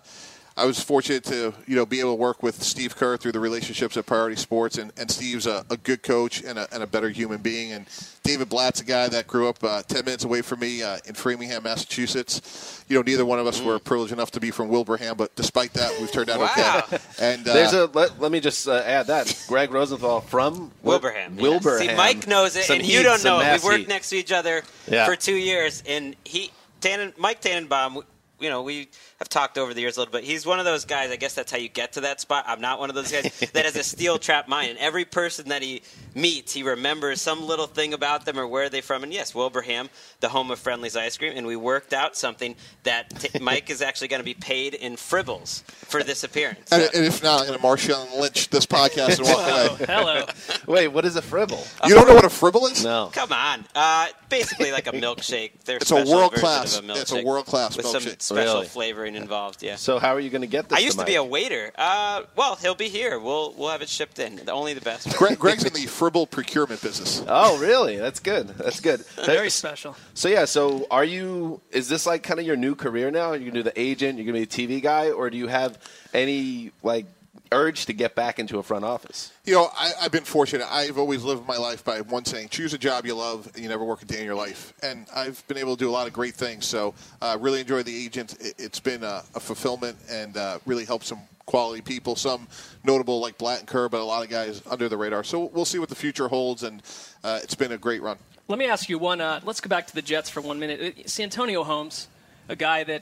I 0.60 0.66
was 0.66 0.82
fortunate 0.84 1.24
to 1.26 1.54
you 1.68 1.76
know 1.76 1.86
be 1.86 2.00
able 2.00 2.12
to 2.12 2.16
work 2.22 2.44
with 2.44 2.62
Steve 2.62 2.96
Kerr 2.96 3.18
through 3.18 3.32
the 3.32 3.40
relationships 3.40 3.96
at 3.98 4.06
Priority 4.06 4.36
Sports, 4.36 4.78
and, 4.78 4.92
and 4.98 5.10
Steve's 5.10 5.48
a, 5.48 5.66
a 5.70 5.78
good 5.78 6.04
coach 6.04 6.44
and 6.44 6.60
a, 6.60 6.68
and 6.74 6.84
a 6.84 6.88
better 6.88 7.10
human 7.10 7.42
being, 7.42 7.72
and 7.72 7.86
David 8.24 8.50
Blatt's 8.50 8.82
a 8.82 8.84
guy 8.86 9.08
that 9.08 9.26
grew 9.28 9.48
up 9.48 9.64
uh, 9.64 9.82
10 9.84 10.06
minutes 10.06 10.24
away 10.26 10.42
from 10.42 10.60
me 10.60 10.84
uh, 10.84 10.98
in 11.06 11.16
Framingham, 11.16 11.64
Massachusetts. 11.64 12.84
You 12.88 12.96
know, 12.98 13.02
neither 13.02 13.26
one 13.26 13.40
of 13.40 13.48
us 13.48 13.62
were 13.62 13.80
privileged 13.80 14.14
enough 14.14 14.32
to 14.32 14.40
be 14.40 14.52
from 14.52 14.70
Wilbraham, 14.70 15.16
but 15.18 15.34
despite 15.36 15.74
that, 15.74 15.94
we've 16.00 16.12
turned 16.12 16.30
out 16.30 16.40
Wow. 16.40 16.84
okay. 16.88 16.98
And 17.20 17.48
uh, 17.48 17.54
There's 17.54 17.74
a 17.74 17.86
let, 17.88 18.20
let 18.20 18.32
me 18.32 18.40
just 18.40 18.68
uh, 18.68 18.82
add 18.86 19.08
that 19.08 19.46
Gregg 19.48 19.72
Rosenthal 19.72 20.22
from 20.22 20.72
Wilbraham. 20.84 21.36
yeah. 21.36 21.42
Wilbraham. 21.42 21.88
See, 21.90 21.96
Mike 21.96 22.28
knows 22.28 22.56
it, 22.56 22.64
Some 22.66 22.80
and 22.80 22.86
you 22.88 23.02
don't 23.04 23.24
know 23.24 23.40
it. 23.40 23.52
We've 23.54 23.64
worked 23.64 23.78
heat. 23.80 23.88
next 23.88 24.10
to 24.10 24.18
each 24.18 24.32
other 24.32 24.64
Yeah. 24.88 25.06
for 25.06 25.16
two 25.16 25.36
years, 25.36 25.84
and 25.88 26.16
he, 26.26 26.52
Tannen, 26.82 27.18
Mike 27.18 27.42
Tannenbaum, 27.42 28.02
you 28.40 28.50
know, 28.50 28.62
we 28.62 28.90
have 29.20 29.30
talked 29.30 29.58
over 29.58 29.74
the 29.74 29.82
years 29.82 29.98
a 29.98 30.02
little 30.02 30.12
bit. 30.12 30.24
He's 30.24 30.46
one 30.46 30.60
of 30.60 30.66
those 30.66 30.86
guys. 30.86 31.12
I 31.12 31.16
guess 31.16 31.34
that's 31.34 31.52
how 31.52 31.58
you 31.58 31.70
get 31.70 31.94
to 31.94 32.02
that 32.02 32.22
spot. 32.22 32.46
I'm 32.48 32.62
not 32.62 32.80
one 32.80 32.90
of 32.90 32.96
those 32.96 33.12
guys 33.12 33.24
that 33.54 33.66
has 33.66 33.76
a 33.76 33.84
steel 33.84 34.18
trap 34.18 34.48
mind. 34.48 34.70
And 34.72 34.80
every 34.80 35.06
person 35.06 35.50
that 35.50 35.62
he 35.62 35.82
meets, 36.16 36.54
he 36.54 36.64
remembers 36.64 37.22
some 37.22 37.46
little 37.46 37.68
thing 37.68 37.94
about 37.94 38.26
them 38.26 38.40
or 38.40 38.48
where 38.48 38.70
they're 38.70 38.82
from. 38.82 39.04
And 39.04 39.14
yes, 39.14 39.34
Wilbraham, 39.34 39.90
the 40.20 40.30
home 40.30 40.52
of 40.52 40.60
Friendly's 40.60 40.96
ice 40.96 41.18
cream, 41.18 41.34
and 41.36 41.46
we 41.46 41.56
worked 41.56 41.94
out 41.94 42.16
something 42.16 42.56
that 42.84 43.10
t- 43.20 43.40
Mike 43.42 43.70
is 43.70 43.82
actually 43.82 44.08
going 44.08 44.22
to 44.22 44.26
be 44.26 44.34
paid 44.34 44.74
in 44.74 44.94
fribbles 44.94 45.64
for 45.64 46.04
this 46.04 46.24
appearance. 46.24 46.72
and, 46.72 46.84
and 46.94 47.06
if 47.06 47.22
not, 47.24 47.42
I'm 47.42 47.48
going 47.48 47.60
to 47.60 47.66
Marshawn 47.66 48.20
Lynch 48.20 48.50
this 48.50 48.66
podcast 48.66 49.20
and 49.20 49.28
walk 49.28 49.80
away. 49.80 49.86
Hello. 49.86 50.26
Wait, 50.68 50.88
what 50.88 51.06
is 51.06 51.16
a 51.16 51.22
fribble? 51.22 51.64
You 51.86 51.96
don't 51.96 52.08
know 52.08 52.16
what 52.16 52.26
a 52.26 52.30
fribble 52.30 52.68
is? 52.68 52.84
No. 52.84 53.10
Come 53.14 53.34
on. 53.34 53.66
Uh, 53.76 54.08
basically 54.30 54.72
like 54.72 54.88
a 54.88 54.92
milkshake. 54.92 55.64
Their 55.66 55.78
It's 55.78 55.92
a 55.92 56.06
world 56.06 56.34
class. 56.34 56.80
A 56.80 56.92
it's 56.92 57.12
a 57.12 57.24
world 57.24 57.46
class 57.46 57.76
milkshake. 57.76 58.22
Special 58.36 58.54
Really? 58.56 58.68
flavoring 58.68 59.16
involved. 59.16 59.64
Yeah. 59.64 59.76
So 59.76 59.98
how 60.00 60.14
are 60.14 60.20
you 60.20 60.30
going 60.30 60.42
to 60.42 60.48
get 60.48 60.70
this? 60.70 60.78
I 60.78 60.82
used 60.82 61.00
to 61.00 61.06
be 61.06 61.16
a 61.16 61.24
waiter. 61.24 61.72
Uh, 61.76 62.24
well, 62.36 62.56
he'll 62.56 62.76
be 62.76 62.90
here. 62.90 63.20
We'll 63.20 63.54
we'll 63.58 63.70
have 63.70 63.82
it 63.82 63.90
shipped 63.90 64.20
in. 64.20 64.42
Only 64.50 64.74
the 64.74 64.82
best. 64.82 65.16
Gregg, 65.18 65.40
Gregg's 65.40 65.66
in 65.66 65.74
the 65.74 65.88
fribble 65.88 66.28
procurement 66.28 66.82
business. 66.82 67.24
Oh, 67.28 67.58
really? 67.60 67.98
That's 67.98 68.20
good. 68.20 68.50
That's 68.50 68.80
good. 68.80 69.02
Very 69.26 69.50
special. 69.50 69.96
So 70.14 70.30
yeah, 70.30 70.46
so 70.46 70.86
are 70.92 71.04
you? 71.04 71.60
Is 71.72 71.90
this 71.90 72.06
like 72.06 72.24
kind 72.24 72.40
of 72.40 72.46
your 72.46 72.56
new 72.56 72.76
career 72.76 73.10
now? 73.12 73.30
Are 73.30 73.36
you 73.36 73.50
gonna 73.50 73.64
do 73.64 73.64
the 73.64 73.80
agent? 73.80 74.18
You're 74.18 74.26
gonna 74.28 74.46
be 74.46 74.64
a 74.66 74.78
TV 74.78 74.82
guy, 74.82 75.10
or 75.12 75.30
do 75.30 75.38
you 75.38 75.48
have 75.48 75.78
any 76.14 76.72
like 76.84 77.06
urge 77.52 77.86
to 77.86 77.94
get 77.94 78.16
back 78.16 78.40
into 78.40 78.60
a 78.60 78.64
front 78.64 78.86
office? 78.86 79.32
You 79.46 79.56
know, 79.56 79.70
I, 79.76 79.92
I've 80.02 80.12
been 80.12 80.24
fortunate. 80.24 80.68
I've 80.72 80.98
always 80.98 81.24
lived 81.24 81.48
my 81.48 81.58
life 81.58 81.84
by 81.84 82.02
one 82.02 82.26
saying: 82.26 82.50
choose 82.50 82.74
a 82.74 82.78
job 82.78 83.06
you 83.06 83.16
love, 83.16 83.50
and 83.54 83.64
you 83.64 83.70
never 83.70 83.84
work 83.84 84.02
a 84.02 84.06
day 84.06 84.20
in 84.20 84.26
your 84.26 84.36
life. 84.36 84.74
And 84.82 85.08
I've 85.16 85.46
been 85.48 85.58
able 85.58 85.76
to 85.76 85.80
do 85.80 85.90
a 85.90 85.92
lot 85.92 86.08
of 86.08 86.14
great 86.14 86.36
things. 86.36 86.66
So, 86.66 86.94
uh, 87.22 87.38
really 87.40 87.62
enjoy 87.62 87.84
the 87.84 88.06
agent. 88.06 88.36
It, 88.40 88.56
it's 88.58 88.80
been 88.80 89.04
a, 89.04 89.24
a 89.36 89.40
fulfillment 89.40 89.98
and 90.10 90.38
uh, 90.38 90.60
really 90.66 90.86
helped 90.86 91.06
some 91.06 91.20
quality 91.46 91.82
people. 91.82 92.16
Some 92.16 92.48
notable 92.84 93.20
like 93.20 93.38
Blatt 93.38 93.60
and 93.60 93.68
Kerr, 93.68 93.90
but 93.90 94.02
a 94.02 94.04
lot 94.04 94.24
of 94.24 94.30
guys 94.30 94.62
under 94.70 94.88
the 94.88 94.98
radar. 94.98 95.24
So 95.24 95.46
we'll 95.46 95.66
see 95.66 95.80
what 95.80 95.90
the 95.90 95.96
future 95.96 96.28
holds. 96.28 96.64
And 96.64 96.84
uh, 97.24 97.40
it's 97.42 97.56
been 97.56 97.72
a 97.72 97.78
great 97.78 98.02
run. 98.02 98.18
Let 98.48 98.60
me 98.60 98.66
ask 98.66 98.90
you 98.90 99.00
one. 99.00 99.20
Uh, 99.22 99.42
let's 99.44 99.60
go 99.60 99.68
back 99.68 99.88
to 99.88 99.96
the 99.96 100.02
Jets 100.02 100.30
for 100.30 100.42
one 100.42 100.60
minute. 100.60 100.98
Uh, 101.00 101.08
Santonio 101.08 101.64
Holmes, 101.64 102.08
a 102.48 102.56
guy 102.56 102.84
that 102.84 103.02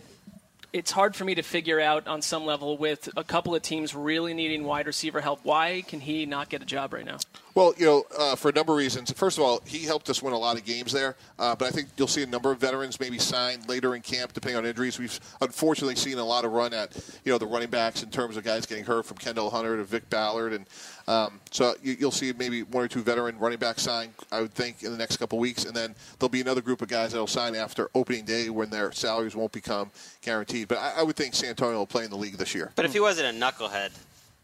it's 0.73 0.91
hard 0.91 1.15
for 1.15 1.25
me 1.25 1.35
to 1.35 1.41
figure 1.41 1.79
out 1.79 2.07
on 2.07 2.21
some 2.21 2.45
level 2.45 2.77
with 2.77 3.09
a 3.15 3.23
couple 3.23 3.55
of 3.55 3.61
teams 3.61 3.95
really 3.95 4.33
needing 4.33 4.63
wide 4.63 4.87
receiver 4.87 5.21
help. 5.21 5.39
Why 5.43 5.83
can 5.87 5.99
he 5.99 6.25
not 6.25 6.49
get 6.49 6.61
a 6.61 6.65
job 6.65 6.93
right 6.93 7.05
now? 7.05 7.17
Well, 7.57 7.73
you 7.75 7.87
know, 7.87 8.05
uh, 8.15 8.35
for 8.35 8.49
a 8.49 8.53
number 8.53 8.73
of 8.73 8.77
reasons. 8.77 9.11
First 9.13 9.39
of 9.39 9.43
all, 9.43 9.63
he 9.65 9.79
helped 9.79 10.11
us 10.11 10.21
win 10.21 10.31
a 10.31 10.37
lot 10.37 10.57
of 10.57 10.63
games 10.63 10.91
there, 10.91 11.15
uh, 11.39 11.55
but 11.55 11.65
I 11.65 11.71
think 11.71 11.87
you'll 11.97 12.07
see 12.07 12.21
a 12.21 12.27
number 12.27 12.51
of 12.51 12.59
veterans 12.59 12.99
maybe 12.99 13.17
signed 13.17 13.67
later 13.67 13.95
in 13.95 14.03
camp, 14.03 14.33
depending 14.33 14.57
on 14.57 14.65
injuries. 14.67 14.99
We've 14.99 15.19
unfortunately 15.41 15.95
seen 15.95 16.19
a 16.19 16.23
lot 16.23 16.45
of 16.45 16.51
run 16.51 16.71
at 16.71 16.95
you 17.25 17.31
know 17.31 17.39
the 17.39 17.47
running 17.47 17.71
backs 17.71 18.03
in 18.03 18.11
terms 18.11 18.37
of 18.37 18.43
guys 18.43 18.67
getting 18.67 18.83
hurt, 18.83 19.07
from 19.07 19.17
Kendall 19.17 19.49
Hunter 19.49 19.75
to 19.75 19.83
Vick 19.83 20.07
Ballard, 20.07 20.53
and 20.53 20.67
um, 21.07 21.39
so 21.49 21.73
you, 21.81 21.97
will 21.99 22.11
see 22.11 22.31
maybe 22.37 22.61
one 22.61 22.83
or 22.83 22.87
two 22.87 23.01
veteran 23.01 23.39
running 23.39 23.57
backs 23.57 23.81
sign. 23.81 24.13
I 24.31 24.41
would 24.41 24.53
think 24.53 24.83
in 24.83 24.91
the 24.91 24.97
next 24.97 25.17
couple 25.17 25.39
of 25.39 25.41
weeks, 25.41 25.65
and 25.65 25.75
then 25.75 25.95
there'll 26.19 26.29
be 26.29 26.41
another 26.41 26.61
group 26.61 26.83
of 26.83 26.89
guys 26.89 27.13
that'll 27.13 27.25
sign 27.25 27.55
after 27.55 27.89
opening 27.95 28.23
day 28.23 28.51
when 28.51 28.69
their 28.69 28.91
salaries 28.91 29.35
won't 29.35 29.51
become 29.51 29.89
guaranteed. 30.21 30.67
But 30.67 30.77
I, 30.77 30.99
I 30.99 31.01
would 31.01 31.15
think 31.15 31.33
Santonio 31.33 31.79
will 31.79 31.87
play 31.87 32.03
in 32.03 32.11
the 32.11 32.17
league 32.17 32.37
this 32.37 32.53
year. 32.53 32.71
But 32.75 32.85
if 32.85 32.93
he 32.93 32.99
wasn't 32.99 33.35
a 33.35 33.45
knucklehead, 33.45 33.97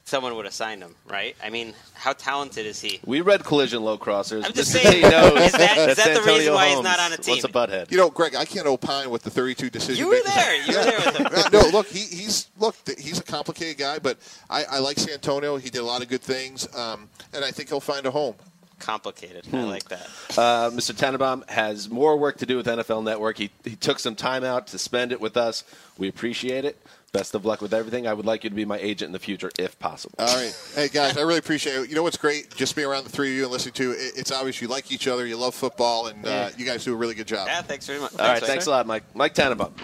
someone 0.06 0.36
would 0.36 0.46
have 0.46 0.54
signed 0.54 0.82
him, 0.82 0.96
right? 1.08 1.36
I 1.44 1.50
mean, 1.50 1.74
how 1.94 2.14
talented 2.14 2.66
is 2.66 2.82
he? 2.82 3.00
We 3.06 3.22
read 3.22 3.44
Collision 3.44 3.84
Low 3.84 3.98
Crossers. 3.98 4.46
I'm 4.46 4.54
just 4.54 4.72
saying, 4.72 4.96
he 4.96 5.02
knows 5.02 5.42
is 5.42 5.52
that, 5.54 5.78
is 5.78 5.98
that 5.98 6.06
the 6.06 6.12
Antonio 6.12 6.38
reason 6.38 6.54
why 6.54 6.70
he's 6.70 6.82
not 6.82 7.00
on 7.00 7.14
a 7.14 7.18
team? 7.18 7.34
What's 7.34 7.46
a 7.46 7.48
butthead? 7.48 7.92
You 7.92 7.98
know, 7.98 8.10
Gregg, 8.10 8.36
I 8.36 8.46
can't 8.46 8.68
opine 8.68 9.10
with 9.10 9.24
the 9.24 9.30
32 9.30 9.70
decision. 9.70 10.04
You 10.04 10.10
were 10.10 10.22
there. 10.26 10.66
You 10.66 10.78
were 10.78 10.84
there 10.84 11.00
with 11.00 11.18
him. 11.18 11.52
no, 11.54 11.68
look, 11.70 11.88
he, 11.88 12.00
he's 12.00 12.50
look, 12.60 12.76
he's 12.98 13.20
a 13.20 13.24
complicated 13.24 13.78
guy, 13.78 14.00
but 14.00 14.18
I, 14.50 14.66
I 14.66 14.80
like 14.80 15.00
Santonio. 15.00 15.58
He 15.58 15.70
did 15.70 15.80
a 15.80 15.86
lot 15.86 16.02
of 16.02 16.10
good 16.10 16.22
things, 16.22 16.68
um, 16.76 17.10
and 17.34 17.46
I 17.46 17.52
think 17.52 17.70
he'll 17.70 17.80
find 17.80 18.06
a 18.06 18.12
home. 18.12 18.36
Complicated. 18.80 19.46
Hmm. 19.46 19.56
I 19.56 19.64
like 19.64 19.88
that. 19.90 20.08
Uh, 20.32 20.70
Mr. 20.72 20.96
Tannenbaum 20.98 21.46
has 21.48 21.90
more 21.90 22.18
work 22.18 22.38
to 22.40 22.46
do 22.46 22.58
with 22.58 22.66
NFL 22.66 23.04
Network. 23.04 23.38
He, 23.38 23.50
he 23.64 23.78
took 23.78 23.98
some 23.98 24.16
time 24.16 24.44
out 24.44 24.68
to 24.68 24.78
spend 24.78 25.14
it 25.14 25.22
with 25.22 25.38
us. 25.38 25.64
We 25.98 26.10
appreciate 26.10 26.66
it. 26.66 26.78
Best 27.14 27.36
of 27.36 27.46
luck 27.46 27.62
with 27.62 27.76
everything. 27.76 28.08
I 28.08 28.14
would 28.14 28.26
like 28.26 28.44
you 28.44 28.50
to 28.50 28.56
be 28.56 28.66
my 28.66 28.80
agent 28.80 29.10
in 29.10 29.12
the 29.14 29.20
future, 29.20 29.52
if 29.60 29.78
possible. 29.78 30.16
All 30.18 30.36
right. 30.36 30.52
Hey, 30.74 30.88
guys, 30.88 31.16
I 31.16 31.22
really 31.22 31.38
appreciate 31.38 31.76
it. 31.76 31.90
You 31.90 31.96
know 31.96 32.02
what's 32.02 32.18
great? 32.18 32.56
Just 32.56 32.76
being 32.76 32.88
around 32.88 33.04
the 33.04 33.12
three 33.12 33.30
of 33.30 33.36
you 33.38 33.44
and 33.44 33.52
listening 33.52 33.76
to 33.76 33.92
it, 33.92 34.14
it's 34.16 34.32
obvious 34.32 34.60
you 34.64 34.68
like 34.68 34.92
each 34.92 35.08
other, 35.08 35.24
you 35.28 35.38
love 35.38 35.54
football, 35.54 36.08
and 36.08 36.26
uh, 36.26 36.50
you 36.58 36.66
guys 36.66 36.84
do 36.84 36.92
a 36.92 36.96
really 36.96 37.14
good 37.14 37.28
job. 37.28 37.46
Yeah, 37.48 37.62
thanks 37.62 37.86
very 37.86 38.00
much. 38.00 38.14
All 38.18 38.26
right, 38.28 38.42
thanks 38.42 38.66
a 38.66 38.72
lot, 38.72 38.88
Mike. 38.88 39.04
Mike 39.14 39.36
Tannenbaum. 39.36 39.76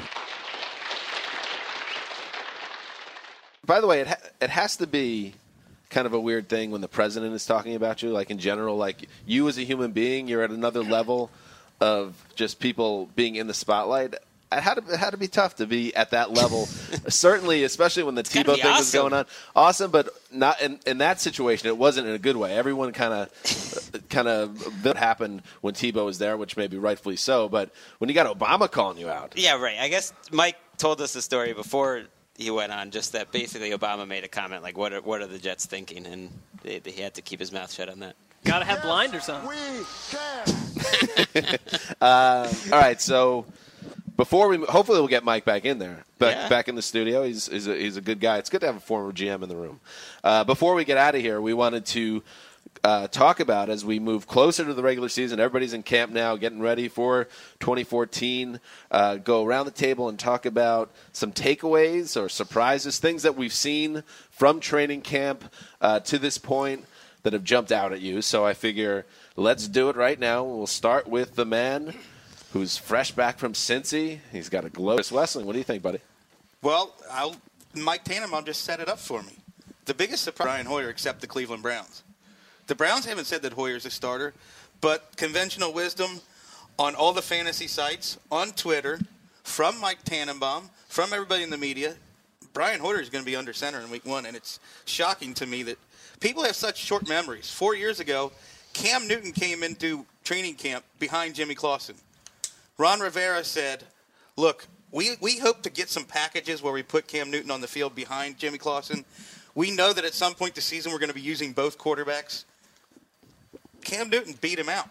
By 3.64 3.80
the 3.82 3.86
way, 3.86 4.02
it 4.02 4.08
ha- 4.08 4.30
it 4.42 4.50
has 4.50 4.78
to 4.78 4.88
be 4.88 5.36
kind 5.92 6.08
of 6.08 6.14
a 6.14 6.20
weird 6.20 6.50
thing 6.50 6.72
when 6.72 6.82
the 6.82 6.88
president 6.88 7.36
is 7.36 7.46
talking 7.46 7.76
about 7.76 8.02
you. 8.02 8.10
Like 8.10 8.32
in 8.32 8.40
general, 8.40 8.76
like 8.76 9.08
you 9.28 9.48
as 9.48 9.60
a 9.60 9.64
human 9.64 9.92
being, 9.92 10.28
you're 10.28 10.42
at 10.42 10.50
another 10.50 10.84
level 10.84 11.30
of 11.80 12.16
just 12.34 12.60
people 12.60 13.08
being 13.16 13.36
in 13.36 13.46
the 13.46 13.54
spotlight. 13.54 14.16
It 14.52 14.62
had 14.62 14.76
to, 14.76 14.94
it 14.94 14.98
had 15.00 15.12
to 15.12 15.18
be 15.18 15.28
tough 15.28 15.58
to 15.58 15.68
be 15.68 15.96
at 15.96 16.10
that 16.12 16.32
level. 16.32 16.66
Certainly, 17.08 17.64
especially 17.64 18.04
when 18.04 18.16
the 18.16 18.24
gotta 18.24 18.40
Tebow 18.40 18.56
be 18.56 18.62
thing 18.62 18.72
was 18.72 18.92
going 18.92 19.14
on. 19.14 19.26
Awesome, 19.56 19.92
but 19.92 20.10
not 20.32 20.60
in, 20.62 20.80
in 20.88 20.98
that 21.00 21.22
situation. 21.22 21.68
It 21.68 21.78
wasn't 21.78 22.08
in 22.08 22.16
a 22.16 22.20
good 22.20 22.36
way. 22.36 22.56
Everyone 22.56 22.92
kind 22.92 23.14
of, 23.14 24.02
kind 24.10 24.28
of, 24.28 24.84
that 24.84 24.98
happened 24.98 25.44
when 25.62 25.76
Tebow 25.76 26.04
was 26.06 26.18
there, 26.18 26.36
which 26.36 26.58
maybe 26.58 26.78
rightfully 26.78 27.16
so. 27.16 27.48
But 27.48 27.70
when 28.00 28.10
you 28.10 28.16
got 28.16 28.26
Obama 28.38 28.70
calling 28.72 28.98
you 28.98 29.10
out, 29.10 29.34
Yeah, 29.36 29.62
right. 29.62 29.78
I 29.80 29.88
guess 29.88 30.14
Mike 30.32 30.58
told 30.78 31.00
us 31.02 31.14
the 31.14 31.22
story 31.22 31.54
before 31.54 32.04
he 32.36 32.50
went 32.50 32.72
on, 32.72 32.90
just 32.90 33.12
that 33.12 33.32
basically 33.32 33.70
Obama 33.72 34.08
made 34.08 34.24
a 34.24 34.28
comment 34.30 34.64
like, 34.64 34.78
"What 34.78 34.94
are 34.94 35.02
what 35.02 35.22
are 35.22 35.28
the 35.28 35.38
Jets 35.38 35.66
thinking?" 35.66 36.08
and 36.08 36.32
they, 36.64 36.82
he 36.84 37.02
had 37.02 37.14
to 37.16 37.22
keep 37.22 37.40
his 37.40 37.52
mouth 37.52 37.72
shut 37.72 37.90
on 37.90 38.00
that. 38.00 38.16
Got 38.46 38.60
to 38.60 38.66
have 38.66 38.82
blinders 38.82 39.28
on. 39.30 39.46
Uh, 42.02 42.52
all 42.72 42.80
right, 42.80 43.02
so 43.02 43.46
before 44.20 44.50
we, 44.50 44.58
hopefully, 44.58 45.00
we'll 45.00 45.08
get 45.08 45.24
Mike 45.24 45.46
back 45.46 45.64
in 45.64 45.80
there, 45.80 46.04
back, 46.18 46.36
Yeah. 46.36 46.50
back 46.50 46.68
in 46.68 46.76
the 46.76 46.82
studio. 46.82 47.24
He's 47.24 47.48
he's 47.48 47.68
a, 47.68 47.74
he's 47.74 47.96
a 47.96 48.02
good 48.02 48.20
guy. 48.20 48.38
It's 48.38 48.50
good 48.50 48.60
to 48.60 48.68
have 48.68 48.76
a 48.76 48.82
former 48.82 49.14
GM 49.14 49.44
in 49.44 49.48
the 49.48 49.56
room. 49.56 49.80
Uh, 50.26 50.44
before 50.44 50.76
we 50.76 50.84
get 50.84 50.98
out 50.98 51.16
of 51.16 51.22
here, 51.22 51.40
we 51.40 51.54
wanted 51.54 51.86
to 51.86 52.22
uh, 52.84 53.08
talk 53.08 53.40
about 53.40 53.70
as 53.70 53.86
we 53.86 53.98
move 53.98 54.28
closer 54.28 54.66
to 54.66 54.74
the 54.74 54.84
regular 54.84 55.08
season. 55.08 55.40
Everybody's 55.40 55.72
in 55.72 55.84
camp 55.84 56.12
now, 56.12 56.36
getting 56.36 56.60
ready 56.60 56.90
for 56.90 57.30
2014. 57.62 58.60
Uh, 58.92 59.16
go 59.16 59.46
around 59.46 59.68
the 59.68 59.72
table 59.72 60.10
and 60.10 60.20
talk 60.20 60.46
about 60.46 60.92
some 61.14 61.32
takeaways 61.32 62.22
or 62.22 62.28
surprises, 62.28 63.00
things 63.00 63.24
that 63.24 63.38
we've 63.38 63.54
seen 63.54 64.04
from 64.30 64.60
training 64.60 65.00
camp 65.00 65.46
uh, 65.80 66.02
to 66.02 66.20
this 66.20 66.38
point 66.38 66.84
that 67.24 67.32
have 67.32 67.46
jumped 67.46 67.72
out 67.72 67.94
at 67.94 68.02
you. 68.02 68.22
So 68.22 68.46
I 68.46 68.54
figure 68.54 69.06
let's 69.38 69.70
do 69.70 69.88
it 69.88 69.96
right 69.96 70.20
now. 70.20 70.44
We'll 70.44 70.68
start 70.68 71.08
with 71.08 71.36
the 71.36 71.46
man 71.46 71.94
who's 72.54 72.78
fresh 72.78 73.12
back 73.12 73.38
from 73.38 73.54
Cincy. 73.54 74.20
He's 74.32 74.50
got 74.50 74.66
a 74.66 74.70
glow. 74.70 74.96
Chris 74.96 75.12
Wesseling, 75.12 75.44
what 75.44 75.54
do 75.54 75.60
you 75.60 75.64
think, 75.64 75.84
buddy? 75.84 76.00
Well, 76.62 76.94
I'll, 77.12 77.36
Mike 77.76 78.04
Tannenbaum 78.04 78.46
just 78.46 78.64
set 78.64 78.80
it 78.80 78.90
up 78.90 79.00
for 79.00 79.22
me. 79.24 79.34
The 79.86 79.94
biggest 79.94 80.24
surprise, 80.24 80.46
Brian 80.46 80.66
Hoyer, 80.66 80.90
except 80.90 81.22
the 81.22 81.28
Cleveland 81.28 81.64
Browns. 81.64 82.04
The 82.68 82.76
Browns 82.76 83.06
haven't 83.06 83.26
said 83.26 83.42
that 83.44 83.54
Hoyer's 83.54 83.86
a 83.86 83.90
starter, 83.90 84.34
but 84.82 85.16
conventional 85.16 85.74
wisdom 85.74 86.22
on 86.78 86.96
all 86.96 87.14
the 87.14 87.22
fantasy 87.22 87.68
sites, 87.68 88.18
on 88.32 88.52
Twitter, 88.52 89.00
from 89.44 89.80
Mike 89.80 90.04
Tannenbaum, 90.04 90.70
from 90.88 91.12
everybody 91.12 91.44
in 91.44 91.50
the 91.50 91.58
media, 91.58 91.96
Brian 92.54 92.80
Hoyer 92.80 93.00
is 93.00 93.10
going 93.10 93.24
to 93.24 93.30
be 93.30 93.36
under 93.36 93.54
center 93.54 93.80
in 93.80 93.90
week 93.90 94.06
one, 94.06 94.26
and 94.26 94.36
it's 94.36 94.60
shocking 94.86 95.34
to 95.36 95.46
me 95.46 95.64
that 95.64 95.78
people 96.20 96.44
have 96.44 96.56
such 96.56 96.78
short 96.78 97.08
memories. 97.08 97.52
Four 97.52 97.76
years 97.76 98.00
ago, 98.00 98.32
Cam 98.74 99.08
Newton 99.08 99.32
came 99.32 99.64
into 99.64 100.06
training 100.24 100.56
camp 100.56 100.84
behind 101.00 101.36
Jimmy 101.36 101.56
Clausen. 101.56 101.96
Ron 102.80 103.02
Rivera 103.02 103.44
said, 103.44 103.84
"Look, 104.38 104.66
we 104.90 105.18
we 105.22 105.38
hope 105.38 105.62
to 105.64 105.70
get 105.70 105.90
some 105.90 106.06
packages 106.06 106.64
where 106.64 106.74
we 106.74 106.82
put 106.82 107.08
Cam 107.08 107.30
Newton 107.30 107.52
on 107.52 107.62
the 107.62 107.68
field 107.68 107.94
behind 107.94 108.40
Jimmy 108.40 108.58
Clausen. 108.58 109.06
We 109.54 109.70
know 109.70 109.92
that 109.94 110.06
at 110.06 110.14
some 110.14 110.34
point 110.34 110.56
this 110.56 110.66
season 110.66 110.92
we're 110.92 111.00
going 111.00 111.10
to 111.10 111.16
be 111.16 111.22
using 111.22 111.52
both 111.52 111.78
quarterbacks. 111.78 112.46
Cam 113.84 114.10
Newton 114.10 114.36
beat 114.40 114.58
him 114.58 114.70
out, 114.70 114.90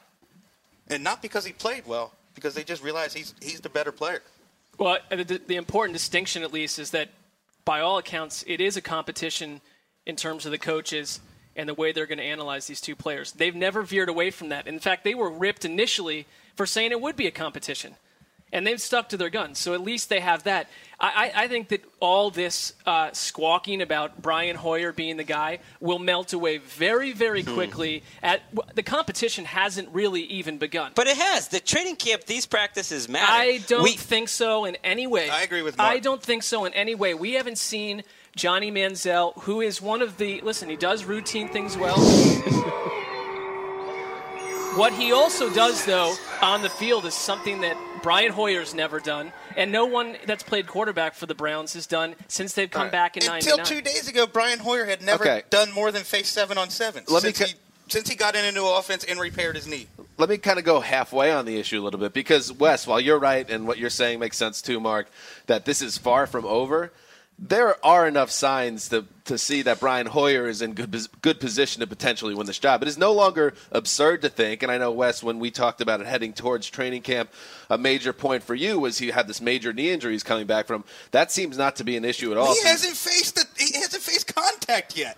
and 0.89 1.03
not 1.03 1.23
because 1.23 1.47
he 1.47 1.53
played 1.53 1.87
well, 1.87 2.13
because 2.35 2.55
they 2.55 2.63
just 2.63 2.83
realized 2.83 3.17
he's 3.17 3.35
he's 3.41 3.63
the 3.63 3.71
better 3.71 3.91
player. 3.91 4.23
Well, 4.77 4.99
the, 5.11 5.41
the 5.45 5.57
important 5.57 5.95
distinction, 5.95 6.43
at 6.45 6.53
least, 6.53 6.79
is 6.79 6.91
that 6.91 7.09
by 7.65 7.81
all 7.81 7.99
accounts, 7.99 8.45
it 8.47 8.61
is 8.61 8.77
a 8.77 8.81
competition 8.83 9.61
in 10.07 10.15
terms 10.15 10.47
of 10.47 10.53
the 10.53 10.59
coaches 10.59 11.21
and 11.59 11.69
the 11.69 11.75
way 11.75 11.93
they're 11.93 12.07
going 12.07 12.19
to 12.19 12.25
analyze 12.25 12.69
these 12.69 12.81
two 12.81 12.97
players. 12.97 13.33
They've 13.33 13.55
never 13.55 13.83
veered 13.83 14.09
away 14.09 14.31
from 14.31 14.49
that. 14.49 14.69
In 14.69 14.79
fact, 14.79 15.03
they 15.03 15.15
were 15.15 15.29
ripped 15.29 15.65
initially 15.65 16.27
for 16.55 16.65
saying 16.65 16.93
it 16.93 17.01
would 17.01 17.17
be 17.17 17.27
a 17.27 17.33
competition. 17.33 17.97
And 18.51 18.67
they've 18.67 18.81
stuck 18.81 19.11
to 19.11 19.19
their 19.19 19.29
guns, 19.29 19.59
so 19.59 19.75
at 19.75 19.83
least 19.83 20.09
they 20.09 20.21
have 20.21 20.45
that. 20.45 20.71
I, 20.99 21.31
I, 21.37 21.43
I 21.45 21.49
think 21.49 21.69
that 21.69 21.85
all 22.01 22.31
this 22.31 22.73
uh, 22.87 23.11
squawking 23.13 23.83
about 23.83 24.23
Brian 24.23 24.57
Hoyer 24.57 24.91
being 24.91 25.19
the 25.19 25.25
guy 25.25 25.59
will 25.81 25.99
melt 25.99 26.33
away 26.33 26.57
very, 26.57 27.13
very 27.13 27.43
Hmm. 27.43 27.53
quickly. 27.55 28.03
At 28.23 28.41
the 28.75 28.83
competition 28.83 29.45
hasn't 29.45 29.91
really 29.91 30.23
even 30.23 30.57
begun. 30.57 30.93
But 30.95 31.09
it 31.09 31.19
has. 31.19 31.49
The 31.49 31.61
training 31.61 31.97
camp, 31.97 32.25
these 32.25 32.47
practices 32.47 33.07
matter. 33.07 33.31
I 33.31 33.59
don't 33.67 33.83
We- 33.83 33.93
think 33.93 34.31
so 34.31 34.65
in 34.65 34.79
any 34.83 35.07
way. 35.07 35.29
I 35.29 35.43
agree 35.43 35.61
with 35.61 35.77
Marc. 35.77 35.93
I 35.93 35.99
don't 35.99 36.23
think 36.23 36.43
so 36.43 36.65
in 36.65 36.73
any 36.73 36.95
way. 36.95 37.13
We 37.13 37.35
haven't 37.35 37.59
seen 37.59 38.03
Johnny 38.35 38.73
Manziel, 38.73 39.35
who 39.43 39.61
is 39.61 39.83
one 39.83 40.01
of 40.01 40.17
the 40.17 40.41
listen. 40.41 40.71
He 40.71 40.77
does 40.77 41.05
routine 41.05 41.51
things 41.51 41.77
well. 41.77 41.99
what 44.77 44.93
he 44.95 45.13
also 45.13 45.53
does, 45.53 45.85
though, 45.85 46.15
on 46.41 46.63
the 46.63 46.71
field 46.71 47.05
is 47.05 47.15
something 47.15 47.61
that 47.63 47.77
Brian 48.03 48.33
Hoyer's 48.33 48.75
never 48.75 49.01
done, 49.01 49.33
and 49.57 49.71
no 49.73 49.85
one 49.87 50.17
that's 50.27 50.43
played 50.43 50.67
quarterback 50.67 51.15
for 51.15 51.27
the 51.27 51.35
Browns 51.35 51.75
has 51.75 51.87
done 51.87 52.15
since 52.29 52.53
they've 52.55 52.71
come 52.71 52.91
back 52.91 53.17
in 53.17 53.23
Until 53.23 53.57
'99. 53.59 53.67
two 53.67 53.81
days 53.83 54.09
ago, 54.09 54.27
Brian 54.27 54.59
Hoyer 54.59 54.85
had 54.87 55.03
never 55.03 55.25
Okay. 55.25 55.43
done 55.51 55.73
more 55.73 55.91
than 55.93 56.03
face 56.05 56.29
seven 56.29 56.59
on 56.59 56.71
seven 56.71 57.05
Let 57.09 57.23
me 57.25 57.33
since, 57.33 57.39
ca- 57.39 57.47
he, 57.47 57.55
since 57.89 58.09
he 58.09 58.15
got 58.17 58.35
in 58.37 58.45
a 58.45 58.53
new 58.53 58.67
offense 58.67 59.05
and 59.05 59.19
repaired 59.21 59.57
his 59.57 59.67
knee. 59.67 59.87
Let 60.17 60.29
me 60.29 60.39
kind 60.39 60.59
of 60.59 60.65
go 60.65 60.81
halfway 60.81 61.31
on 61.31 61.45
the 61.45 61.59
issue 61.59 61.81
a 61.81 61.85
little 61.85 62.01
bit 62.01 62.13
because, 62.13 62.53
Wes, 62.53 62.87
while 62.87 63.01
you're 63.01 63.19
right 63.21 63.49
and 63.49 63.67
what 63.67 63.79
you're 63.79 63.89
saying 63.91 64.19
makes 64.19 64.37
sense 64.37 64.61
too, 64.61 64.81
Marc, 64.81 65.09
that 65.47 65.65
this 65.65 65.81
is 65.81 65.97
far 65.97 66.27
from 66.27 66.45
over, 66.45 66.93
there 67.39 67.85
are 67.87 68.07
enough 68.07 68.31
signs 68.31 68.89
to, 68.89 69.05
to 69.27 69.39
see 69.39 69.63
that 69.63 69.81
Brian 69.81 70.07
Hoyer 70.07 70.49
is 70.49 70.61
in 70.61 70.75
good, 70.75 70.95
good 71.23 71.39
position 71.39 71.81
to 71.81 71.87
potentially 71.87 72.35
win 72.35 72.47
this 72.47 72.59
job. 72.59 72.83
It 72.83 72.89
is 72.89 72.99
no 72.99 73.13
longer 73.13 73.55
absurd 73.71 74.23
to 74.23 74.29
think, 74.29 74.63
and 74.63 74.73
I 74.73 74.79
know, 74.79 74.91
Wes, 74.91 75.23
when 75.23 75.39
we 75.39 75.51
talked 75.51 75.81
about 75.81 76.01
it 76.01 76.07
heading 76.07 76.33
towards 76.33 76.69
training 76.69 77.03
camp, 77.03 77.31
a 77.71 77.79
major 77.79 78.13
point 78.13 78.43
for 78.43 78.55
you 78.55 78.81
was 78.81 78.99
he 78.99 79.09
had 79.09 79.29
this 79.29 79.41
major 79.41 79.73
knee 79.73 79.91
injury 79.91 80.13
he's 80.13 80.23
coming 80.23 80.47
back 80.47 80.67
from. 80.67 80.85
That 81.13 81.31
seems 81.31 81.57
not 81.57 81.77
to 81.77 81.85
be 81.85 81.97
an 81.97 82.05
issue 82.05 82.33
at 82.33 82.39
all. 82.39 82.55
He 82.55 82.63
hasn't 82.63 82.97
faced 82.97 83.37
the, 83.37 83.45
he 83.57 83.79
hasn't 83.79 84.03
faced 84.03 84.35
contact 84.35 84.49
contact 84.69 84.97
yet. 84.97 85.17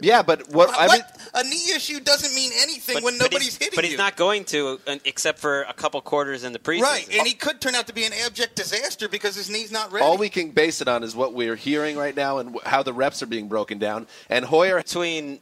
Yeah, 0.00 0.22
but 0.22 0.48
what 0.50 0.70
I 0.76 0.88
mean, 0.88 1.02
A 1.34 1.44
knee 1.44 1.72
issue 1.76 2.00
doesn't 2.00 2.34
mean 2.34 2.50
anything 2.60 2.94
But- 2.96 3.02
when 3.04 3.18
but 3.18 3.30
nobody's 3.30 3.56
hitting 3.56 3.76
But 3.76 3.84
you. 3.84 3.90
he's 3.90 3.98
not 3.98 4.16
going 4.16 4.44
to, 4.46 4.80
uh, 4.86 4.96
except 5.04 5.38
for 5.38 5.62
a 5.62 5.72
couple 5.72 6.00
quarters 6.00 6.42
in 6.42 6.52
the 6.52 6.58
preseason. 6.58 6.82
Right, 6.82 7.08
and 7.12 7.26
he 7.26 7.34
could 7.34 7.60
turn 7.60 7.74
out 7.74 7.86
to 7.86 7.92
be 7.92 8.04
an 8.04 8.12
abject 8.12 8.56
disaster 8.56 9.08
because 9.08 9.36
his 9.36 9.48
knee's 9.48 9.70
not 9.70 9.92
ready. 9.92 10.04
all 10.04 10.16
we 10.16 10.28
can 10.28 10.50
base 10.50 10.80
it 10.80 10.88
on 10.88 11.04
is 11.04 11.14
what 11.14 11.32
we're 11.34 11.54
hearing 11.56 11.96
right 11.96 12.16
now 12.16 12.38
and 12.38 12.56
how 12.64 12.82
the 12.82 12.92
reps 12.92 13.22
are 13.22 13.26
being 13.26 13.46
broken 13.48 13.78
down. 13.78 14.06
And 14.28 14.44
Hoyer, 14.46 14.78
between 14.78 15.40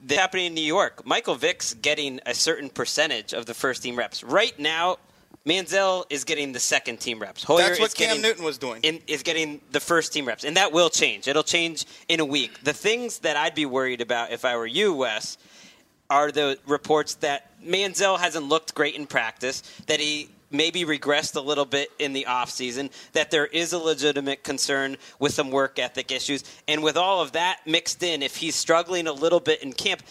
the 0.00 0.14
happening 0.16 0.46
in 0.46 0.54
New 0.54 0.60
York, 0.62 1.04
Michael 1.04 1.34
Vick's 1.34 1.74
getting 1.74 2.20
a 2.24 2.34
certain 2.34 2.70
percentage 2.70 3.32
of 3.32 3.46
the 3.46 3.54
first 3.54 3.82
team 3.82 3.96
reps. 3.96 4.22
Right 4.24 4.58
now, 4.58 4.96
Manziel 5.48 6.04
is 6.10 6.24
getting 6.24 6.52
the 6.52 6.60
second 6.60 7.00
team 7.00 7.20
reps. 7.20 7.42
Hoyer 7.42 7.62
That's 7.62 7.80
what 7.80 7.94
Cam 7.94 8.08
getting, 8.08 8.22
Newton 8.22 8.44
was 8.44 8.58
doing. 8.58 8.82
in, 8.82 9.00
is 9.06 9.22
getting 9.22 9.60
the 9.72 9.80
first 9.80 10.12
team 10.12 10.26
reps, 10.26 10.44
and 10.44 10.56
that 10.56 10.72
will 10.72 10.90
change. 10.90 11.26
It'll 11.26 11.42
change 11.42 11.86
in 12.08 12.20
a 12.20 12.24
week. 12.24 12.62
The 12.64 12.74
things 12.74 13.20
that 13.20 13.36
I'd 13.36 13.54
be 13.54 13.64
worried 13.64 14.00
about 14.00 14.30
if 14.30 14.44
I 14.44 14.56
were 14.56 14.66
you, 14.66 14.92
Wes, 14.92 15.38
are 16.10 16.30
the 16.30 16.58
reports 16.66 17.14
that 17.16 17.50
Manziel 17.62 18.18
hasn't 18.18 18.46
looked 18.46 18.74
great 18.74 18.94
in 18.94 19.06
practice, 19.06 19.62
that 19.86 20.00
he 20.00 20.28
maybe 20.50 20.84
regressed 20.84 21.36
a 21.36 21.40
little 21.40 21.66
bit 21.66 21.90
in 21.98 22.12
the 22.12 22.26
offseason, 22.28 22.90
that 23.12 23.30
there 23.30 23.46
is 23.46 23.72
a 23.72 23.78
legitimate 23.78 24.44
concern 24.44 24.96
with 25.18 25.32
some 25.32 25.50
work 25.50 25.78
ethic 25.78 26.10
issues. 26.10 26.44
And 26.66 26.82
with 26.82 26.96
all 26.96 27.20
of 27.20 27.32
that 27.32 27.60
mixed 27.66 28.02
in, 28.02 28.22
if 28.22 28.36
he's 28.36 28.54
struggling 28.54 29.06
a 29.06 29.12
little 29.12 29.40
bit 29.40 29.62
in 29.62 29.72
camp, 29.72 30.02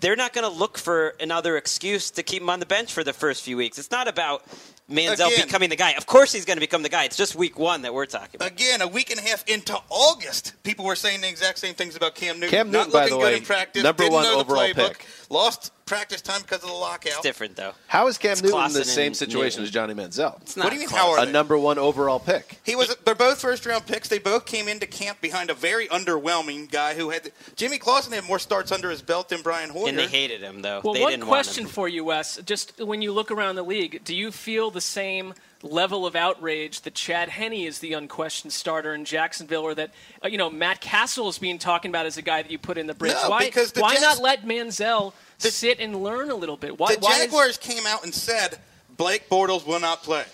they're 0.00 0.16
not 0.16 0.32
going 0.32 0.50
to 0.50 0.58
look 0.58 0.78
for 0.78 1.14
another 1.20 1.56
excuse 1.56 2.10
to 2.12 2.22
keep 2.22 2.42
him 2.42 2.50
on 2.50 2.58
the 2.58 2.66
bench 2.66 2.92
for 2.92 3.04
the 3.04 3.12
first 3.12 3.42
few 3.42 3.56
weeks. 3.56 3.78
It's 3.78 3.90
not 3.90 4.08
about 4.08 4.44
Manziel 4.90 5.28
Again. 5.28 5.46
becoming 5.46 5.70
the 5.70 5.76
guy. 5.76 5.92
Of 5.92 6.04
course 6.06 6.32
he's 6.32 6.44
going 6.44 6.56
to 6.58 6.60
become 6.60 6.82
the 6.82 6.88
guy. 6.90 7.04
It's 7.04 7.16
just 7.16 7.34
week 7.34 7.58
one 7.58 7.82
that 7.82 7.94
we're 7.94 8.04
talking 8.06 8.34
about. 8.36 8.48
Again, 8.50 8.82
a 8.82 8.86
week 8.88 9.10
and 9.10 9.18
a 9.18 9.22
half 9.22 9.42
into 9.48 9.78
August, 9.88 10.52
people 10.62 10.84
were 10.84 10.96
saying 10.96 11.22
the 11.22 11.28
exact 11.28 11.58
same 11.58 11.74
things 11.74 11.96
about 11.96 12.14
Cam 12.14 12.36
Newton. 12.38 12.50
Cam 12.50 12.70
Newton, 12.70 12.90
not 12.90 12.92
by 12.92 13.04
looking 13.04 13.18
the 13.18 13.24
good 13.24 13.32
way, 13.32 13.36
in 13.38 13.44
practice, 13.44 13.82
number 13.82 14.02
didn't 14.02 14.12
one 14.14 14.24
know 14.24 14.34
the 14.34 14.40
overall 14.40 14.62
playbook, 14.64 14.88
pick. 14.98 15.06
lost 15.30 15.70
practice 15.86 16.22
time 16.22 16.40
because 16.42 16.62
of 16.62 16.68
the 16.68 16.74
lockout. 16.74 17.12
It's 17.12 17.20
different, 17.20 17.56
though. 17.56 17.72
how 17.88 18.06
is 18.08 18.16
Cam 18.18 18.32
It's 18.32 18.42
Newton 18.42 18.64
in 18.66 18.72
the 18.72 18.84
same 18.84 19.12
situation 19.14 19.60
Newton. 19.62 19.64
as 19.64 19.70
Johnny 19.70 19.94
Manziel? 19.94 20.40
It's 20.42 20.56
not 20.56 20.64
What 20.64 20.70
do 20.70 20.76
you 20.76 20.80
mean, 20.80 20.88
close. 20.88 21.00
how 21.00 21.10
are 21.12 21.24
they? 21.24 21.30
A 21.30 21.32
number 21.32 21.58
one 21.58 21.78
overall 21.78 22.18
pick. 22.18 22.58
He 22.62 22.74
was. 22.76 22.94
They're 23.04 23.14
both 23.14 23.40
first 23.40 23.64
round 23.66 23.86
picks. 23.86 24.08
They 24.08 24.18
both 24.18 24.44
came 24.46 24.68
into 24.68 24.86
camp 24.86 25.20
behind 25.22 25.48
a 25.50 25.54
very 25.54 25.86
underwhelming 25.88 26.70
guy 26.70 26.94
who 26.94 27.10
had 27.10 27.32
Jimmy 27.56 27.78
Clausen 27.78 28.12
had 28.12 28.24
more 28.24 28.38
starts 28.38 28.70
under 28.72 28.90
his 28.90 29.00
belt 29.02 29.28
than 29.30 29.40
Brian 29.42 29.70
Hoyer. 29.70 29.88
And 29.88 29.98
they 29.98 30.06
hated 30.06 30.40
him, 30.42 30.60
though. 30.62 30.80
Well, 30.84 30.94
they 30.94 31.00
one 31.02 31.10
didn't 31.12 31.26
question 31.26 31.64
want 31.64 31.70
him. 31.70 31.74
for 31.74 31.88
you, 31.88 32.04
Wes. 32.04 32.38
Just 32.44 32.78
when 32.80 33.00
you 33.02 33.12
look 33.12 33.30
around 33.30 33.56
the 33.56 33.62
league, 33.62 34.02
do 34.04 34.14
you 34.14 34.30
feel 34.32 34.70
the 34.74 34.80
same 34.82 35.32
level 35.62 36.06
of 36.06 36.14
outrage 36.14 36.82
that 36.82 36.94
Chad 36.94 37.30
Henne 37.30 37.54
is 37.54 37.78
the 37.78 37.94
unquestioned 37.94 38.52
starter 38.52 38.92
in 38.94 39.06
Jacksonville, 39.06 39.62
or 39.62 39.74
that 39.74 39.92
uh, 40.22 40.28
you 40.28 40.36
know 40.36 40.50
Matt 40.50 40.80
Cassel 40.82 41.28
is 41.28 41.38
being 41.38 41.58
talking 41.58 41.90
about 41.90 42.04
as 42.04 42.18
a 42.18 42.22
guy 42.22 42.42
that 42.42 42.50
you 42.50 42.58
put 42.58 42.76
in 42.76 42.86
the 42.86 42.94
bridge? 42.94 43.14
No, 43.14 43.30
why 43.30 43.46
because 43.46 43.72
the 43.72 43.80
why 43.80 43.94
Jazz- 43.94 44.02
not 44.02 44.20
let 44.20 44.44
Manziel 44.44 45.14
sit 45.38 45.80
and 45.80 46.02
learn 46.02 46.30
a 46.30 46.34
little 46.34 46.58
bit? 46.58 46.78
Why, 46.78 46.94
the 46.94 47.00
why 47.00 47.12
is- 47.12 47.18
Jaguars 47.24 47.56
came 47.56 47.86
out 47.86 48.04
and 48.04 48.14
said 48.14 48.58
Blake 48.96 49.28
Bortles 49.30 49.66
will 49.66 49.80
not 49.80 50.02
play. 50.02 50.24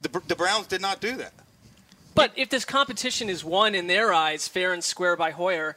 The, 0.00 0.20
the 0.26 0.36
Browns 0.36 0.66
did 0.66 0.80
not 0.82 1.00
do 1.00 1.16
that. 1.16 1.32
but 2.14 2.32
if 2.36 2.48
this 2.50 2.64
competition 2.64 3.30
is 3.30 3.44
won 3.44 3.74
in 3.74 3.86
their 3.86 4.12
eyes, 4.12 4.48
fair 4.48 4.72
and 4.72 4.82
square 4.84 5.16
by 5.16 5.30
Hoyer, 5.30 5.76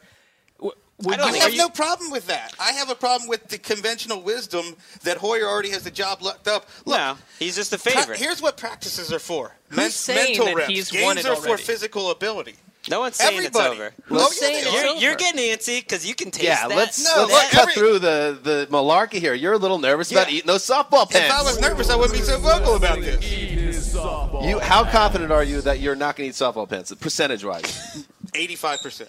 would 1.02 1.18
I, 1.18 1.36
have 1.38 1.52
you, 1.52 1.58
no 1.58 1.68
problem 1.68 2.10
with 2.10 2.26
that. 2.26 2.54
I 2.60 2.72
have 2.72 2.90
a 2.90 2.94
problem 2.94 3.28
with 3.28 3.48
the 3.48 3.58
conventional 3.58 4.20
wisdom 4.22 4.76
that 5.02 5.16
Hoyer 5.16 5.48
already 5.48 5.70
has 5.70 5.82
the 5.82 5.90
job 5.90 6.22
locked 6.22 6.46
up. 6.46 6.68
Look, 6.84 6.98
no, 6.98 7.16
he's 7.38 7.56
just 7.56 7.72
a 7.72 7.78
favorite. 7.78 8.06
Pra- 8.06 8.16
here's 8.18 8.42
what 8.42 8.56
practices 8.56 9.12
are 9.12 9.18
for: 9.18 9.56
Men- 9.70 9.90
mental 10.08 10.54
reps. 10.54 10.68
He's 10.68 10.90
Games 10.90 11.24
are 11.24 11.36
for 11.36 11.56
physical 11.56 12.10
ability. 12.10 12.56
No 12.88 13.00
one's 13.00 13.16
saying 13.16 13.36
Everybody. 13.36 13.66
it's 13.66 13.74
over. 13.74 13.94
Well, 14.08 14.28
oh, 14.30 14.34
yeah, 14.40 14.72
you're, 14.72 14.90
over. 14.90 15.00
you're, 15.00 15.14
getting 15.14 15.40
antsy 15.40 15.80
because 15.80 16.06
you 16.06 16.14
can 16.14 16.30
taste 16.30 16.44
yeah, 16.44 16.66
that. 16.66 16.74
Let's, 16.74 17.04
no, 17.04 17.26
let's 17.30 17.50
cut 17.50 17.62
every... 17.62 17.74
through 17.74 17.98
the, 17.98 18.38
the 18.42 18.68
malarkey 18.70 19.20
here. 19.20 19.34
You're 19.34 19.52
a 19.52 19.58
little 19.58 19.78
nervous 19.78 20.10
yeah. 20.10 20.20
about 20.20 20.32
eating 20.32 20.46
those 20.46 20.66
softball 20.66 21.08
pants. 21.08 21.28
If 21.28 21.30
I 21.30 21.42
was 21.42 21.60
nervous, 21.60 21.90
I 21.90 21.96
wouldn't 21.96 22.18
be 22.18 22.24
so 22.24 22.38
vocal 22.38 22.76
about 22.76 23.00
this. 23.00 23.94
You, 23.94 24.60
how 24.60 24.90
confident 24.90 25.30
are 25.30 25.44
you 25.44 25.60
that 25.60 25.80
you're 25.80 25.94
not 25.94 26.16
going 26.16 26.30
to 26.32 26.34
eat 26.34 26.38
softball 26.38 26.68
pants, 26.68 26.94
percentage-wise? 26.94 28.06
85%. 28.32 29.08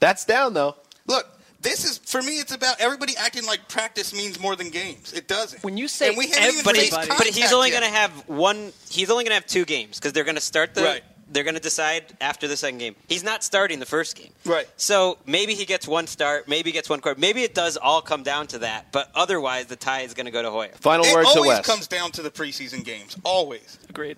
That's 0.00 0.24
down 0.24 0.54
though. 0.54 0.76
Look, 1.06 1.26
this 1.60 1.84
is 1.84 1.98
for 1.98 2.22
me. 2.22 2.38
It's 2.38 2.52
about 2.52 2.80
everybody 2.80 3.14
acting 3.16 3.44
like 3.46 3.68
practice 3.68 4.14
means 4.14 4.38
more 4.40 4.54
than 4.56 4.70
games. 4.70 5.12
It 5.12 5.26
doesn't. 5.28 5.62
When 5.64 5.76
you 5.76 5.88
say 5.88 6.08
and 6.08 6.16
we 6.16 6.28
haven't 6.28 6.50
even 6.54 6.64
but, 6.64 6.76
Everybody. 6.76 7.08
but 7.18 7.26
he's 7.26 7.52
only 7.52 7.70
going 7.70 7.82
to 7.82 7.88
have 7.88 8.10
one. 8.28 8.72
He's 8.88 9.10
only 9.10 9.24
going 9.24 9.30
to 9.30 9.34
have 9.34 9.46
two 9.46 9.64
games 9.64 9.98
because 9.98 10.12
they're 10.12 10.24
going 10.24 10.36
to 10.36 10.40
start 10.40 10.74
the. 10.74 10.82
Right. 10.82 11.02
They're 11.30 11.44
going 11.44 11.56
to 11.56 11.60
decide 11.60 12.04
after 12.22 12.48
the 12.48 12.56
second 12.56 12.78
game. 12.78 12.96
He's 13.06 13.22
not 13.22 13.44
starting 13.44 13.80
the 13.80 13.86
first 13.86 14.16
game. 14.16 14.32
Right. 14.46 14.66
So 14.78 15.18
maybe 15.26 15.52
he 15.52 15.66
gets 15.66 15.86
one 15.86 16.06
start. 16.06 16.48
Maybe 16.48 16.70
he 16.70 16.72
gets 16.72 16.88
one 16.88 17.00
quarter. 17.00 17.20
Maybe 17.20 17.42
it 17.42 17.54
does 17.54 17.76
all 17.76 18.00
come 18.00 18.22
down 18.22 18.46
to 18.46 18.60
that. 18.60 18.92
But 18.92 19.10
otherwise, 19.14 19.66
the 19.66 19.76
tie 19.76 20.00
is 20.00 20.14
going 20.14 20.24
to 20.24 20.32
go 20.32 20.40
to 20.40 20.50
Hoyer. 20.50 20.70
Final 20.76 21.04
It 21.04 21.12
word 21.14 21.24
to 21.24 21.28
always 21.28 21.48
Wes. 21.48 21.66
comes 21.66 21.86
down 21.86 22.12
to 22.12 22.22
the 22.22 22.30
preseason 22.30 22.82
games. 22.82 23.14
Always. 23.24 23.78
agreed? 23.90 24.16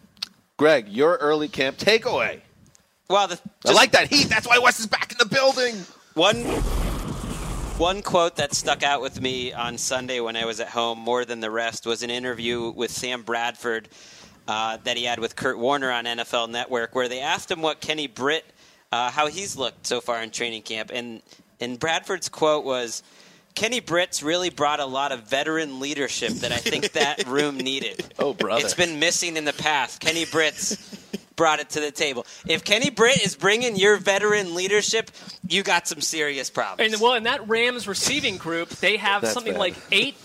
Gregg, 0.57 0.89
your 0.89 1.17
early 1.17 1.49
camp 1.49 1.79
takeaway. 1.79 2.43
Well, 3.11 3.27
the, 3.27 3.41
I 3.67 3.73
like 3.73 3.91
that 3.91 4.07
heat. 4.07 4.29
That's 4.29 4.47
why 4.47 4.59
Wes 4.59 4.79
is 4.79 4.87
back 4.87 5.11
in 5.11 5.19
the 5.19 5.27
building. 5.27 5.75
one. 6.15 6.37
One 7.77 8.03
quote 8.03 8.37
that 8.37 8.55
stuck 8.55 8.83
out 8.83 9.01
with 9.01 9.21
me 9.21 9.53
on 9.53 9.79
Sunday 9.79 10.21
when 10.21 10.37
I 10.37 10.45
was 10.45 10.61
at 10.61 10.69
home 10.69 10.99
more 10.99 11.25
than 11.25 11.41
the 11.41 11.51
rest 11.51 11.87
was 11.87 12.03
an 12.03 12.11
interview 12.11 12.71
with 12.71 12.91
Sam 12.91 13.23
Bradford 13.23 13.89
uh, 14.47 14.77
that 14.85 14.97
he 14.99 15.05
had 15.05 15.19
with 15.19 15.35
Kurt 15.35 15.59
Warner 15.59 15.91
on 15.91 16.05
NFL 16.05 16.51
Network, 16.51 16.95
where 16.95 17.09
they 17.09 17.21
asked 17.21 17.51
him 17.51 17.63
what 17.63 17.81
Kenny 17.81 18.07
Britt, 18.07 18.45
uh, 18.93 19.11
how 19.11 19.29
he's 19.29 19.57
looked 19.57 19.87
so 19.87 20.01
far 20.01 20.23
in 20.23 20.31
training 20.31 20.63
camp, 20.63 20.91
and 20.93 21.23
and 21.59 21.79
Bradford's 21.79 22.29
quote 22.29 22.65
was. 22.65 23.03
Kenny 23.57 23.81
Britt's 23.81 24.23
really 24.23 24.49
brought 24.49 24.79
a 24.79 24.87
lot 24.87 25.11
of 25.11 25.25
veteran 25.25 25.81
leadership 25.81 26.31
that 26.35 26.53
I 26.53 26.59
think 26.59 26.93
that 26.93 27.27
room 27.27 27.59
needed. 27.59 28.15
Oh, 28.17 28.33
brother. 28.33 28.65
It's 28.65 28.75
been 28.75 29.01
missing 29.01 29.37
in 29.37 29.45
the 29.45 29.53
past. 29.53 30.01
Kenny 30.01 30.25
Britt's 30.25 30.77
brought 31.41 31.59
it 31.59 31.71
to 31.71 31.81
the 31.81 31.91
table. 31.91 32.27
If 32.47 32.65
Kenny 32.65 32.91
Britt 32.91 33.25
is 33.25 33.35
bringing 33.35 33.75
your 33.75 33.97
veteran 33.97 34.55
leadership, 34.55 35.11
you 35.49 35.63
got 35.63 35.89
some 35.89 36.03
serious 36.03 36.51
problems. 36.51 36.93
And 36.93 37.01
well, 37.01 37.15
in 37.15 37.23
that 37.23 37.49
Rams 37.49 37.89
receiving 37.89 38.37
group, 38.37 38.69
they 38.69 38.99
have 38.99 39.23
That's 39.23 39.33
something 39.33 39.55
bad. 39.55 39.59
like 39.59 39.75
eight 39.91 40.17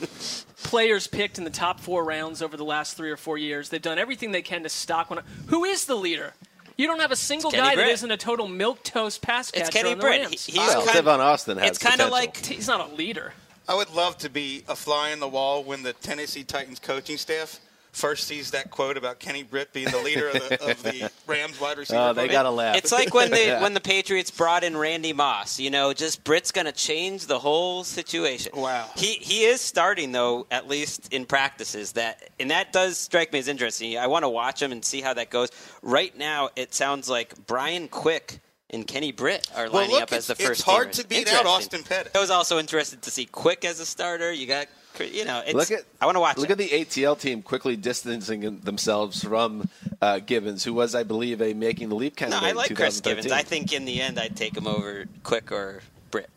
players 0.63 1.07
picked 1.07 1.37
in 1.37 1.45
the 1.45 1.49
top 1.49 1.79
four 1.79 2.03
rounds 2.03 2.41
over 2.41 2.57
the 2.57 2.65
last 2.65 2.97
three 2.97 3.11
or 3.11 3.15
four 3.15 3.37
years. 3.37 3.69
They've 3.69 3.81
done 3.81 3.97
everything 3.97 4.31
they 4.33 4.41
can 4.41 4.63
to 4.63 4.69
stock 4.69 5.09
one. 5.09 5.23
Who 5.47 5.63
is 5.63 5.85
the 5.85 5.95
leader? 5.95 6.33
You 6.75 6.85
don't 6.87 6.99
have 6.99 7.11
a 7.11 7.15
single 7.15 7.49
guy 7.51 7.59
that 7.69 7.75
Britt. 7.75 7.89
isn't 7.91 8.11
a 8.11 8.17
total 8.17 8.49
milk 8.49 8.83
toast 8.83 9.21
pass 9.21 9.51
catcher 9.51 9.67
It's 9.67 9.73
Kenny 9.73 9.91
on 9.93 9.97
the 9.97 10.01
Britt. 10.01 10.21
Rams. 10.23 10.45
He- 10.45 10.51
he's 10.51 10.67
Well, 10.67 10.85
kind 10.85 11.05
Tavon 11.05 11.19
Austin 11.19 11.57
has 11.59 11.69
It's 11.69 11.77
kind 11.79 12.01
of 12.01 12.09
like 12.09 12.45
He's 12.45 12.67
not 12.67 12.91
a 12.91 12.93
leader. 12.93 13.31
I 13.69 13.75
would 13.75 13.91
love 13.91 14.17
to 14.17 14.29
be 14.29 14.65
a 14.67 14.75
fly 14.75 15.11
in 15.11 15.21
the 15.21 15.29
wall 15.29 15.63
when 15.63 15.81
the 15.83 15.93
Tennessee 15.93 16.43
Titans 16.43 16.79
coaching 16.79 17.17
staff 17.17 17.61
first 17.95 18.27
sees 18.27 18.51
that 18.51 18.69
quote 18.71 18.97
about 18.97 19.19
Kenny 19.19 19.41
Britt 19.43 19.71
being 19.73 19.89
the 19.89 19.97
leader 20.01 20.27
of 20.29 20.33
the, 20.33 20.71
of 20.71 20.83
the 20.83 21.09
Rams 21.27 21.59
wide 21.59 21.77
receiver. 21.77 21.99
Oh, 21.99 22.13
they 22.13 22.27
got 22.27 22.43
to 22.43 22.51
laugh. 22.51 22.75
It's 22.75 22.91
like 22.91 23.13
when 23.13 23.31
they 23.31 23.47
Yeah. 23.47 23.61
when 23.61 23.73
the 23.73 23.79
Patriots 23.79 24.29
brought 24.31 24.63
in 24.63 24.75
Randy 24.77 25.13
Moss. 25.13 25.59
You 25.59 25.69
know, 25.71 25.93
just 25.93 26.23
Britt's 26.23 26.51
going 26.51 26.65
to 26.65 26.71
change 26.71 27.25
the 27.27 27.39
whole 27.39 27.83
situation. 27.83 28.51
Wow. 28.55 28.89
He 28.95 29.13
he 29.13 29.45
is 29.45 29.61
starting 29.61 30.11
though, 30.11 30.45
at 30.51 30.67
least 30.67 31.13
in 31.13 31.25
practices. 31.25 31.93
That 31.93 32.29
and 32.39 32.51
that 32.51 32.73
does 32.73 32.97
strike 32.99 33.31
me 33.33 33.39
as 33.39 33.47
interesting. 33.47 33.97
I 33.97 34.07
want 34.07 34.23
to 34.23 34.29
watch 34.29 34.61
him 34.61 34.71
and 34.71 34.83
see 34.83 35.01
how 35.01 35.13
that 35.13 35.29
goes. 35.29 35.49
Right 35.81 36.15
now, 36.17 36.49
it 36.55 36.73
sounds 36.73 37.09
like 37.09 37.33
Brian 37.47 37.87
Quick 37.87 38.39
and 38.71 38.85
Kenny 38.85 39.11
Britt 39.11 39.47
are 39.55 39.65
Well, 39.65 39.73
lining 39.83 39.91
look, 39.91 40.03
up 40.03 40.11
as 40.13 40.27
the 40.27 40.35
first. 40.35 40.49
it's 40.51 40.61
hard 40.63 40.89
teamers. 40.89 41.01
to 41.03 41.07
beat 41.07 41.31
out 41.33 41.45
Austin 41.45 41.83
Pettis. 41.83 42.11
I 42.15 42.19
was 42.19 42.31
also 42.31 42.57
interested 42.59 43.01
to 43.03 43.11
see 43.11 43.25
Quick 43.25 43.63
as 43.63 43.79
a 43.79 43.85
starter. 43.85 44.33
You 44.33 44.47
got, 44.47 44.67
you 44.99 45.25
know, 45.25 45.41
it's, 45.45 45.53
look 45.53 45.71
at 45.71 45.85
I 46.01 46.05
want 46.05 46.15
to 46.15 46.19
watch. 46.19 46.37
Look 46.37 46.49
it. 46.49 46.53
at 46.53 46.57
the 46.57 46.69
ATL 46.69 47.19
team 47.19 47.41
quickly 47.41 47.75
distancing 47.75 48.59
themselves 48.59 49.23
from 49.23 49.69
uh, 50.01 50.19
Givens, 50.19 50.63
who 50.63 50.73
was, 50.73 50.95
I 50.95 51.03
believe, 51.03 51.41
a 51.41 51.53
making 51.53 51.89
the 51.89 51.95
leap 51.95 52.15
candidate. 52.15 52.41
No, 52.41 52.47
candidate. 52.47 52.47
I 52.47 52.51
in 52.51 52.69
like 52.69 52.75
Chris 52.75 53.01
2013. 53.01 53.15
Givens. 53.15 53.31
I 53.31 53.47
think 53.47 53.73
in 53.73 53.85
the 53.85 54.01
end, 54.01 54.19
I'd 54.19 54.35
take 54.35 54.55
him 54.55 54.67
over 54.67 55.05
Quick 55.23 55.51
or 55.51 55.81
Britt. 56.11 56.29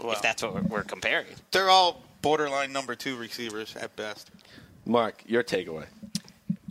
if 0.00 0.22
that's 0.22 0.42
what 0.42 0.54
we're, 0.54 0.62
we're 0.62 0.84
comparing. 0.84 1.26
They're 1.50 1.70
all 1.70 2.02
borderline 2.22 2.72
number 2.72 2.94
two 2.94 3.16
receivers 3.16 3.74
at 3.76 3.94
best. 3.96 4.30
Marc, 4.84 5.22
your 5.26 5.42
takeaway. 5.42 5.86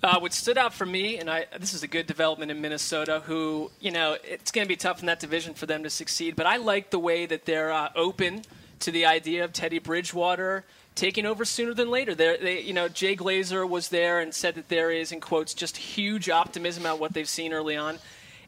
Uh, 0.03 0.19
what 0.19 0.33
stood 0.33 0.57
out 0.57 0.73
for 0.73 0.85
me, 0.85 1.17
and 1.17 1.29
I, 1.29 1.45
this 1.59 1.73
is 1.73 1.81
a 1.81 1.87
good 1.87 2.05
development 2.05 2.51
in 2.51 2.61
Minnesota, 2.61 3.23
who, 3.25 3.71
you 3.79 3.89
know, 3.89 4.17
it's 4.23 4.51
going 4.51 4.65
to 4.65 4.69
be 4.69 4.75
tough 4.75 4.99
in 4.99 5.07
that 5.07 5.19
division 5.19 5.53
for 5.53 5.65
them 5.65 5.83
to 5.83 5.89
succeed, 5.89 6.35
but 6.35 6.45
I 6.45 6.57
like 6.57 6.91
the 6.91 6.99
way 6.99 7.25
that 7.25 7.45
they're 7.45 7.71
uh, 7.71 7.89
open 7.95 8.43
to 8.81 8.91
the 8.91 9.05
idea 9.05 9.43
of 9.43 9.51
Teddy 9.51 9.79
Bridgewater 9.79 10.63
taking 10.95 11.25
over 11.25 11.45
sooner 11.45 11.73
than 11.73 11.91
later. 11.91 12.15
They're, 12.15 12.37
they, 12.37 12.61
you 12.61 12.73
know, 12.73 12.87
Jay 12.87 13.15
Glazer 13.15 13.67
was 13.67 13.89
there 13.89 14.19
and 14.19 14.33
said 14.33 14.55
that 14.55 14.69
there 14.69 14.91
is, 14.91 15.11
in 15.11 15.19
quotes, 15.19 15.53
just 15.53 15.77
huge 15.77 16.29
optimism 16.29 16.83
about 16.83 16.99
what 16.99 17.13
they've 17.13 17.29
seen 17.29 17.53
early 17.53 17.75
on. 17.75 17.99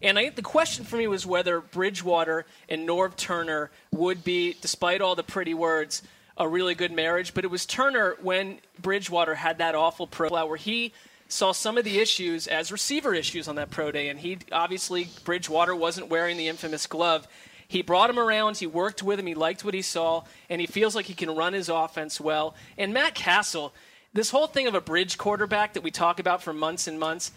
And 0.01 0.17
I 0.17 0.23
think 0.23 0.35
the 0.35 0.41
question 0.41 0.85
for 0.85 0.95
me 0.95 1.07
was 1.07 1.25
whether 1.25 1.59
Bridgewater 1.59 2.45
and 2.69 2.87
Norv 2.87 3.15
Turner 3.15 3.71
would 3.91 4.23
be, 4.23 4.55
despite 4.61 5.01
all 5.01 5.15
the 5.15 5.23
pretty 5.23 5.53
words, 5.53 6.03
a 6.37 6.47
really 6.47 6.75
good 6.75 6.91
marriage. 6.91 7.33
But 7.33 7.43
it 7.43 7.51
was 7.51 7.65
Turner 7.65 8.15
when 8.21 8.59
Bridgewater 8.79 9.35
had 9.35 9.57
that 9.57 9.75
awful 9.75 10.07
pro 10.07 10.29
where 10.45 10.57
he 10.57 10.93
saw 11.27 11.51
some 11.51 11.77
of 11.77 11.83
the 11.83 11.99
issues 11.99 12.47
as 12.47 12.71
receiver 12.71 13.13
issues 13.13 13.47
on 13.47 13.55
that 13.55 13.71
pro 13.71 13.91
day. 13.91 14.09
And 14.09 14.19
he 14.19 14.37
obviously, 14.51 15.09
Bridgewater 15.25 15.75
wasn't 15.75 16.09
wearing 16.09 16.37
the 16.37 16.47
infamous 16.47 16.87
glove. 16.87 17.27
He 17.67 17.81
brought 17.81 18.09
him 18.09 18.19
around, 18.19 18.57
he 18.57 18.67
worked 18.67 19.03
with 19.03 19.19
him, 19.19 19.25
he 19.27 19.35
liked 19.35 19.65
what 19.65 19.73
he 19.73 19.81
saw, 19.81 20.23
and 20.49 20.61
he 20.61 20.67
feels 20.67 20.95
like 20.95 21.05
he 21.05 21.13
can 21.13 21.35
run 21.35 21.53
his 21.53 21.69
offense 21.69 22.19
well. 22.19 22.55
And 22.77 22.93
Matt 22.93 23.13
Cassel, 23.13 23.73
this 24.13 24.29
whole 24.29 24.47
thing 24.47 24.67
of 24.67 24.75
a 24.75 24.81
bridge 24.81 25.17
quarterback 25.17 25.73
that 25.73 25.83
we 25.83 25.91
talk 25.91 26.19
about 26.19 26.41
for 26.41 26.53
months 26.53 26.87
and 26.87 26.99
months, 26.99 27.31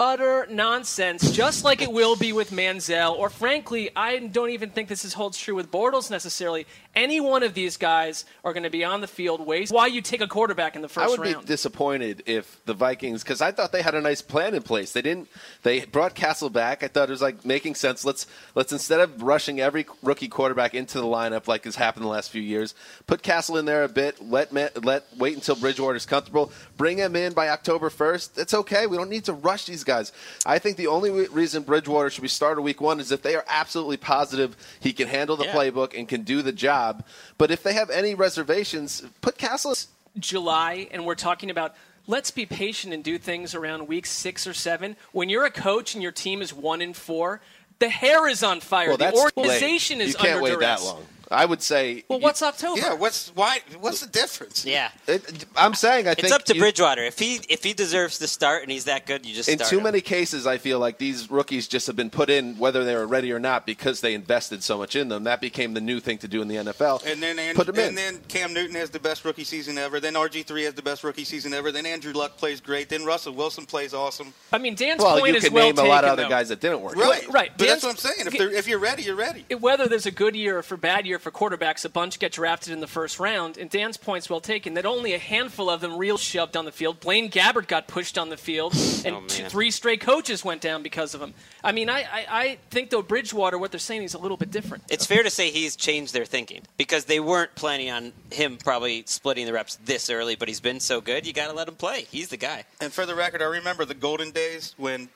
utter 0.00 0.46
nonsense, 0.48 1.32
just 1.32 1.64
like 1.64 1.82
it 1.82 1.90
will 1.90 2.14
be 2.14 2.32
with 2.32 2.50
Manziel, 2.50 3.16
or 3.16 3.28
frankly, 3.28 3.90
I 3.96 4.18
don't 4.18 4.50
even 4.50 4.70
think 4.70 4.88
this 4.88 5.04
is, 5.04 5.14
holds 5.14 5.38
true 5.38 5.56
with 5.56 5.72
Bortles 5.72 6.10
necessarily. 6.10 6.66
Any 6.94 7.20
one 7.20 7.42
of 7.42 7.54
these 7.54 7.76
guys 7.76 8.24
are 8.44 8.52
going 8.52 8.62
to 8.62 8.70
be 8.70 8.84
on 8.84 9.00
the 9.00 9.06
field. 9.06 9.44
Waste 9.44 9.72
why 9.72 9.86
you 9.86 10.00
take 10.00 10.20
a 10.20 10.28
quarterback 10.28 10.76
in 10.76 10.82
the 10.82 10.88
first 10.88 10.98
round? 10.98 11.08
I 11.08 11.10
would 11.10 11.32
round. 11.34 11.46
be 11.46 11.48
disappointed 11.48 12.22
if 12.26 12.60
the 12.64 12.74
Vikings, 12.74 13.22
because 13.22 13.40
I 13.40 13.50
thought 13.50 13.72
they 13.72 13.82
had 13.82 13.94
a 13.94 14.00
nice 14.00 14.22
plan 14.22 14.54
in 14.54 14.62
place. 14.62 14.92
They 14.92 15.02
didn't. 15.02 15.28
They 15.62 15.84
brought 15.84 16.14
Cassel 16.14 16.50
back. 16.50 16.82
I 16.82 16.88
thought 16.88 17.08
it 17.08 17.12
was 17.12 17.22
like 17.22 17.44
making 17.44 17.74
sense. 17.74 18.04
Let's 18.04 18.26
let's 18.54 18.72
instead 18.72 19.00
of 19.00 19.22
rushing 19.22 19.60
every 19.60 19.86
rookie 20.02 20.28
quarterback 20.28 20.74
into 20.74 20.98
the 20.98 21.06
lineup 21.06 21.48
like 21.48 21.64
has 21.64 21.76
happened 21.76 22.04
the 22.04 22.08
last 22.08 22.30
few 22.30 22.42
years, 22.42 22.74
put 23.06 23.22
Cassel 23.22 23.56
in 23.56 23.64
there 23.64 23.84
a 23.84 23.88
bit. 23.88 24.24
Let 24.24 24.52
let 24.52 25.04
wait 25.16 25.34
until 25.34 25.56
Bridgewater's 25.56 26.06
comfortable. 26.06 26.52
Bring 26.76 26.98
him 26.98 27.16
in 27.16 27.32
by 27.32 27.48
October 27.48 27.90
first. 27.90 28.38
It's 28.38 28.54
okay. 28.54 28.86
We 28.86 28.96
don't 28.96 29.10
need 29.10 29.24
to 29.24 29.32
rush 29.32 29.66
these 29.66 29.84
guys. 29.88 30.12
I 30.46 30.60
think 30.60 30.76
the 30.76 30.86
only 30.86 31.10
reason 31.26 31.64
Bridgewater 31.64 32.10
should 32.10 32.22
be 32.22 32.28
started 32.28 32.62
week 32.62 32.80
one 32.80 33.00
is 33.00 33.10
if 33.10 33.22
they 33.22 33.34
are 33.34 33.44
absolutely 33.48 33.96
positive 33.96 34.56
he 34.78 34.92
can 34.92 35.08
handle 35.08 35.36
the 35.36 35.46
Yeah. 35.46 35.54
playbook 35.54 35.98
and 35.98 36.06
can 36.08 36.22
do 36.22 36.42
the 36.42 36.52
job. 36.52 37.04
But 37.38 37.50
if 37.50 37.64
they 37.64 37.72
have 37.72 37.90
any 37.90 38.14
reservations, 38.14 39.02
put 39.20 39.36
Cassel. 39.38 39.74
July, 40.18 40.88
and 40.90 41.04
we're 41.04 41.14
talking 41.14 41.50
about 41.50 41.74
let's 42.06 42.30
be 42.30 42.46
patient 42.46 42.94
and 42.94 43.02
do 43.04 43.18
things 43.18 43.54
around 43.54 43.86
week 43.88 44.06
six 44.06 44.46
or 44.46 44.54
seven. 44.54 44.96
When 45.12 45.28
you're 45.28 45.44
a 45.44 45.50
coach 45.50 45.94
and 45.94 46.02
your 46.02 46.12
team 46.12 46.40
is 46.42 46.52
one 46.54 46.80
and 46.80 46.96
four, 46.96 47.40
the 47.78 47.88
hair 47.88 48.26
is 48.28 48.42
on 48.42 48.60
fire. 48.60 48.88
Well, 48.88 48.96
the 48.96 49.12
organization 49.12 49.98
late. 49.98 50.08
is 50.08 50.14
You 50.14 50.18
can't 50.18 50.30
under 50.32 50.42
wait 50.44 50.50
duress. 50.54 50.80
that 50.80 50.86
long. 50.86 51.06
I 51.30 51.44
would 51.44 51.60
say. 51.62 52.04
Well, 52.08 52.20
what's 52.20 52.42
October? 52.42 52.80
Yeah, 52.80 52.94
what's 52.94 53.28
why? 53.34 53.58
What's 53.80 54.00
the 54.00 54.06
difference? 54.08 54.64
Yeah. 54.64 54.90
It, 55.06 55.44
I'm 55.56 55.74
saying 55.74 56.08
I 56.08 56.12
It's 56.12 56.22
think 56.22 56.32
up 56.34 56.44
to 56.44 56.54
you- 56.54 56.60
Bridgewater. 56.60 57.02
If 57.04 57.18
he 57.18 57.40
if 57.48 57.62
he 57.64 57.72
deserves 57.74 58.18
to 58.20 58.26
start 58.26 58.62
and 58.62 58.72
he's 58.72 58.84
that 58.84 59.04
good, 59.06 59.26
you 59.26 59.34
just 59.34 59.48
In 59.48 59.58
start 59.58 59.70
too 59.70 59.78
him. 59.78 59.84
many 59.84 60.00
cases, 60.00 60.46
I 60.46 60.58
feel 60.58 60.78
like 60.78 60.98
these 60.98 61.30
rookies 61.30 61.68
just 61.68 61.86
have 61.86 61.96
been 61.96 62.10
put 62.10 62.30
in 62.30 62.56
whether 62.58 62.84
they 62.84 62.94
were 62.94 63.06
ready 63.06 63.30
or 63.32 63.38
not 63.38 63.66
because 63.66 64.00
they 64.00 64.14
invested 64.14 64.62
so 64.62 64.78
much 64.78 64.96
in 64.96 65.08
them. 65.08 65.24
That 65.24 65.40
became 65.40 65.74
the 65.74 65.80
new 65.80 66.00
thing 66.00 66.18
to 66.18 66.28
do 66.28 66.40
in 66.42 66.48
the 66.48 66.56
NFL. 66.56 67.04
And 67.06 67.22
then 67.22 67.38
and, 67.38 67.56
put 67.56 67.66
them 67.66 67.76
in. 67.76 67.88
and 67.88 67.98
then 67.98 68.20
Cam 68.28 68.54
Newton 68.54 68.74
has 68.76 68.90
the 68.90 69.00
best 69.00 69.24
rookie 69.24 69.44
season 69.44 69.76
ever. 69.78 70.00
Then 70.00 70.14
RG 70.14 70.44
three 70.46 70.64
has 70.64 70.74
the 70.74 70.82
best 70.82 71.04
rookie 71.04 71.24
season 71.24 71.52
ever. 71.52 71.70
Then 71.72 71.84
Andrew 71.86 72.12
Luck 72.14 72.36
plays 72.38 72.60
great. 72.60 72.88
Then 72.88 73.04
Russell 73.04 73.34
Wilson 73.34 73.66
plays 73.66 73.92
awesome. 73.92 74.32
I 74.52 74.58
mean, 74.58 74.74
Dan's 74.74 75.02
well, 75.02 75.18
point 75.18 75.32
you 75.32 75.36
is 75.38 75.44
can 75.44 75.52
well 75.52 75.64
name 75.66 75.74
taken. 75.76 75.86
a 75.86 75.92
lot 75.92 76.04
of 76.04 76.10
other 76.12 76.22
though. 76.22 76.28
guys 76.30 76.48
that 76.48 76.60
didn't 76.60 76.80
work. 76.80 76.96
Right, 76.96 77.28
right. 77.30 77.50
But 77.56 77.66
that's 77.68 77.82
Dan's- 77.82 77.84
what 77.84 77.90
I'm 77.90 77.96
saying. 78.16 78.26
If, 78.28 78.38
they're, 78.38 78.50
if 78.50 78.66
you're 78.66 78.78
ready, 78.78 79.02
you're 79.02 79.14
ready. 79.14 79.44
whether 79.60 79.86
there's 79.88 80.06
a 80.06 80.10
good 80.10 80.34
year 80.34 80.58
or 80.58 80.62
for 80.62 80.76
bad 80.76 81.04
year 81.06 81.17
for 81.18 81.30
quarterbacks, 81.30 81.84
a 81.84 81.88
bunch 81.88 82.18
get 82.18 82.32
drafted 82.32 82.72
in 82.72 82.80
the 82.80 82.86
first 82.86 83.18
round. 83.18 83.58
And 83.58 83.68
Dan's 83.70 83.96
point's 83.96 84.28
well 84.30 84.40
taken 84.40 84.74
that 84.74 84.86
only 84.86 85.14
a 85.14 85.18
handful 85.18 85.68
of 85.70 85.80
them 85.80 85.96
real 85.98 86.16
shoved 86.18 86.56
on 86.56 86.64
the 86.64 86.72
field. 86.72 87.00
Blaine 87.00 87.30
Gabbert 87.30 87.66
got 87.68 87.86
pushed 87.88 88.16
on 88.18 88.28
the 88.28 88.36
field, 88.36 88.72
and 89.04 89.16
Oh, 89.16 89.22
two, 89.26 89.42
man. 89.42 89.50
three 89.50 89.70
straight 89.70 90.00
coaches 90.00 90.44
went 90.44 90.60
down 90.60 90.82
because 90.82 91.14
of 91.14 91.20
him. 91.22 91.34
I 91.62 91.72
mean, 91.72 91.88
I, 91.90 92.00
I, 92.02 92.26
I 92.30 92.58
think 92.70 92.90
though 92.90 93.02
Bridgewater, 93.02 93.58
what 93.58 93.70
they're 93.72 93.78
saying 93.80 94.02
is 94.02 94.14
a 94.14 94.18
little 94.18 94.36
bit 94.36 94.50
different. 94.50 94.84
It's 94.90 95.06
fair 95.06 95.22
to 95.22 95.30
say 95.30 95.50
he's 95.50 95.76
changed 95.76 96.14
their 96.14 96.24
thinking 96.24 96.62
because 96.76 97.04
they 97.06 97.20
weren't 97.20 97.54
planning 97.54 97.90
on 97.90 98.12
him 98.30 98.56
probably 98.56 99.02
splitting 99.06 99.46
the 99.46 99.52
reps 99.52 99.76
this 99.84 100.10
early, 100.10 100.36
but 100.36 100.48
he's 100.48 100.60
been 100.60 100.80
so 100.80 101.00
good, 101.00 101.26
you 101.26 101.32
got 101.32 101.48
to 101.48 101.52
let 101.54 101.68
him 101.68 101.74
play. 101.74 102.02
He's 102.10 102.28
the 102.28 102.36
guy. 102.36 102.64
And 102.80 102.92
for 102.92 103.06
the 103.06 103.14
record, 103.14 103.42
I 103.42 103.46
remember 103.46 103.84
the 103.84 103.94
golden 103.94 104.30
days 104.30 104.74
when 104.76 105.08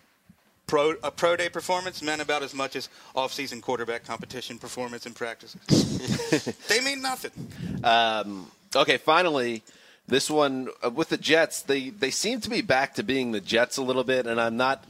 pro, 0.67 0.95
a 1.03 1.11
pro 1.11 1.37
day 1.37 1.49
performance 1.49 2.03
meant 2.03 2.23
about 2.23 2.43
as 2.43 2.55
much 2.55 2.77
as 2.77 2.89
off-season 3.15 3.61
quarterback 3.61 4.05
competition 4.05 4.59
performance 4.59 5.07
and 5.07 5.15
practices. 5.15 6.57
they 6.69 6.81
mean 6.81 7.03
nothing. 7.03 7.33
Um, 7.85 8.51
okay, 8.75 8.97
finally, 8.97 9.63
this 10.09 10.31
one 10.31 10.69
uh, 10.85 10.91
with 10.91 11.09
the 11.09 11.17
Jets. 11.17 11.63
They 11.63 11.91
they 11.91 12.11
seem 12.11 12.41
to 12.41 12.51
be 12.51 12.61
back 12.61 12.95
to 12.95 13.03
being 13.03 13.33
the 13.33 13.41
Jets 13.41 13.77
a 13.77 13.83
little 13.83 14.05
bit, 14.05 14.27
and 14.27 14.41
I'm 14.41 14.57
not 14.57 14.85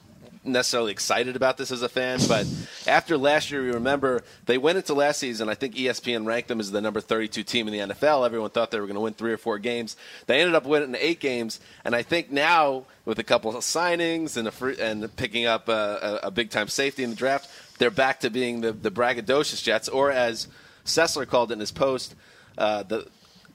necessarily 0.45 0.93
excited 0.93 1.37
about 1.37 1.57
this 1.57 1.71
as 1.71 1.83
a 1.83 1.89
fan. 1.89 2.19
But 2.29 2.47
after 2.87 3.17
last 3.17 3.51
year, 3.51 3.65
you 3.65 3.73
remember 3.73 4.23
they 4.47 4.59
went 4.59 4.79
into 4.79 4.95
last 4.95 5.19
season. 5.19 5.49
I 5.49 5.55
think 5.55 5.75
ESPN 5.75 6.27
ranked 6.27 6.49
them 6.49 6.61
as 6.61 6.71
the 6.71 6.81
number 6.81 7.01
32 7.01 7.43
team 7.43 7.69
in 7.69 7.73
the 7.73 7.95
NFL. 7.95 8.27
Everyone 8.27 8.51
thought 8.51 8.71
they 8.71 8.81
were 8.81 8.87
going 8.87 8.97
to 8.97 9.01
win 9.01 9.15
three 9.15 9.33
or 9.33 9.39
four 9.39 9.59
games. 9.59 9.97
They 10.27 10.41
ended 10.41 10.55
up 10.55 10.67
winning 10.67 10.97
eight 10.99 11.21
games, 11.21 11.61
and 11.85 11.95
I 11.95 12.03
think 12.03 12.31
now 12.31 12.85
with 13.05 13.19
a 13.19 13.25
couple 13.25 13.55
of 13.55 13.63
signings 13.63 14.37
and 14.37 14.49
a 14.49 14.51
free, 14.51 14.77
and 14.81 15.15
picking 15.17 15.47
up 15.47 15.69
a, 15.69 16.21
a, 16.23 16.27
a 16.27 16.31
big 16.31 16.51
time 16.51 16.69
safety 16.69 17.05
in 17.05 17.11
the 17.11 17.17
draft, 17.17 17.49
they're 17.79 17.91
back 17.91 18.21
to 18.21 18.31
being 18.31 18.61
the 18.61 18.73
the 18.73 18.91
braggadocious 18.91 19.63
Jets, 19.63 19.89
or 19.89 20.11
as 20.11 20.49
Sessler 20.85 21.27
called 21.27 21.51
it 21.51 21.55
in 21.55 21.61
his 21.61 21.73
post, 21.73 22.15
uh, 22.59 22.83
the 22.83 23.07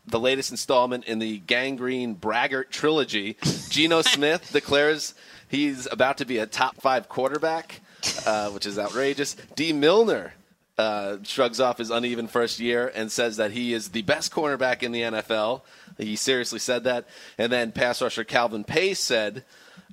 the 0.07 0.19
latest 0.19 0.51
installment 0.51 1.03
in 1.05 1.19
the 1.19 1.37
Gang 1.39 1.75
Green 1.75 2.13
Braggart 2.13 2.71
trilogy. 2.71 3.37
Geno 3.69 4.01
Smith 4.03 4.49
declares 4.51 5.13
he's 5.47 5.87
about 5.91 6.17
to 6.17 6.25
be 6.25 6.37
a 6.37 6.45
top 6.45 6.81
five 6.81 7.09
quarterback, 7.09 7.81
uh, 8.25 8.49
which 8.49 8.65
is 8.65 8.77
outrageous. 8.77 9.35
Dee 9.55 9.73
Milner 9.73 10.33
uh, 10.77 11.17
shrugs 11.23 11.59
off 11.59 11.77
his 11.79 11.89
uneven 11.89 12.27
first 12.27 12.59
year 12.59 12.91
and 12.93 13.11
says 13.11 13.37
that 13.37 13.51
he 13.51 13.73
is 13.73 13.89
the 13.89 14.03
best 14.03 14.31
cornerback 14.31 14.83
in 14.83 14.91
the 14.91 15.01
NFL. 15.01 15.61
He 15.97 16.15
seriously 16.15 16.59
said 16.59 16.83
that. 16.83 17.07
And 17.37 17.51
then 17.51 17.71
pass 17.71 18.01
rusher 18.01 18.23
Calvin 18.23 18.63
Pace 18.63 18.99
said 18.99 19.43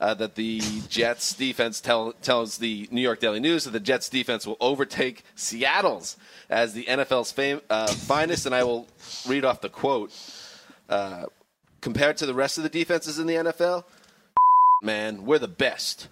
uh, 0.01 0.15
that 0.15 0.35
the 0.35 0.61
Jets 0.89 1.35
defense 1.35 1.81
tell, 1.81 2.13
tells 2.13 2.59
the 2.59 2.89
New 2.91 3.01
York 3.01 3.21
Daily 3.21 3.41
News 3.41 3.65
that 3.65 3.71
the 3.71 3.81
Jets 3.81 4.09
defense 4.09 4.47
will 4.47 4.59
overtake 4.61 5.25
Seattle's 5.35 6.17
as 6.51 6.75
the 6.75 6.85
NFL's 6.85 7.33
fam- 7.33 7.63
uh, 7.71 7.87
finest. 7.87 8.45
And 8.45 8.55
I 8.55 8.65
will 8.65 8.87
read 9.27 9.45
off 9.45 9.61
the 9.61 9.69
quote. 9.69 10.13
Uh, 10.89 11.25
compared 11.81 12.17
to 12.17 12.27
the 12.27 12.35
rest 12.35 12.57
of 12.59 12.65
the 12.65 12.71
defenses 12.71 13.19
in 13.19 13.27
the 13.27 13.35
NFL, 13.35 13.85
man, 14.85 15.25
we're 15.25 15.39
the 15.39 15.49
best. 15.49 16.09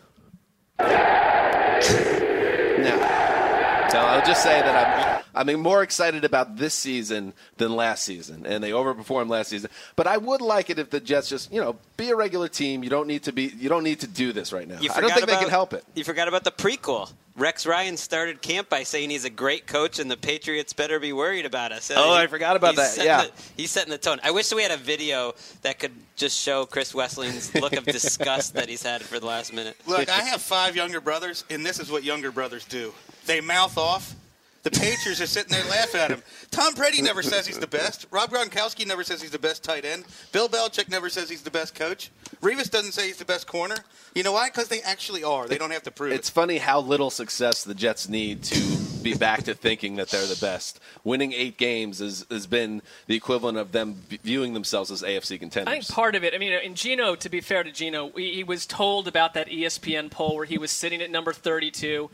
Now, 2.83 3.89
so 3.89 3.99
I'll 3.99 4.27
just 4.27 4.43
say 4.43 4.61
that 4.61 5.25
I'm 5.35 5.49
I'm 5.49 5.61
more 5.61 5.83
excited 5.83 6.25
about 6.25 6.57
this 6.57 6.75
season 6.75 7.33
than 7.59 7.77
last 7.77 8.05
season, 8.05 8.45
and 8.47 8.63
they 8.63 8.71
overperformed 8.71 9.29
last 9.29 9.51
season. 9.51 9.71
But 9.97 10.07
I 10.07 10.17
would 10.17 10.41
like 10.41 10.71
it 10.71 10.79
if 10.79 10.91
the 10.91 10.99
Jets 10.99 11.29
just 11.29 11.53
you 11.53 11.61
know 11.61 11.77
be 11.97 12.11
a 12.11 12.17
regular 12.17 12.49
team. 12.49 12.83
You 12.83 12.91
don't 12.91 13.07
need 13.07 13.25
to 13.25 13.33
be 13.33 13.53
you 13.59 13.69
don't 13.69 13.85
need 13.85 14.01
to 14.01 14.07
do 14.07 14.33
this 14.33 14.53
right 14.53 14.67
now. 14.67 14.81
You 14.81 14.91
I 14.95 15.01
don't 15.01 15.13
think 15.13 15.27
they 15.27 15.37
can 15.37 15.51
help 15.51 15.73
it. 15.73 15.85
You 15.95 16.05
forgot 16.05 16.27
about 16.27 16.45
the 16.45 16.51
prequel. 16.51 17.13
Rex 17.35 17.65
Ryan 17.65 17.97
started 17.97 18.43
camp 18.43 18.69
by 18.69 18.83
saying 18.83 19.09
he's 19.09 19.25
a 19.25 19.31
great 19.31 19.67
coach 19.67 19.99
and 19.99 20.11
the 20.11 20.17
Patriots 20.19 20.75
better 20.75 21.01
be 21.01 21.13
worried 21.15 21.47
about 21.47 21.73
us. 21.73 21.91
Oh, 21.95 22.13
I 22.13 22.27
forgot 22.27 22.57
about 22.57 22.75
he's 22.75 22.97
that. 22.97 23.05
Yeah. 23.05 23.23
the- 23.25 23.31
he's 23.57 23.71
setting 23.71 23.91
the 23.91 23.99
tone. 23.99 24.21
I 24.23 24.33
wish 24.33 24.53
we 24.53 24.63
had 24.63 24.71
a 24.71 24.77
video 24.77 25.35
that 25.63 25.79
could 25.79 25.93
just 26.17 26.39
show 26.39 26.67
Chris 26.67 26.93
Wesseling's 26.93 27.55
look 27.55 27.73
of 27.73 27.85
disgust 27.87 28.55
that 28.55 28.69
he's 28.69 28.83
had 28.83 29.01
for 29.03 29.19
the 29.19 29.27
last 29.27 29.53
minute. 29.53 29.77
Look, 29.87 30.11
I 30.11 30.21
have 30.25 30.43
five 30.43 30.77
younger 30.77 31.01
brothers, 31.01 31.45
and 31.49 31.65
this 31.65 31.81
is 31.81 31.91
what 31.91 32.05
younger 32.05 32.31
brothers 32.31 32.65
do. 32.67 32.93
They 33.27 33.41
mouth 33.41 33.79
off. 33.79 34.15
The 34.63 34.71
Patriots 34.71 35.21
are 35.21 35.27
sitting 35.27 35.51
there 35.51 35.65
laughing 35.69 36.01
at 36.01 36.11
him. 36.13 36.23
Tom 36.53 36.75
Brady 36.75 37.03
never 37.03 37.21
says 37.21 37.49
he's 37.49 37.59
the 37.59 37.67
best. 37.67 38.07
Rob 38.13 38.31
Gronkowski 38.31 38.87
never 38.87 39.03
says 39.03 39.21
he's 39.21 39.33
the 39.33 39.39
best 39.39 39.65
tight 39.65 39.85
end. 39.85 40.05
Bill 40.31 40.49
Belichick 40.49 40.89
never 40.89 41.09
says 41.09 41.29
he's 41.29 41.43
the 41.43 41.51
best 41.51 41.75
coach. 41.75 42.13
Revis 42.41 42.71
doesn't 42.71 42.93
say 42.93 43.09
he's 43.09 43.17
the 43.17 43.25
best 43.25 43.49
corner. 43.49 43.75
You 44.15 44.23
know 44.23 44.33
why? 44.33 44.49
Because 44.49 44.69
they 44.69 44.81
actually 44.83 45.25
are. 45.25 45.49
They 45.49 45.59
don't 45.59 45.73
have 45.73 45.83
to 45.83 45.91
prove 45.91 46.13
it. 46.13 46.15
It's 46.15 46.29
it. 46.29 46.33
funny 46.33 46.59
how 46.59 46.81
little 46.81 47.11
success 47.11 47.65
the 47.65 47.75
Jets 47.75 48.09
need 48.09 48.45
to 48.45 48.61
be 49.03 49.15
back 49.15 49.43
to 49.45 49.55
thinking 49.55 49.97
that 49.97 50.11
they're 50.11 50.27
the 50.27 50.39
best. 50.41 50.79
Winning 51.03 51.33
eight 51.33 51.57
games 51.57 51.99
has, 51.99 52.25
has 52.31 52.47
been 52.47 52.83
the 53.09 53.17
equivalent 53.17 53.59
of 53.59 53.73
them 53.73 53.97
viewing 54.23 54.55
themselves 54.55 54.93
as 54.93 55.03
AFC 55.03 55.41
contenders. 55.41 55.73
I 55.73 55.81
think 55.81 55.89
part 55.89 56.15
of 56.15 56.23
it, 56.23 56.35
I 56.35 56.39
mean, 56.39 56.53
in 56.53 56.77
Geno, 56.77 57.17
to 57.17 57.29
be 57.29 57.41
fair 57.41 57.65
to 57.65 57.73
Geno, 57.73 58.11
he, 58.11 58.35
he 58.35 58.45
was 58.45 58.65
told 58.65 59.09
about 59.09 59.35
that 59.35 59.49
ESPN 59.49 60.09
poll 60.09 60.37
where 60.37 60.45
he 60.45 60.57
was 60.57 60.71
sitting 60.71 61.03
at 61.03 61.11
number 61.11 61.33
32. 61.33 62.11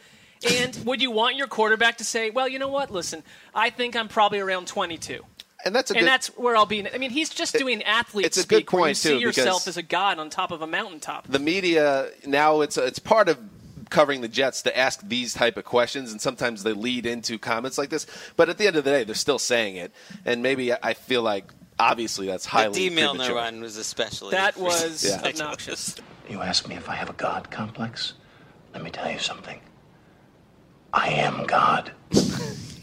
And 0.47 0.77
would 0.85 1.01
you 1.03 1.11
want 1.11 1.37
your 1.37 1.47
quarterback 1.49 1.99
to 1.99 2.05
say, 2.05 2.31
well, 2.31 2.49
you 2.49 2.59
know 2.59 2.69
what, 2.69 2.91
listen, 2.91 3.23
I 3.55 3.71
think 3.71 3.97
I'm 3.97 4.09
probably 4.09 4.41
around 4.41 4.67
22? 4.69 5.21
And 5.65 5.75
that's 5.75 5.91
a 5.91 5.95
and 5.95 6.01
good- 6.03 6.09
that's 6.09 6.29
where 6.37 6.57
I'll 6.57 6.67
be. 6.67 6.89
I 6.89 6.99
mean, 6.99 7.11
he's 7.11 7.29
just 7.31 7.55
doing 7.55 7.83
athlete 7.83 8.27
it's 8.27 8.37
a 8.37 8.43
speak 8.43 8.67
good 8.67 8.73
where 8.77 8.81
you 8.83 8.87
point, 8.91 8.97
see 8.97 9.09
too, 9.11 9.19
yourself 9.19 9.67
as 9.67 9.77
a 9.77 9.83
god 9.83 10.19
on 10.21 10.31
top 10.31 10.53
of 10.53 10.63
a 10.63 10.67
mountaintop. 10.69 11.27
the 11.27 11.41
media 11.41 12.11
now 12.27 12.61
it's 12.61 12.77
it's 12.79 13.01
part 13.01 13.29
of 13.29 13.39
covering 13.91 14.21
the 14.21 14.29
Jets 14.29 14.63
to 14.63 14.79
ask 14.79 15.01
these 15.09 15.35
type 15.35 15.57
of 15.57 15.65
questions, 15.65 16.13
and 16.13 16.21
sometimes 16.21 16.63
they 16.63 16.75
lead 16.75 17.07
into 17.07 17.39
comments 17.39 17.77
like 17.79 17.89
this. 17.91 18.07
But 18.37 18.49
at 18.51 18.59
the 18.59 18.67
end 18.69 18.77
of 18.77 18.85
the 18.85 18.91
day, 18.91 19.03
they're 19.03 19.15
still 19.17 19.39
saying 19.41 19.77
it, 19.77 19.93
and 20.25 20.43
maybe 20.45 20.73
I 20.73 20.95
feel 20.95 21.23
like 21.23 21.47
obviously 21.81 22.27
that's 22.29 22.45
The 22.45 22.51
highly 22.51 22.75
Dee 22.75 22.91
Milner 22.91 23.25
premature. 23.25 23.35
one 23.37 23.61
was 23.61 23.77
especially. 23.79 24.33
That 24.33 24.57
was 24.59 25.05
Yeah. 25.09 25.23
obnoxious. 25.27 25.97
You 26.31 26.41
ask 26.43 26.69
me 26.69 26.77
if 26.77 26.89
I 26.89 26.95
have 26.95 27.11
a 27.11 27.15
God 27.15 27.51
complex? 27.51 28.13
Let 28.75 28.85
me 28.85 28.91
tell 28.91 29.11
you 29.11 29.19
something. 29.19 29.59
I 30.93 31.09
am 31.09 31.45
God. 31.47 31.93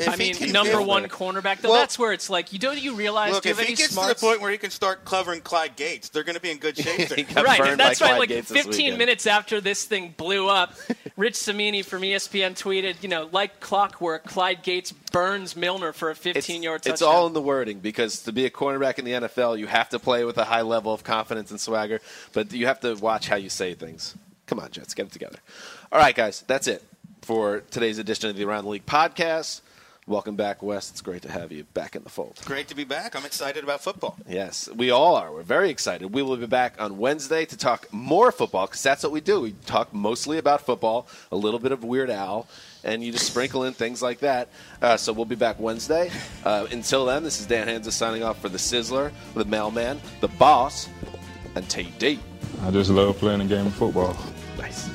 I 0.08 0.16
mean, 0.18 0.36
number 0.52 0.80
if- 0.82 0.86
one 0.86 1.06
cornerback. 1.08 1.62
Though 1.62 1.70
Well- 1.70 1.80
that's 1.80 1.98
where 1.98 2.12
it's 2.12 2.30
like 2.30 2.52
you 2.52 2.60
don't 2.60 2.80
you 2.80 2.96
realize 2.96 3.34
Look, 3.34 3.44
do 3.44 3.50
you 3.50 3.54
if 3.54 3.60
he 3.60 3.66
any 3.68 3.76
gets 3.76 3.96
to 3.96 4.08
the 4.08 4.16
point 4.16 4.42
where 4.42 4.52
he 4.52 4.58
can 4.58 4.72
start 4.72 5.06
covering 5.06 5.42
Clyde 5.42 5.76
Gates, 5.76 6.10
they're 6.10 6.24
going 6.24 6.36
to 6.36 6.42
be 6.42 6.52
in 6.52 6.58
good 6.58 6.78
shape. 6.78 7.08
there. 7.10 7.44
right, 7.44 7.78
that's 7.78 8.02
right. 8.02 8.20
Like 8.20 8.30
15 8.44 8.98
minutes 8.98 9.26
after 9.26 9.62
this 9.62 9.86
thing 9.86 10.14
blew 10.18 10.50
up, 10.50 10.76
Rich 11.16 11.36
Cimini 11.36 11.82
from 11.82 12.02
ESPN 12.02 12.54
tweeted, 12.56 13.02
you 13.02 13.10
know, 13.10 13.30
like 13.32 13.60
clockwork, 13.60 14.26
Clyde 14.26 14.64
Gates 14.64 14.92
burns 14.92 15.56
Milner 15.56 15.94
for 15.94 16.10
a 16.10 16.14
15-yard 16.14 16.84
touchdown. 16.84 16.94
It's 16.94 17.02
all 17.02 17.28
in 17.28 17.34
the 17.34 17.42
wording 17.42 17.80
because 17.80 18.22
to 18.24 18.34
be 18.34 18.46
a 18.46 18.50
cornerback 18.50 19.00
in 19.00 19.06
the 19.06 19.12
NFL, 19.12 19.58
you 19.58 19.68
have 19.68 19.90
to 19.90 20.00
play 20.00 20.26
with 20.26 20.38
a 20.38 20.46
high 20.46 20.62
level 20.62 20.94
of 20.94 21.04
confidence 21.04 21.52
and 21.52 21.60
swagger, 21.60 22.02
but 22.34 22.52
you 22.52 22.66
have 22.66 22.82
to 22.82 22.96
watch 22.96 23.30
how 23.30 23.38
you 23.38 23.50
say 23.50 23.74
things. 23.74 24.16
Come 24.46 24.60
on, 24.60 24.70
Jets, 24.72 24.94
get 24.94 25.08
it 25.08 25.12
together. 25.12 25.40
All 25.92 26.00
right, 26.00 26.16
guys, 26.16 26.44
that's 26.48 26.68
it 26.68 26.84
for 27.26 27.62
today's 27.72 27.98
edition 27.98 28.30
of 28.30 28.36
the 28.36 28.44
Around 28.44 28.66
the 28.66 28.70
League 28.70 28.86
podcast. 28.86 29.62
Welcome 30.06 30.36
back, 30.36 30.62
Wes. 30.62 30.92
It's 30.92 31.02
great 31.02 31.24
to 31.24 31.32
have 31.32 31.52
you 31.52 31.64
back 31.74 31.96
in 31.96 32.04
the 32.04 32.10
fold. 32.10 32.40
Great 32.46 32.68
to 32.68 32.76
be 32.76 32.84
back. 32.84 33.16
I'm 33.16 33.26
excited 33.26 33.64
about 33.64 33.82
football. 33.82 34.16
Yes, 34.30 34.70
we 34.76 34.92
all 34.92 35.16
are. 35.16 35.34
We're 35.34 35.42
very 35.42 35.72
excited. 35.72 36.14
We 36.14 36.22
will 36.22 36.38
be 36.38 36.46
back 36.46 36.76
on 36.78 37.00
Wednesday 37.00 37.44
to 37.46 37.58
talk 37.58 37.92
more 37.92 38.32
football 38.32 38.68
because 38.68 38.84
that's 38.84 39.02
what 39.02 39.12
we 39.12 39.22
do. 39.22 39.42
We 39.42 39.54
talk 39.66 39.92
mostly 39.92 40.38
about 40.38 40.62
football, 40.62 41.08
a 41.32 41.36
little 41.36 41.60
bit 41.60 41.72
of 41.72 41.84
Weird 41.84 42.12
Al, 42.12 42.48
and 42.84 43.04
you 43.04 43.12
just 43.12 43.26
sprinkle 43.26 43.64
in 43.64 43.74
things 43.74 44.04
like 44.04 44.20
that. 44.20 44.50
Uh, 44.80 44.96
so 44.96 45.12
we'll 45.12 45.26
be 45.26 45.34
back 45.34 45.60
Wednesday. 45.60 46.12
Uh, 46.44 46.68
until 46.70 47.06
then, 47.08 47.24
this 47.24 47.40
is 47.40 47.48
Dan 47.48 47.68
Hanzus 47.68 47.94
signing 47.94 48.22
off 48.22 48.40
for 48.40 48.50
the 48.50 48.60
Sizzler, 48.60 49.12
the 49.34 49.46
Mailman, 49.46 50.00
the 50.22 50.28
Boss, 50.28 50.88
and 51.56 51.66
TD. 51.66 52.20
I 52.62 52.70
just 52.70 52.92
love 52.92 53.18
playing 53.18 53.42
a 53.42 53.46
game 53.46 53.66
of 53.66 53.74
football. 53.74 54.16
Nice. 54.60 54.95